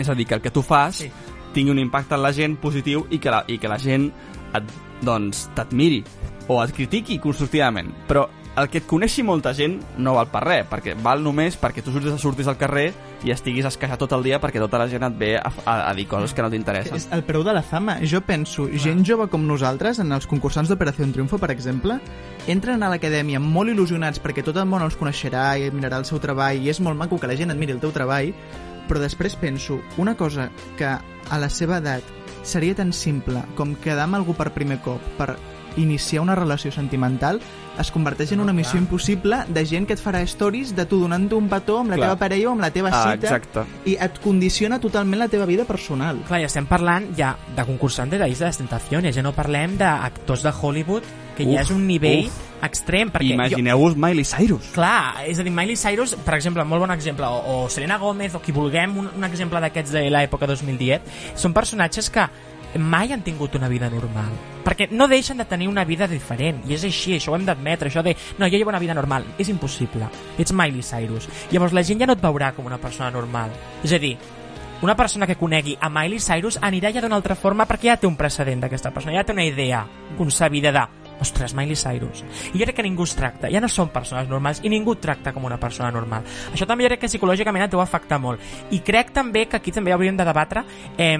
És 0.01 0.09
a 0.09 0.17
dir, 0.17 0.27
que 0.27 0.37
el 0.37 0.43
que 0.43 0.53
tu 0.53 0.63
fas 0.65 1.03
sí. 1.03 1.11
tingui 1.55 1.73
un 1.73 1.81
impacte 1.81 2.17
en 2.17 2.25
la 2.25 2.33
gent 2.35 2.57
positiu 2.61 3.05
i 3.09 3.21
que 3.21 3.33
la, 3.33 3.43
i 3.47 3.57
que 3.61 3.71
la 3.71 3.79
gent 3.81 4.09
et, 4.57 4.75
doncs 5.05 5.47
t'admiri 5.55 6.03
o 6.51 6.61
et 6.63 6.73
critiqui 6.75 7.19
constructivament. 7.21 7.91
Però 8.09 8.27
el 8.59 8.67
que 8.67 8.81
et 8.81 8.87
coneixi 8.87 9.23
molta 9.23 9.53
gent 9.55 9.77
no 10.03 10.17
val 10.17 10.27
per 10.31 10.41
res, 10.43 10.65
perquè 10.67 10.97
val 10.99 11.21
només 11.23 11.55
perquè 11.59 11.83
tu 11.83 11.93
surtis, 11.93 12.17
surtis 12.19 12.49
al 12.51 12.57
carrer 12.59 12.89
i 13.23 13.31
estiguis 13.31 13.67
esqueixat 13.69 14.01
tot 14.01 14.11
el 14.17 14.25
dia 14.25 14.41
perquè 14.43 14.59
tota 14.59 14.81
la 14.81 14.89
gent 14.91 15.05
et 15.07 15.15
ve 15.17 15.29
a, 15.39 15.51
a, 15.63 15.75
a 15.87 15.93
dir 15.95 16.07
coses 16.11 16.33
que 16.35 16.43
no 16.43 16.49
t'interessen. 16.51 16.97
És 16.97 17.07
el 17.15 17.23
preu 17.27 17.45
de 17.47 17.53
la 17.55 17.63
fama. 17.63 17.99
Jo 18.03 18.19
penso, 18.27 18.67
gent 18.83 19.05
jove 19.07 19.29
com 19.31 19.45
nosaltres, 19.47 20.01
en 20.03 20.11
els 20.11 20.27
concursants 20.27 20.71
d'Operació 20.71 21.07
Triunfo, 21.11 21.39
per 21.39 21.51
exemple, 21.53 21.99
entren 22.51 22.83
a 22.83 22.91
l'acadèmia 22.91 23.39
molt 23.39 23.71
il·lusionats 23.71 24.19
perquè 24.19 24.43
tot 24.43 24.59
el 24.59 24.67
món 24.67 24.83
els 24.83 24.99
coneixerà 24.99 25.53
i 25.59 25.69
admirarà 25.69 26.01
el 26.01 26.09
seu 26.09 26.19
treball 26.19 26.59
i 26.59 26.71
és 26.73 26.81
molt 26.83 26.99
maco 26.99 27.21
que 27.21 27.31
la 27.31 27.39
gent 27.39 27.55
admiri 27.55 27.77
el 27.77 27.81
teu 27.83 27.95
treball, 27.95 28.33
però 28.91 28.99
després 28.99 29.37
penso, 29.39 29.79
una 29.95 30.17
cosa 30.19 30.49
que 30.75 30.83
a 30.83 31.37
la 31.39 31.47
seva 31.47 31.77
edat 31.79 32.03
seria 32.43 32.75
tan 32.75 32.91
simple 32.91 33.39
com 33.55 33.77
quedar 33.79 34.03
amb 34.03 34.17
algú 34.19 34.35
per 34.35 34.49
primer 34.51 34.81
cop, 34.83 34.99
per 35.15 35.37
iniciar 35.79 36.19
una 36.25 36.35
relació 36.35 36.73
sentimental, 36.75 37.39
es 37.79 37.91
converteix 37.95 38.33
en 38.35 38.41
una 38.43 38.51
missió 38.51 38.75
impossible 38.75 39.45
de 39.47 39.63
gent 39.65 39.87
que 39.87 39.95
et 39.95 40.03
farà 40.03 40.19
stories 40.27 40.73
de 40.75 40.83
tu 40.85 40.99
donant-te 40.99 41.37
un 41.37 41.47
petó 41.47 41.77
amb 41.79 41.93
la 41.93 41.95
Clar. 41.95 42.09
teva 42.09 42.19
parella 42.19 42.49
o 42.49 42.51
amb 42.51 42.65
la 42.65 42.71
teva 42.75 42.91
Ah, 42.91 43.13
cita 43.13 43.29
exacte. 43.29 43.63
i 43.87 43.95
et 43.95 44.19
condiciona 44.19 44.81
totalment 44.83 45.23
la 45.23 45.29
teva 45.31 45.47
vida 45.47 45.63
personal. 45.63 46.19
Clar, 46.27 46.41
ja 46.43 46.51
estem 46.51 46.67
parlant 46.67 47.13
ja 47.15 47.37
de 47.55 47.63
concursants 47.63 48.11
de 48.11 48.19
la 48.19 48.27
Isla 48.27 48.47
de 48.47 48.49
les 48.51 48.57
Tentaciones, 48.59 49.15
ja 49.15 49.23
no 49.23 49.31
parlem 49.31 49.77
d'actors 49.79 50.43
de 50.43 50.51
Hollywood, 50.51 51.03
que 51.41 51.49
ja 51.49 51.61
Uf, 51.61 51.65
és 51.65 51.73
un 51.73 51.83
nivell 51.89 52.29
uf. 52.29 52.37
extrem. 52.65 53.11
Perquè 53.11 53.33
Imagineu-vos 53.35 53.97
Miley 53.97 54.27
Cyrus. 54.27 54.69
Jo, 54.69 54.75
clar, 54.77 55.25
és 55.27 55.41
a 55.41 55.45
dir, 55.47 55.53
Miley 55.53 55.79
Cyrus, 55.79 56.15
per 56.25 56.37
exemple, 56.37 56.65
molt 56.67 56.85
bon 56.85 56.93
exemple, 56.95 57.27
o, 57.27 57.65
o 57.65 57.69
Selena 57.69 57.97
Gomez, 58.01 58.37
o 58.37 58.41
qui 58.43 58.55
vulguem, 58.55 58.95
un, 59.01 59.11
un 59.17 59.27
exemple 59.27 59.61
d'aquests 59.63 59.97
de 59.97 60.07
l'època 60.13 60.49
2010, 60.49 61.11
són 61.39 61.57
personatges 61.57 62.09
que 62.13 62.27
mai 62.79 63.11
han 63.11 63.23
tingut 63.23 63.55
una 63.59 63.67
vida 63.67 63.89
normal. 63.91 64.31
Perquè 64.63 64.87
no 64.91 65.07
deixen 65.11 65.41
de 65.41 65.45
tenir 65.49 65.67
una 65.67 65.83
vida 65.85 66.07
diferent. 66.07 66.61
I 66.69 66.77
és 66.77 66.85
així, 66.87 67.15
això 67.17 67.33
ho 67.33 67.35
hem 67.35 67.47
d'admetre. 67.47 67.89
Això 67.89 68.03
de, 68.05 68.15
no, 68.37 68.47
jo 68.47 68.57
llevo 68.57 68.71
una 68.71 68.79
vida 68.79 68.95
normal. 68.95 69.25
És 69.41 69.49
impossible. 69.49 70.07
Ets 70.39 70.53
Miley 70.53 70.85
Cyrus. 70.85 71.27
Llavors 71.51 71.73
la 71.73 71.83
gent 71.83 71.99
ja 71.99 72.07
no 72.07 72.15
et 72.15 72.23
veurà 72.23 72.53
com 72.55 72.69
una 72.69 72.79
persona 72.79 73.11
normal. 73.11 73.51
És 73.83 73.91
a 73.91 73.99
dir, 73.99 74.15
una 74.81 74.95
persona 74.95 75.27
que 75.27 75.35
conegui 75.37 75.75
a 75.79 75.89
Miley 75.89 76.19
Cyrus 76.19 76.57
anirà 76.61 76.89
ja 76.93 77.03
d'una 77.03 77.19
altra 77.19 77.35
forma 77.35 77.67
perquè 77.69 77.91
ja 77.91 77.99
té 78.01 78.07
un 78.09 78.17
precedent 78.17 78.63
d'aquesta 78.63 78.89
persona, 78.89 79.13
ja 79.13 79.23
té 79.23 79.35
una 79.35 79.45
idea 79.45 79.83
concebida 80.17 80.71
de 80.73 80.85
ostres, 81.21 81.55
Miley 81.57 81.77
Cyrus. 81.79 82.25
I 82.53 82.59
crec 82.59 82.75
que 82.79 82.85
ningú 82.85 83.05
es 83.07 83.15
tracta, 83.15 83.49
ja 83.53 83.61
no 83.63 83.69
són 83.71 83.93
persones 83.93 84.29
normals 84.29 84.61
i 84.65 84.71
ningú 84.73 84.97
tracta 84.99 85.33
com 85.33 85.45
una 85.47 85.59
persona 85.61 85.91
normal. 85.93 86.27
Això 86.51 86.67
també 86.67 86.89
crec 86.89 87.05
que 87.05 87.11
psicològicament 87.11 87.67
et 87.67 87.73
deu 87.73 87.81
afectar 87.83 88.19
molt. 88.21 88.41
I 88.71 88.81
crec 88.85 89.13
també 89.15 89.47
que 89.47 89.61
aquí 89.61 89.71
també 89.71 89.93
hauríem 89.93 90.17
de 90.17 90.27
debatre 90.27 90.65
eh, 90.97 91.17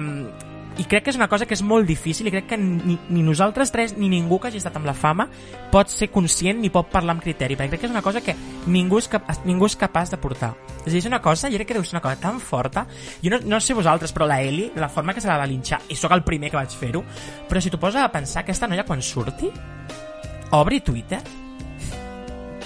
i 0.80 0.86
crec 0.88 1.04
que 1.04 1.12
és 1.12 1.18
una 1.18 1.28
cosa 1.28 1.46
que 1.46 1.54
és 1.56 1.62
molt 1.66 1.86
difícil 1.88 2.28
i 2.28 2.32
crec 2.32 2.46
que 2.52 2.58
ni, 2.58 2.96
ni 3.10 3.22
nosaltres 3.24 3.72
tres 3.74 3.96
ni 3.98 4.08
ningú 4.08 4.38
que 4.40 4.48
hagi 4.48 4.60
estat 4.62 4.76
amb 4.78 4.88
la 4.88 4.94
fama 4.96 5.26
pot 5.72 5.90
ser 5.92 6.08
conscient 6.14 6.62
ni 6.62 6.70
pot 6.72 6.88
parlar 6.92 7.16
amb 7.16 7.24
criteri 7.24 7.58
perquè 7.58 7.74
crec 7.74 7.84
que 7.84 7.90
és 7.90 7.94
una 7.94 8.04
cosa 8.04 8.22
que 8.24 8.34
ningú 8.66 9.02
és, 9.02 9.08
cap, 9.12 9.28
ningú 9.48 9.68
és 9.68 9.76
capaç 9.76 10.14
de 10.14 10.20
portar 10.22 10.54
és 10.82 10.88
a 10.88 10.94
dir, 10.94 11.02
és 11.02 11.10
una 11.10 11.20
cosa, 11.22 11.50
jo 11.52 11.60
crec 11.60 11.72
que 11.72 11.78
deu 11.78 11.84
ser 11.84 11.98
una 11.98 12.04
cosa 12.04 12.20
tan 12.22 12.40
forta 12.40 12.86
jo 13.22 13.34
no, 13.34 13.42
no 13.44 13.60
sé 13.60 13.76
vosaltres, 13.76 14.14
però 14.16 14.26
la 14.28 14.40
Eli 14.42 14.70
la 14.76 14.88
forma 14.88 15.14
que 15.14 15.20
se 15.20 15.28
la 15.28 15.38
va 15.40 15.46
linxar, 15.46 15.82
i 15.88 15.98
sóc 15.98 16.14
el 16.16 16.24
primer 16.24 16.50
que 16.50 16.60
vaig 16.60 16.72
fer-ho 16.78 17.04
però 17.48 17.60
si 17.60 17.70
t'ho 17.70 17.80
poses 17.80 18.02
a 18.02 18.10
pensar 18.12 18.42
aquesta 18.42 18.70
noia 18.70 18.86
quan 18.88 19.02
surti 19.02 19.50
obri 20.56 20.80
Twitter 20.80 21.20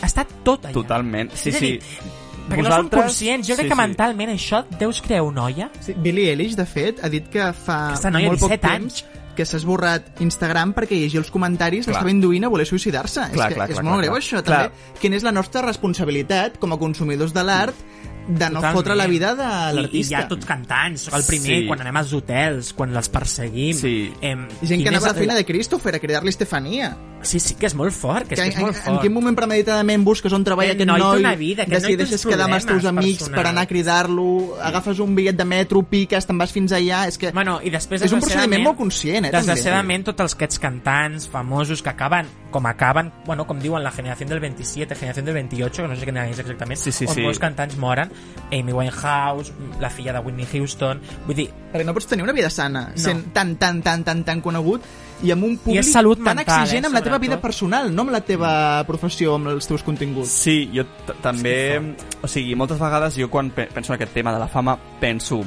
està 0.05 0.27
tot 0.45 0.67
allà 0.67 0.77
Totalment. 0.77 1.33
Sí, 1.35 1.51
És 1.51 1.57
a 1.57 1.61
sí. 1.63 2.17
Perquè 2.47 2.65
no 2.65 2.73
som 2.73 2.89
conscients, 2.93 3.49
jo 3.49 3.59
crec 3.59 3.67
sí, 3.67 3.73
que 3.73 3.77
sí. 3.77 3.83
mentalment 3.83 4.33
això 4.33 4.63
et 4.65 4.79
deus 4.81 5.03
crear 5.05 5.27
una 5.27 5.47
olla 5.51 5.71
Sí, 5.81 5.95
Billie 5.99 6.31
Eilish, 6.33 6.57
de 6.59 6.67
fet, 6.69 7.03
ha 7.05 7.11
dit 7.13 7.29
que 7.33 7.53
fa 7.53 7.79
Aquesta 7.93 8.13
noia, 8.15 8.33
molt 8.33 8.43
poc 8.43 8.55
17 8.55 8.67
temps 8.67 9.05
que 9.37 9.45
s'ha 9.45 9.61
esborrat 9.61 10.23
Instagram 10.25 10.73
perquè 10.79 10.97
llegia 10.97 11.21
els 11.21 11.31
comentaris 11.31 11.85
Clar. 11.85 11.93
l'estava 11.93 12.13
induint 12.13 12.47
a 12.49 12.51
voler 12.53 12.65
suïcidar-se. 12.65 13.27
És, 13.29 13.37
Clar, 13.37 13.51
que 13.53 13.59
clar, 13.59 13.69
és 13.69 13.77
clar, 13.77 13.85
molt 13.85 13.99
clar, 13.99 14.07
greu 14.07 14.15
clar. 14.15 14.23
això, 14.23 14.43
Clar. 14.43 14.61
també. 14.73 15.01
Quina 15.03 15.21
és 15.21 15.27
la 15.27 15.35
nostra 15.37 15.63
responsabilitat 15.67 16.57
com 16.63 16.73
a 16.73 16.79
consumidors 16.81 17.37
de 17.37 17.45
l'art 17.45 17.85
de 18.29 18.51
no 18.51 18.59
Totalment. 18.61 18.75
fotre 18.75 18.97
la 18.97 19.07
vida 19.07 19.35
de 19.35 19.45
I, 19.45 19.71
i 19.71 19.75
l'artista. 19.81 20.21
ja 20.21 20.29
tots 20.29 20.45
cantants, 20.47 21.03
sóc 21.03 21.15
el 21.15 21.25
primer, 21.25 21.61
Sí. 21.63 21.67
quan 21.67 21.81
anem 21.81 21.97
als 21.97 22.13
hotels, 22.13 22.73
quan 22.73 22.95
els 22.97 23.09
perseguim. 23.09 23.77
Sí. 23.77 24.13
Em, 24.21 24.49
Gent 24.63 24.83
que 24.83 24.89
anava 24.89 25.07
és 25.07 25.11
a 25.11 25.15
la 25.15 25.19
feina 25.19 25.35
de 25.35 25.45
Christopher 25.45 25.95
a 25.95 25.99
cridar-li 26.01 26.29
Estefania. 26.31 26.97
Sí, 27.23 27.41
sí, 27.41 27.55
que 27.59 27.67
és 27.67 27.75
molt 27.75 27.93
fort, 27.93 28.29
que 28.29 28.35
és, 28.35 28.41
Que, 28.41 28.45
que 28.45 28.51
és 28.51 28.57
en, 28.57 28.63
molt 28.63 28.77
en, 28.77 28.83
fort. 28.83 29.01
quin 29.03 29.13
moment 29.13 29.35
premeditadament 29.35 30.05
busques 30.05 30.33
on 30.33 30.45
treballa 30.45 30.73
Aquest 30.73 30.87
noi 30.87 31.01
noi, 31.01 31.19
una 31.21 31.35
vida, 31.35 31.65
té 31.65 31.71
decideixes 31.73 32.25
uns 32.25 32.33
quedar 32.35 32.45
amb 32.45 32.55
els 32.55 32.67
teus 32.67 32.85
amics 32.85 33.19
per 33.25 33.31
personals. 33.31 33.49
anar 33.51 33.63
a 33.63 33.67
cridar-lo, 33.67 34.57
agafes 34.63 34.99
un 35.01 35.15
bitllet 35.15 35.37
de 35.37 35.45
metro, 35.45 35.83
piques, 35.83 36.27
te'n 36.27 36.39
vas 36.39 36.53
fins 36.53 36.73
allà... 36.73 37.07
És 37.09 37.19
que 37.19 37.33
Bueno, 37.33 37.59
i 37.65 37.71
després, 37.71 38.03
és 38.03 38.13
un 38.13 38.21
procediment 38.21 38.63
molt 38.63 38.77
conscient, 38.77 39.25
eh? 39.27 39.31
Desgraciadament, 39.33 40.05
tots 40.05 40.21
els 40.21 40.35
aquests 40.35 40.59
cantants 40.59 41.27
famosos 41.29 41.83
que 41.83 41.89
acaben, 41.91 42.27
com 42.51 42.65
acaben, 42.67 43.11
bueno, 43.25 43.47
com 43.47 43.59
diuen 43.59 43.83
la 43.83 43.91
generació 43.91 44.27
del 44.29 44.41
27, 44.41 44.95
generació 44.95 45.23
del 45.25 45.35
28, 45.35 45.83
que 45.83 45.89
no 45.89 45.97
sé 45.97 46.05
quina 46.05 46.29
és 46.29 46.39
exactament, 46.39 46.79
Sí, 46.79 46.93
sí, 46.93 47.07
on 47.07 47.15
sí. 47.15 47.23
molts 47.23 47.39
cantants 47.39 47.77
moren, 47.77 48.11
Amy 48.53 48.73
Winehouse, 48.73 49.53
la 49.81 49.91
filla 49.91 50.13
de 50.13 50.21
Whitney 50.21 50.47
Houston, 50.53 51.01
vull 51.27 51.35
dir, 51.35 51.49
Perquè 51.73 51.85
no 51.85 51.93
pots 51.93 52.07
tenir 52.07 52.23
una 52.23 52.33
vida 52.33 52.49
sana 52.49 52.93
No. 52.95 52.97
sent 53.03 53.33
tan, 53.35 53.57
tan, 53.57 53.83
tan, 53.83 54.05
tan, 54.07 54.23
tan 54.25 54.41
conegut 54.41 54.83
i 55.25 55.33
amb 55.33 55.45
un 55.49 55.57
públic 55.59 55.81
és 55.83 55.91
salut 55.93 56.21
tan 56.23 56.37
mental, 56.37 56.63
exigent 56.63 56.85
eh, 56.85 56.87
amb 56.87 56.95
la 56.95 57.03
teva 57.03 57.19
vida 57.19 57.41
personal, 57.43 57.91
no 57.93 58.03
amb 58.05 58.13
la 58.15 58.21
teva 58.21 58.85
professió, 58.87 59.35
amb 59.35 59.49
els 59.49 59.67
teus 59.67 59.83
continguts. 59.83 60.31
Sí, 60.31 60.71
jo 60.73 60.85
també... 61.25 61.81
O 62.23 62.29
sigui, 62.29 62.55
moltes 62.55 62.79
vegades 62.79 63.17
jo 63.19 63.29
quan 63.33 63.51
pe- 63.51 63.67
penso 63.75 63.93
en 63.93 63.97
aquest 63.99 64.13
tema 64.15 64.33
de 64.33 64.39
la 64.39 64.49
fama 64.49 64.79
penso 65.01 65.43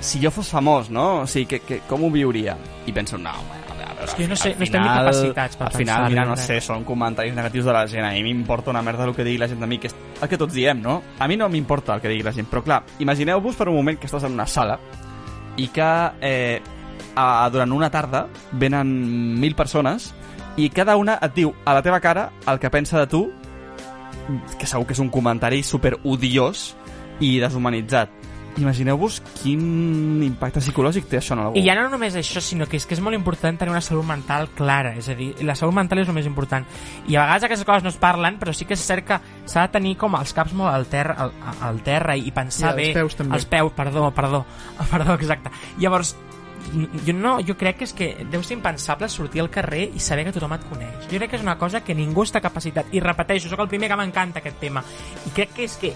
si 0.00 0.20
jo 0.22 0.30
fos 0.30 0.48
famós, 0.48 0.88
no? 0.88 1.22
O 1.22 1.26
sigui, 1.26 1.46
que, 1.46 1.58
que, 1.66 1.80
com 1.88 2.04
ho 2.06 2.10
viuria? 2.10 2.54
I 2.86 2.92
penso, 2.92 3.18
no, 3.18 3.32
veure, 3.50 3.59
És 4.04 4.14
que 4.16 4.26
no 4.28 4.36
sé, 4.36 4.54
no 4.56 4.64
estem 4.64 4.82
ni 4.82 4.88
capacitats 4.88 5.58
per 5.60 5.66
Al 5.68 5.74
final, 5.76 6.06
mira, 6.08 6.24
no 6.28 6.36
sé, 6.40 6.60
són 6.64 6.84
comentaris 6.88 7.34
negatius 7.36 7.68
de 7.68 7.74
la 7.76 7.84
gent. 7.90 8.06
A 8.06 8.12
mi 8.16 8.22
m'importa 8.24 8.72
una 8.72 8.82
merda 8.82 9.04
el 9.04 9.14
que 9.14 9.26
digui 9.26 9.38
la 9.38 9.48
gent 9.50 9.60
de 9.60 9.68
mi, 9.68 9.78
que 9.78 9.90
és 9.90 9.96
el 10.22 10.28
que 10.28 10.38
tots 10.40 10.56
diem, 10.56 10.80
no? 10.80 11.00
A 11.18 11.28
mi 11.28 11.36
no 11.36 11.48
m'importa 11.52 11.94
el 11.96 12.04
que 12.04 12.12
digui 12.12 12.24
la 12.26 12.32
gent, 12.36 12.48
però 12.50 12.64
clar, 12.64 12.82
imagineu-vos 12.98 13.58
per 13.58 13.68
un 13.68 13.76
moment 13.76 14.00
que 14.00 14.08
estàs 14.08 14.24
en 14.28 14.36
una 14.38 14.48
sala 14.48 14.78
i 15.60 15.68
que 15.68 15.90
eh, 16.24 16.60
a, 17.14 17.48
durant 17.52 17.72
una 17.76 17.90
tarda 17.90 18.26
venen 18.52 18.90
mil 19.40 19.54
persones 19.58 20.12
i 20.56 20.70
cada 20.70 20.96
una 20.96 21.18
et 21.22 21.34
diu 21.36 21.52
a 21.64 21.74
la 21.76 21.82
teva 21.82 22.00
cara 22.00 22.30
el 22.48 22.58
que 22.58 22.70
pensa 22.70 22.98
de 23.00 23.06
tu 23.10 23.26
que 24.58 24.66
segur 24.68 24.86
que 24.86 24.94
és 24.94 25.02
un 25.02 25.10
comentari 25.10 25.62
super 25.66 25.96
odiós 26.04 26.70
i 27.20 27.38
deshumanitzat. 27.42 28.19
Imagineu-vos 28.58 29.20
quin 29.40 30.22
impacte 30.26 30.62
psicològic 30.62 31.06
té 31.10 31.20
això 31.20 31.36
en 31.36 31.44
algú. 31.44 31.60
I 31.60 31.64
ja 31.66 31.76
no 31.78 31.86
només 31.92 32.16
això, 32.18 32.42
sinó 32.42 32.66
que 32.66 32.80
és 32.80 32.86
que 32.88 32.96
és 32.96 33.02
molt 33.04 33.16
important 33.16 33.58
tenir 33.60 33.72
una 33.72 33.82
salut 33.84 34.06
mental 34.08 34.48
clara, 34.56 34.94
és 34.98 35.08
a 35.08 35.14
dir, 35.18 35.30
la 35.46 35.54
salut 35.58 35.76
mental 35.76 36.02
és 36.02 36.10
el 36.10 36.16
més 36.16 36.26
important. 36.28 36.66
I 37.06 37.16
a 37.16 37.26
vegades 37.26 37.46
aquestes 37.46 37.68
coses 37.68 37.86
no 37.86 37.92
es 37.94 38.00
parlen, 38.00 38.40
però 38.40 38.54
sí 38.56 38.66
que 38.66 38.74
és 38.78 38.86
cert 38.86 39.06
que 39.06 39.20
s'ha 39.44 39.68
de 39.68 39.74
tenir 39.78 39.94
com 40.00 40.18
els 40.18 40.34
caps 40.36 40.56
molt 40.56 40.74
al 40.74 40.88
terra, 40.90 41.16
al, 41.26 41.36
al 41.70 41.80
terra 41.86 42.18
i 42.18 42.34
pensar 42.34 42.72
I 42.72 42.74
els 42.74 42.82
bé... 42.82 42.90
peus, 43.00 43.16
també. 43.20 43.38
Els 43.38 43.46
peus, 43.50 43.72
perdó, 43.76 44.10
perdó, 44.16 44.44
perdó, 44.92 45.14
exacte. 45.14 45.54
Llavors, 45.78 46.16
jo 47.06 47.14
no, 47.14 47.38
jo 47.46 47.56
crec 47.58 47.80
que 47.80 47.86
és 47.88 47.92
que 47.96 48.08
deu 48.30 48.42
ser 48.46 48.56
impensable 48.58 49.08
sortir 49.10 49.42
al 49.42 49.50
carrer 49.50 49.88
i 49.96 50.02
saber 50.02 50.26
que 50.26 50.34
tothom 50.36 50.54
et 50.54 50.66
coneix. 50.70 51.08
Jo 51.10 51.18
crec 51.18 51.32
que 51.32 51.40
és 51.40 51.44
una 51.46 51.56
cosa 51.58 51.82
que 51.84 51.96
ningú 51.96 52.24
està 52.26 52.42
capacitat. 52.42 52.92
I 52.94 53.02
repeteixo, 53.02 53.50
sóc 53.50 53.64
el 53.64 53.70
primer 53.72 53.90
que 53.90 53.98
m'encanta 53.98 54.42
aquest 54.42 54.60
tema. 54.62 54.84
I 55.26 55.34
crec 55.36 55.54
que 55.56 55.66
és 55.66 55.76
que, 55.80 55.92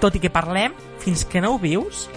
tot 0.00 0.14
i 0.14 0.22
que 0.22 0.30
parlem, 0.30 0.74
fins 1.02 1.24
que 1.28 1.40
no 1.42 1.54
ho 1.54 1.58
vius, 1.62 2.08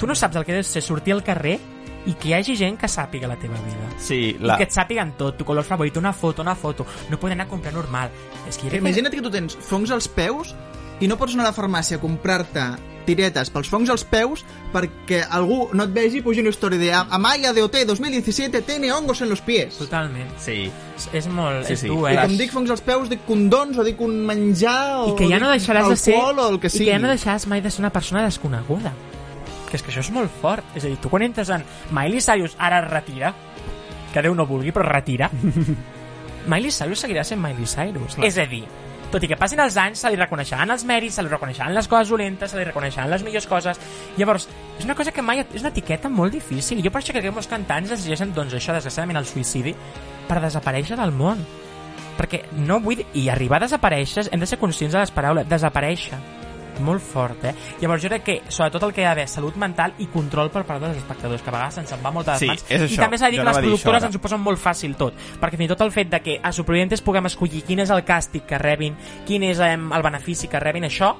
tu 0.00 0.08
no 0.08 0.16
saps 0.18 0.36
el 0.36 0.44
que 0.44 0.58
és 0.60 0.68
ser 0.68 0.82
sortir 0.84 1.14
al 1.14 1.22
carrer 1.24 1.58
i 2.06 2.16
que 2.18 2.32
hi 2.32 2.34
hagi 2.34 2.56
gent 2.58 2.76
que 2.80 2.90
sàpiga 2.90 3.28
la 3.30 3.36
teva 3.38 3.58
vida. 3.62 3.92
Sí, 4.02 4.36
La... 4.40 4.56
I 4.56 4.62
que 4.62 4.66
et 4.66 4.74
sàpiguen 4.74 5.14
tot, 5.18 5.36
tu 5.38 5.46
color 5.46 5.64
favorit, 5.64 5.96
una 6.00 6.12
foto, 6.12 6.42
una 6.42 6.56
foto. 6.58 6.86
No 7.10 7.18
poden 7.22 7.38
anar 7.38 7.46
a 7.46 7.52
comprar 7.52 7.72
normal. 7.74 8.10
És 8.48 8.58
que 8.58 8.72
Imagina't 8.76 9.14
que 9.14 9.22
tu 9.22 9.30
tens 9.30 9.54
fongs 9.68 9.92
als 9.94 10.08
peus 10.10 10.54
i 11.02 11.10
no 11.10 11.18
pots 11.18 11.34
anar 11.34 11.48
a 11.48 11.50
la 11.50 11.56
farmàcia 11.56 11.98
a 11.98 12.02
comprar-te 12.02 12.64
tiretes 13.02 13.50
pels 13.50 13.66
fongs 13.66 13.90
als 13.90 14.04
peus 14.06 14.44
perquè 14.70 15.24
algú 15.34 15.64
no 15.74 15.88
et 15.88 15.94
vegi 15.94 16.20
i 16.20 16.22
pugi 16.22 16.42
una 16.44 16.52
història 16.52 16.78
de 16.78 16.90
Amaya 16.94 17.50
de 17.52 17.64
OT 17.64 17.80
2017 17.88 18.62
tiene 18.62 18.92
hongos 18.92 19.20
en 19.22 19.28
los 19.28 19.40
pies. 19.42 19.74
Totalment. 19.78 20.30
Sí. 20.38 20.70
És, 20.96 21.08
és 21.12 21.26
molt... 21.26 21.66
Sí, 21.66 21.74
és 21.74 21.82
sí. 21.82 21.90
dur, 21.90 22.06
I 22.06 22.14
eh? 22.14 22.20
com 22.22 22.36
dic 22.38 22.54
fongs 22.54 22.70
als 22.70 22.84
peus, 22.86 23.10
dic 23.10 23.24
condons 23.26 23.78
o 23.78 23.86
dic 23.86 24.00
un 24.04 24.20
menjar 24.28 25.02
o 25.02 25.08
I 25.10 25.16
que 25.18 25.30
ja 25.32 25.40
no 25.42 25.50
deixaràs 25.50 25.90
de 25.90 25.98
ser... 25.98 26.14
o 26.20 26.30
el 26.46 26.60
que 26.62 26.70
I 26.70 26.76
sigui. 26.76 26.86
que 26.86 26.94
ja 26.94 27.00
no 27.02 27.10
deixaràs 27.10 27.48
mai 27.50 27.64
de 27.64 27.72
ser 27.74 27.82
una 27.82 27.90
persona 27.94 28.22
desconeguda. 28.22 28.94
Que 29.70 29.80
és 29.80 29.82
que 29.82 29.90
això 29.90 30.04
és 30.04 30.12
molt 30.14 30.30
fort. 30.42 30.62
És 30.76 30.86
a 30.86 30.92
dir, 30.92 31.00
tu 31.02 31.10
quan 31.10 31.26
entres 31.26 31.50
en 31.50 31.66
Miley 31.90 32.22
Cyrus 32.22 32.54
ara 32.60 32.84
es 32.84 32.90
retira, 32.92 33.34
que 34.12 34.22
Déu 34.22 34.36
no 34.38 34.46
vulgui, 34.46 34.70
però 34.70 34.86
retira, 34.86 35.32
Miley 36.52 36.70
Cyrus 36.70 37.02
seguirà 37.02 37.26
sent 37.26 37.42
Miley 37.42 37.66
Cyrus. 37.66 38.14
Clar. 38.14 38.28
És 38.28 38.38
a 38.38 38.46
dir, 38.46 38.62
tot 39.12 39.22
i 39.22 39.28
que 39.30 39.38
passin 39.38 39.60
els 39.62 39.76
anys, 39.78 40.02
se 40.02 40.10
li 40.10 40.18
reconeixeran 40.18 40.72
els 40.74 40.84
mèrits, 40.88 41.18
se 41.18 41.24
li 41.24 41.30
reconeixeran 41.30 41.74
les 41.76 41.88
coses 41.88 42.12
dolentes, 42.12 42.50
se 42.50 42.58
li 42.58 42.66
reconeixeran 42.66 43.10
les 43.12 43.24
millors 43.26 43.48
coses. 43.50 43.80
Llavors, 44.16 44.48
És 44.78 44.86
una 44.88 44.96
cosa 44.96 45.12
que 45.12 45.22
mai... 45.22 45.44
És 45.44 45.60
una 45.60 45.70
etiqueta 45.70 46.08
molt 46.08 46.32
difícil. 46.32 46.80
Jo 46.82 46.90
per 46.90 47.02
això 47.02 47.12
crec 47.14 47.28
que 47.28 47.34
molts 47.34 47.50
cantants 47.50 47.92
es 47.92 48.02
llegeixen, 48.02 48.32
doncs, 48.34 48.56
això, 48.56 48.74
desgraciadament, 48.74 49.20
el 49.20 49.28
suïcidi, 49.28 49.76
per 50.26 50.40
desaparèixer 50.42 50.98
del 50.98 51.12
món. 51.14 51.44
Perquè 52.18 52.46
no 52.66 52.80
vull. 52.82 53.04
I 53.14 53.28
arribar 53.30 53.60
a 53.60 53.66
desaparèixer, 53.68 54.30
hem 54.32 54.42
de 54.42 54.48
ser 54.48 54.58
conscients 54.58 54.96
de 54.96 55.04
les 55.04 55.14
paraules. 55.14 55.46
Desaparèixer. 55.48 56.18
Molt 56.80 57.02
fort, 57.02 57.44
eh? 57.44 57.54
Llavors 57.80 58.02
jo 58.02 58.08
crec 58.08 58.22
que, 58.24 58.36
sobretot 58.48 58.82
el 58.82 58.92
que 58.94 59.02
hi 59.02 59.04
ha 59.04 59.10
d'haver, 59.10 59.28
salut 59.28 59.56
mental 59.60 59.92
i 59.98 60.06
control 60.06 60.48
per 60.50 60.64
part 60.64 60.80
dels 60.80 60.96
espectadors, 60.96 61.42
que 61.42 61.50
a 61.50 61.52
vegades 61.52 61.74
se'n 61.90 62.00
va 62.02 62.10
molt 62.10 62.26
de 62.26 62.32
les 62.32 62.40
Sí, 62.40 62.46
mans. 62.46 62.64
és 62.68 62.80
I 62.80 62.84
això. 62.94 63.02
també 63.02 63.18
s'ha 63.18 63.26
de 63.26 63.30
dir 63.32 63.38
Jo 63.38 63.44
que 63.44 63.50
les 63.50 63.58
productores 63.58 64.04
ens 64.04 64.16
ho 64.16 64.20
posen 64.20 64.40
molt 64.40 64.58
fàcil 64.58 64.96
tot. 64.96 65.14
Perquè 65.40 65.56
fins 65.60 65.68
i 65.70 65.74
tot 65.74 65.80
el 65.82 65.92
fet 65.92 66.08
de 66.10 66.20
que 66.20 66.40
a 66.42 66.52
Supervivientes 66.52 67.02
puguem 67.02 67.26
escollir 67.26 67.62
quin 67.62 67.80
és 67.80 67.90
el 67.90 68.04
càstig 68.04 68.46
que 68.46 68.58
rebin, 68.58 68.96
quin 69.26 69.42
és 69.44 69.60
em, 69.60 69.92
el 69.92 70.02
benefici 70.02 70.48
que 70.48 70.58
rebin, 70.60 70.84
això, 70.84 71.14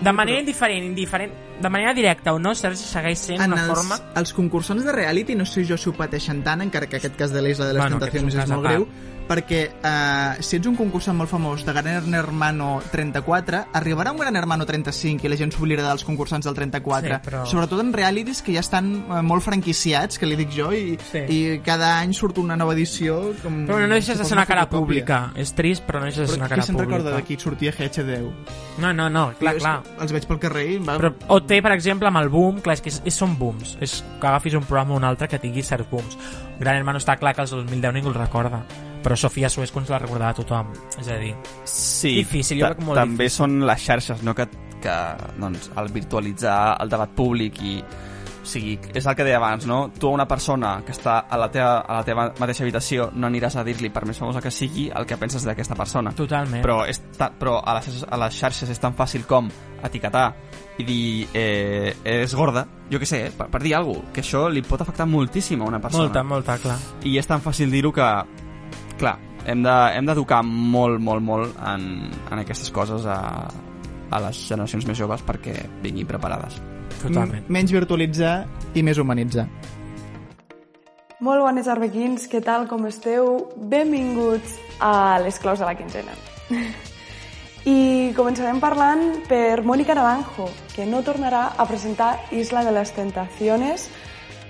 de 0.00 0.12
manera 0.12 0.38
indiferent, 0.38 0.84
indiferent, 0.84 1.32
de 1.60 1.68
manera 1.68 1.92
directa 1.92 2.32
o 2.32 2.38
no, 2.38 2.54
Sergi 2.54 2.84
segueix 2.84 3.18
sent 3.18 3.40
en 3.42 3.52
una 3.52 3.64
els, 3.64 3.72
forma... 3.74 3.98
els 4.14 4.32
concursants 4.32 4.84
de 4.84 4.92
reality 4.92 5.34
no 5.34 5.44
sé 5.44 5.64
jo 5.66 5.76
si 5.76 5.88
ho 5.90 5.92
pateixen 5.92 6.44
tant, 6.44 6.62
encara 6.62 6.86
que 6.86 6.96
aquest 7.00 7.16
cas 7.18 7.32
de 7.34 7.42
l'Isla 7.42 7.66
de 7.66 7.72
les 7.74 7.82
Bueno, 7.82 7.96
és 7.96 8.02
Tentacions 8.12 8.34
és, 8.34 8.44
a 8.44 8.54
molt 8.54 8.68
part. 8.68 9.17
Perquè 9.28 9.60
eh, 9.84 10.42
si 10.42 10.56
ets 10.56 10.66
un 10.66 10.74
concursant 10.78 11.16
molt 11.18 11.28
famós 11.30 11.64
de 11.66 11.72
Gran 11.76 12.14
Hermano 12.14 12.80
34, 12.90 13.66
arribarà 13.76 14.10
un 14.12 14.18
Gran 14.22 14.36
Hermano 14.40 14.64
35 14.66 15.26
i 15.26 15.30
la 15.30 15.36
gent 15.36 15.52
s'oblidarà 15.52 15.90
dels 15.92 16.04
concursants 16.08 16.46
del 16.48 16.54
34. 16.56 17.08
Sí, 17.18 17.28
però- 17.30 17.44
Sobretot 17.46 17.80
en 17.84 17.92
realities 17.92 18.40
que 18.42 18.54
ja 18.56 18.60
estan 18.64 18.88
eh, 19.04 19.20
molt 19.22 19.44
franquiciats, 19.44 20.18
que 20.18 20.26
li 20.26 20.36
dic 20.36 20.50
jo, 20.56 20.72
i, 20.72 20.96
Sí. 21.12 21.18
i 21.28 21.60
cada 21.64 21.98
any 22.00 22.12
surt 22.14 22.38
una 22.38 22.56
nova 22.56 22.72
edició. 22.74 23.34
Com, 23.42 23.66
Però 23.68 23.78
no 23.86 23.94
deixes 23.94 24.18
de 24.18 24.24
ser 24.24 24.36
una 24.36 24.46
cara 24.46 24.66
fotocòpia. 24.66 24.78
pública. 25.04 25.32
És 25.36 25.52
trist, 25.54 25.84
però 25.86 26.00
no 26.00 26.06
deixes 26.08 26.22
de 26.24 26.26
ser 26.26 26.34
Però 26.36 26.40
una 26.40 26.48
qui 26.48 26.54
cara 26.56 26.62
se'n 26.66 26.76
pública. 26.76 26.96
recorda 26.96 27.16
de 27.16 27.22
qui 27.24 27.38
sortia 27.38 27.72
GH10? 27.72 28.32
No, 28.78 28.92
no, 28.92 29.08
no, 29.10 29.32
clar, 29.38 29.54
Jo 29.54 29.60
clar. 29.60 29.82
Els 30.00 30.12
veig 30.12 30.26
pel 30.26 30.38
carrer 30.38 30.66
i... 30.72 30.78
Va... 30.78 30.96
Però 30.98 31.12
OT, 31.28 31.60
per 31.62 31.72
exemple, 31.72 32.08
amb 32.08 32.18
el 32.18 32.28
boom, 32.28 32.60
clar, 32.60 32.74
és 32.78 32.80
que 32.82 32.88
és, 32.90 33.02
és, 33.04 33.14
són 33.14 33.36
booms. 33.38 33.76
És 33.80 34.02
que 34.20 34.26
agafis 34.26 34.54
un 34.54 34.64
programa 34.64 34.94
o 34.94 34.96
un 34.96 35.04
altre 35.04 35.28
que 35.28 35.38
tingui 35.38 35.62
certs 35.62 35.88
booms. 35.90 36.16
Gran 36.58 36.76
Hermano 36.76 36.98
està 36.98 37.16
clar 37.18 37.34
que 37.34 37.42
els 37.42 37.50
2010 37.50 37.92
ningú 37.94 38.08
el 38.08 38.14
recorda. 38.14 38.62
Però 39.02 39.16
Sofia 39.16 39.48
Suescons 39.48 39.88
la 39.90 39.98
recordava 40.02 40.34
tothom. 40.34 40.72
És 40.98 41.08
a 41.08 41.16
dir, 41.20 41.34
Sí, 41.64 42.16
difícil, 42.22 42.60
jo 42.60 42.66
crec 42.72 42.84
molt 42.84 42.98
també 42.98 43.24
difícil. 43.28 43.36
són 43.44 43.60
les 43.66 43.80
xarxes, 43.86 44.22
no? 44.26 44.34
Que, 44.34 44.48
que 44.82 44.98
doncs, 45.38 45.70
el 45.76 45.88
virtualitzar 45.94 46.76
el 46.82 46.88
debat 46.90 47.10
públic 47.14 47.62
i 47.62 47.78
o 48.38 48.46
sigui, 48.48 48.78
és 48.96 49.04
el 49.04 49.14
que 49.14 49.24
deia 49.26 49.36
abans, 49.36 49.66
no? 49.68 49.90
Tu 49.92 50.08
a 50.08 50.10
una 50.14 50.24
persona 50.26 50.78
que 50.86 50.92
està 50.94 51.18
a 51.28 51.36
la 51.36 51.50
teva, 51.52 51.82
a 51.84 51.98
la 51.98 52.04
teva 52.06 52.22
mateixa 52.40 52.62
habitació 52.64 53.10
no 53.12 53.26
aniràs 53.28 53.58
a 53.60 53.64
dir-li, 53.66 53.90
per 53.92 54.06
més 54.08 54.16
famosa 54.16 54.40
que 54.40 54.50
sigui, 54.50 54.86
el 54.88 55.04
que 55.04 55.18
penses 55.20 55.44
d'aquesta 55.44 55.74
persona. 55.76 56.14
Totalment. 56.16 56.62
Però, 56.64 56.78
és 56.88 57.02
ta, 57.18 57.28
però 57.28 57.58
a, 57.60 57.74
les, 57.76 58.06
a 58.08 58.16
les 58.22 58.38
xarxes 58.38 58.70
és 58.72 58.80
tan 58.80 58.94
fàcil 58.96 59.26
com 59.28 59.50
etiquetar 59.84 60.30
i 60.78 60.84
dir 60.86 61.28
eh, 61.34 61.92
és 62.04 62.34
gorda, 62.34 62.64
jo 62.88 62.98
què 63.02 63.04
sé, 63.10 63.20
per, 63.36 63.50
per 63.52 63.60
dir 63.60 63.74
alguna 63.76 64.00
cosa, 64.00 64.12
que 64.14 64.24
això 64.24 64.46
li 64.48 64.62
pot 64.62 64.80
afectar 64.80 65.04
moltíssim 65.10 65.60
a 65.60 65.68
una 65.68 65.80
persona. 65.82 66.04
molta, 66.06 66.22
molta, 66.24 66.56
clar. 66.62 66.78
I 67.04 67.18
és 67.18 67.26
tan 67.28 67.42
fàcil 67.44 67.70
dir-ho 67.70 67.92
que, 67.92 68.08
clar, 68.98 69.16
hem 69.46 69.62
de- 69.64 69.78
hem 69.96 70.06
d'educar 70.06 70.42
de, 70.44 70.50
molt, 70.74 71.00
molt, 71.00 71.22
molt 71.24 71.56
en, 71.64 72.10
en 72.30 72.38
aquestes 72.42 72.70
coses 72.74 73.06
a, 73.06 73.48
a 74.10 74.20
les 74.26 74.42
generacions 74.48 74.86
més 74.88 74.98
joves 74.98 75.22
perquè 75.24 75.54
vinguin 75.82 76.06
preparades. 76.08 76.60
Totalment. 77.02 77.44
M- 77.46 77.52
Menys 77.58 77.72
virtualitzar 77.72 78.46
i 78.74 78.82
més 78.82 78.98
humanitzar. 78.98 79.46
Molt 81.20 81.42
bones 81.42 81.66
arbequins, 81.66 82.28
què 82.30 82.38
tal, 82.46 82.68
com 82.70 82.84
esteu? 82.86 83.48
Benvinguts 83.58 84.54
a 84.78 85.18
les 85.24 85.38
claus 85.42 85.58
de 85.58 85.66
la 85.66 85.74
quinzena. 85.74 86.12
I 87.68 88.12
començarem 88.16 88.60
parlant 88.62 89.24
per 89.28 89.64
Mónica 89.66 89.96
Naranjo, 89.98 90.46
que 90.76 90.86
no 90.86 91.02
tornarà 91.04 91.48
a 91.58 91.66
presentar 91.68 92.12
Isla 92.32 92.62
de 92.64 92.72
les 92.72 92.92
Tentaciones. 92.96 93.88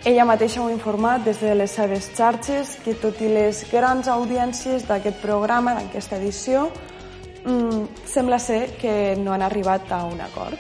Ella 0.05 0.25
mateixa 0.25 0.61
ho 0.63 0.69
ha 0.69 0.73
informat 0.73 1.25
des 1.27 1.41
de 1.43 1.57
les 1.59 1.73
seves 1.75 2.07
xarxes 2.15 2.77
que 2.85 2.95
tot 3.03 3.19
i 3.21 3.29
les 3.33 3.65
grans 3.71 4.07
audiències 4.07 4.85
d'aquest 4.87 5.19
programa, 5.19 5.75
d'aquesta 5.75 6.17
edició, 6.21 6.69
mm, 7.45 8.07
sembla 8.07 8.39
ser 8.39 8.77
que 8.79 9.17
no 9.19 9.33
han 9.33 9.43
arribat 9.43 9.91
a 9.91 10.05
un 10.05 10.21
acord. 10.21 10.59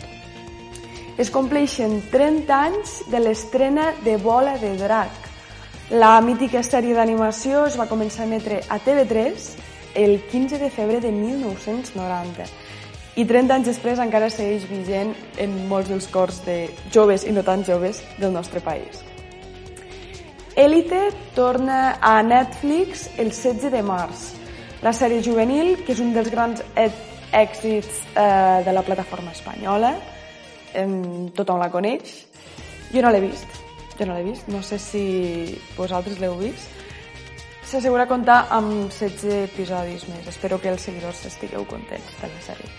Es 1.16 1.30
compleixen 1.30 2.02
30 2.10 2.54
anys 2.64 3.02
de 3.10 3.20
l'estrena 3.20 3.92
de 4.04 4.16
Bola 4.16 4.58
de 4.58 4.76
Drac. 4.76 5.10
La 5.90 6.20
mítica 6.20 6.62
sèrie 6.62 6.94
d'animació 6.94 7.66
es 7.66 7.78
va 7.78 7.88
començar 7.88 8.22
a 8.22 8.26
emetre 8.26 8.60
a 8.68 8.78
TV3 8.78 9.56
el 9.94 10.20
15 10.30 10.58
de 10.58 10.70
febrer 10.70 11.00
de 11.00 11.12
1990 11.12 12.44
i 13.16 13.24
30 13.24 13.54
anys 13.54 13.66
després 13.66 13.98
encara 13.98 14.30
segueix 14.30 14.66
vigent 14.70 15.14
en 15.38 15.68
molts 15.68 15.88
dels 15.88 16.06
cors 16.06 16.42
de 16.44 16.68
joves 16.90 17.24
i 17.24 17.32
no 17.32 17.42
tan 17.42 17.64
joves 17.64 18.02
del 18.18 18.32
nostre 18.32 18.60
país. 18.60 19.17
Elite 20.58 21.12
torna 21.36 21.98
a 22.02 22.20
Netflix 22.20 23.10
el 23.16 23.30
16 23.30 23.70
de 23.70 23.80
març. 23.86 24.32
La 24.82 24.90
sèrie 24.90 25.22
juvenil, 25.22 25.84
que 25.86 25.94
és 25.94 26.00
un 26.02 26.10
dels 26.10 26.32
grans 26.34 26.64
èxits 26.74 28.00
eh, 28.18 28.24
de 28.66 28.74
la 28.74 28.82
plataforma 28.82 29.30
espanyola, 29.30 29.92
em, 30.74 31.28
tothom 31.38 31.62
la 31.62 31.70
coneix. 31.70 32.10
Jo 32.90 33.04
no 33.06 33.14
l'he 33.14 33.22
vist, 33.22 33.62
jo 34.00 34.10
no 34.10 34.18
l'he 34.18 34.26
vist, 34.26 34.50
no 34.50 34.58
sé 34.66 34.80
si 34.82 35.04
vosaltres 35.76 36.18
l'heu 36.18 36.34
vist. 36.42 36.74
S'assegura 37.62 38.08
comptar 38.10 38.48
amb 38.50 38.90
16 38.90 39.44
episodis 39.44 40.08
més. 40.10 40.26
Espero 40.26 40.58
que 40.58 40.74
els 40.74 40.90
seguidors 40.90 41.22
estigueu 41.30 41.70
contents 41.70 42.18
de 42.18 42.34
la 42.34 42.42
sèrie. 42.50 42.74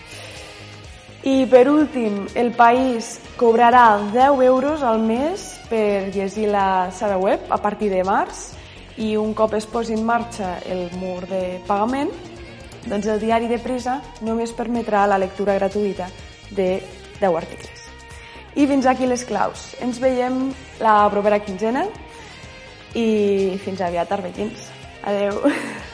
I 1.22 1.44
per 1.44 1.68
últim, 1.68 2.22
el 2.34 2.54
país 2.56 3.18
cobrarà 3.36 4.00
10 4.12 4.40
euros 4.46 4.80
al 4.82 5.02
mes 5.04 5.60
per 5.68 6.08
llegir 6.14 6.46
la 6.48 6.88
seva 6.96 7.18
web 7.20 7.44
a 7.52 7.58
partir 7.60 7.90
de 7.92 8.00
març 8.08 8.54
i 8.96 9.12
un 9.20 9.34
cop 9.36 9.52
es 9.58 9.66
posi 9.68 9.98
en 9.98 10.06
marxa 10.08 10.54
el 10.64 10.88
mur 10.96 11.26
de 11.28 11.60
pagament, 11.68 12.08
doncs 12.88 13.10
el 13.12 13.20
diari 13.20 13.52
de 13.52 13.60
prisa 13.60 13.98
només 14.24 14.56
permetrà 14.56 15.04
la 15.04 15.20
lectura 15.20 15.58
gratuïta 15.60 16.08
de 16.56 16.70
10 17.20 17.36
articles. 17.36 17.84
I 18.56 18.66
fins 18.66 18.88
aquí 18.88 19.04
les 19.06 19.24
claus. 19.28 19.74
Ens 19.84 20.00
veiem 20.00 20.48
la 20.80 21.04
propera 21.12 21.42
quinzena 21.44 21.84
i 22.96 23.60
fins 23.60 23.84
aviat, 23.84 24.16
arbequins. 24.16 24.70
Adeu. 25.04 25.44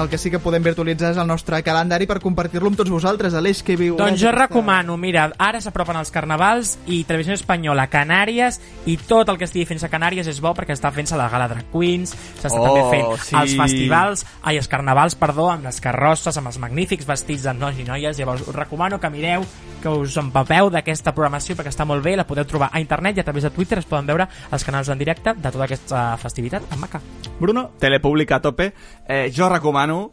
El 0.00 0.08
que 0.08 0.16
sí 0.16 0.30
que 0.32 0.38
podem 0.40 0.64
virtualitzar 0.64 1.10
és 1.12 1.18
el 1.20 1.26
nostre 1.28 1.58
calendari 1.60 2.06
per 2.08 2.20
compartir-lo 2.22 2.70
amb 2.70 2.78
tots 2.80 2.88
vosaltres, 2.92 3.34
Aleix, 3.36 3.60
que 3.66 3.76
viu... 3.76 3.98
Doncs 4.00 4.20
jo 4.22 4.30
recomano, 4.32 4.96
mira, 4.96 5.26
ara 5.36 5.60
s'apropen 5.60 5.98
els 6.00 6.12
carnavals 6.14 6.76
i 6.88 7.02
Televisió 7.04 7.36
Espanyola, 7.36 7.84
Canàries 7.92 8.56
i 8.88 8.96
tot 8.96 9.28
el 9.28 9.36
que 9.36 9.44
estigui 9.44 9.66
fent-se 9.68 9.90
a 9.90 9.92
Canàries 9.92 10.30
és 10.30 10.40
bo 10.40 10.54
perquè 10.56 10.72
està 10.72 10.88
fent-se 10.94 11.18
la 11.20 11.28
Gala 11.28 11.50
Drag 11.52 11.68
Queens, 11.72 12.14
s'està 12.40 12.56
Oh, 12.60 12.64
també 12.66 12.84
fent 12.90 13.12
sí. 13.26 13.36
els 13.42 13.56
festivals, 13.58 14.24
ai, 14.40 14.56
els 14.60 14.68
carnavals, 14.72 15.16
perdó, 15.20 15.50
amb 15.52 15.68
les 15.68 15.80
carrosses, 15.84 16.36
amb 16.40 16.48
els 16.48 16.60
magnífics 16.62 17.08
vestits 17.08 17.44
de 17.48 17.54
nois 17.56 17.76
i 17.80 17.84
noies, 17.88 18.16
llavors 18.20 18.46
us 18.46 18.56
recomano 18.56 19.00
que 19.00 19.10
mireu, 19.12 19.44
que 19.82 19.92
us 20.00 20.16
empapeu 20.20 20.70
d'aquesta 20.72 21.12
programació 21.16 21.56
perquè 21.58 21.72
està 21.72 21.84
molt 21.88 22.04
bé, 22.04 22.16
la 22.16 22.28
podeu 22.28 22.48
trobar 22.48 22.70
a 22.72 22.80
internet 22.80 23.18
i 23.18 23.24
a 23.24 23.26
través 23.28 23.44
de 23.44 23.52
Twitter 23.52 23.80
es 23.80 23.88
poden 23.88 24.08
veure 24.08 24.28
els 24.50 24.64
canals 24.64 24.88
en 24.88 25.00
directe 25.00 25.36
de 25.36 25.50
tota 25.50 25.68
aquesta 25.68 26.06
festivitat 26.20 26.72
en 26.72 26.80
maca. 26.80 27.04
Bruno? 27.40 27.70
Telepública 27.78 28.36
a 28.36 28.40
tope. 28.40 28.72
Eh, 29.08 29.32
jo 29.34 29.48
recomano 29.48 30.12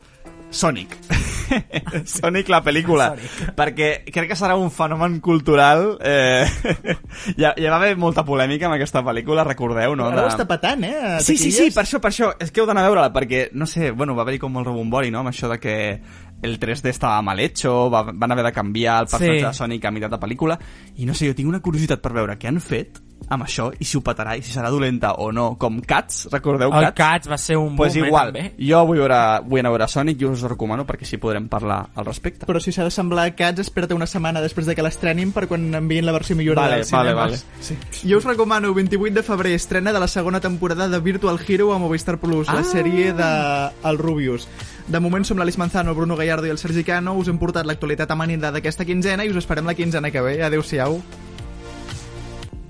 Sonic. 0.49 0.95
Sonic 2.05 2.49
la 2.49 2.61
pel·lícula. 2.63 3.09
Sonic. 3.15 3.53
Perquè 3.55 3.89
crec 4.11 4.30
que 4.32 4.38
serà 4.39 4.55
un 4.59 4.71
fenomen 4.71 5.19
cultural. 5.23 5.97
Eh, 6.01 6.45
ja, 7.41 7.53
ja 7.55 7.71
va 7.71 7.78
haver 7.78 7.97
molta 7.99 8.23
polèmica 8.28 8.67
amb 8.67 8.78
aquesta 8.78 9.03
pel·lícula, 9.05 9.45
recordeu, 9.47 9.95
no? 9.99 10.07
Ara 10.11 10.25
ho 10.25 10.32
està 10.32 10.47
patant, 10.47 10.84
eh? 10.88 10.95
a 10.95 11.19
Sí, 11.23 11.38
sí, 11.39 11.51
sí, 11.51 11.69
per 11.75 11.84
això, 11.86 11.99
per 12.03 12.11
això. 12.11 12.32
És 12.39 12.51
que 12.51 12.63
heu 12.63 12.67
d'anar 12.69 12.86
a 12.86 12.91
veure-la, 12.91 13.11
perquè, 13.15 13.49
no 13.53 13.67
sé, 13.67 13.91
bueno, 13.91 14.15
va 14.15 14.23
haver-hi 14.25 14.39
com 14.43 14.55
molt 14.55 14.67
rebombori, 14.71 15.11
no?, 15.11 15.23
amb 15.23 15.32
això 15.34 15.51
de 15.51 15.59
que 15.59 15.78
el 16.43 16.59
3D 16.61 16.91
estava 16.93 17.21
mal 17.25 17.39
hecho, 17.41 17.89
va, 17.89 18.03
van 18.13 18.32
haver 18.32 18.45
de 18.45 18.53
canviar 18.53 19.01
el 19.03 19.07
personatge 19.11 19.39
Sí. 19.39 19.45
de 19.47 19.53
Sonic 19.57 19.86
a 19.86 19.91
meitat 19.91 20.11
de 20.13 20.19
pel·lícula, 20.21 20.59
i 20.95 21.05
no 21.09 21.15
sé, 21.17 21.28
jo 21.28 21.36
tinc 21.36 21.49
una 21.49 21.63
curiositat 21.65 22.03
per 22.03 22.13
veure 22.13 22.38
què 22.38 22.51
han 22.51 22.61
fet 22.61 23.01
amb 23.30 23.43
això, 23.43 23.72
i 23.80 23.84
si 23.84 23.97
ho 23.97 24.01
petarà, 24.01 24.38
i 24.38 24.41
si 24.41 24.53
serà 24.53 24.70
dolenta 24.72 25.13
o 25.20 25.32
no, 25.32 25.57
com 25.59 25.82
Cats, 25.82 26.28
recordeu 26.32 26.70
El 26.72 26.86
Cats? 26.86 26.95
Cats 26.95 27.30
va 27.30 27.38
ser 27.38 27.57
un 27.57 27.76
pues 27.76 27.93
boom, 27.95 28.05
eh, 28.05 28.07
igual, 28.07 28.32
també. 28.32 28.51
jo 28.70 28.86
vull, 28.88 28.99
veure, 28.99 29.18
vull 29.43 29.59
anar 29.59 29.70
a 29.70 29.76
veure 29.76 29.88
Sonic 29.88 30.22
i 30.22 30.26
us 30.26 30.43
ho 30.43 30.47
recomano 30.47 30.86
perquè 30.88 31.03
així 31.03 31.18
podrem 31.18 31.47
parlar 31.49 31.89
al 31.95 32.05
respecte. 32.05 32.45
Però 32.45 32.59
si 32.63 32.72
s'ha 32.72 32.84
de 32.86 32.91
semblar 32.91 33.26
a 33.28 33.36
Cats, 33.36 33.59
espera't 33.65 33.91
una 33.95 34.07
setmana 34.07 34.39
després 34.41 34.65
de 34.65 34.76
que 34.76 34.82
l'estrenin 34.86 35.32
per 35.36 35.47
quan 35.47 35.68
enviïn 35.76 36.05
la 36.05 36.13
versió 36.15 36.36
millorada 36.36 36.78
Vale, 36.78 36.86
vale, 36.91 37.09
cinemes. 37.11 37.15
vale. 37.15 37.38
Sí. 37.91 38.07
Jo 38.07 38.18
us 38.20 38.24
recomano 38.26 38.74
28 38.74 39.13
de 39.13 39.24
febrer 39.24 39.53
estrena 39.53 39.91
de 39.91 39.99
la 39.99 40.07
segona 40.07 40.39
temporada 40.39 40.88
de 40.88 40.99
Virtual 40.99 41.39
Hero 41.47 41.74
a 41.74 41.78
Movistar 41.80 42.18
Plus, 42.20 42.47
la 42.47 42.59
Ah. 42.59 42.63
sèrie 42.63 43.11
de 43.13 43.72
El 43.89 43.97
Rubius. 43.97 44.47
De 44.88 44.99
moment 45.01 45.26
som 45.26 45.38
l'Alice 45.38 45.57
Manzano, 45.59 45.89
el 45.91 45.97
Bruno 45.97 46.15
Gallardo 46.15 46.47
i 46.47 46.49
el 46.49 46.57
Sergi 46.57 46.84
Cano. 46.86 47.13
Us 47.15 47.28
hem 47.28 47.38
portat 47.38 47.65
l'actualitat 47.65 48.09
amanida 48.11 48.51
d'aquesta 48.51 48.86
quinzena 48.86 49.26
i 49.26 49.30
us 49.30 49.36
esperem 49.36 49.65
la 49.65 49.74
quinzena 49.76 50.11
que 50.11 50.22
ve. 50.22 50.41
Adéu-siau. 50.43 51.01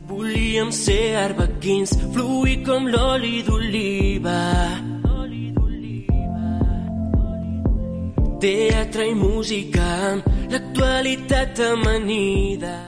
Volíem 0.07 0.71
ser 0.71 1.17
arbequins, 1.17 1.91
fluir 2.13 2.63
com 2.63 2.87
l'oli 2.87 3.43
d'oliva. 3.43 4.39
Teatre 8.39 9.09
i 9.11 9.15
música, 9.15 10.23
l'actualitat 10.51 11.59
amanida. 11.59 12.87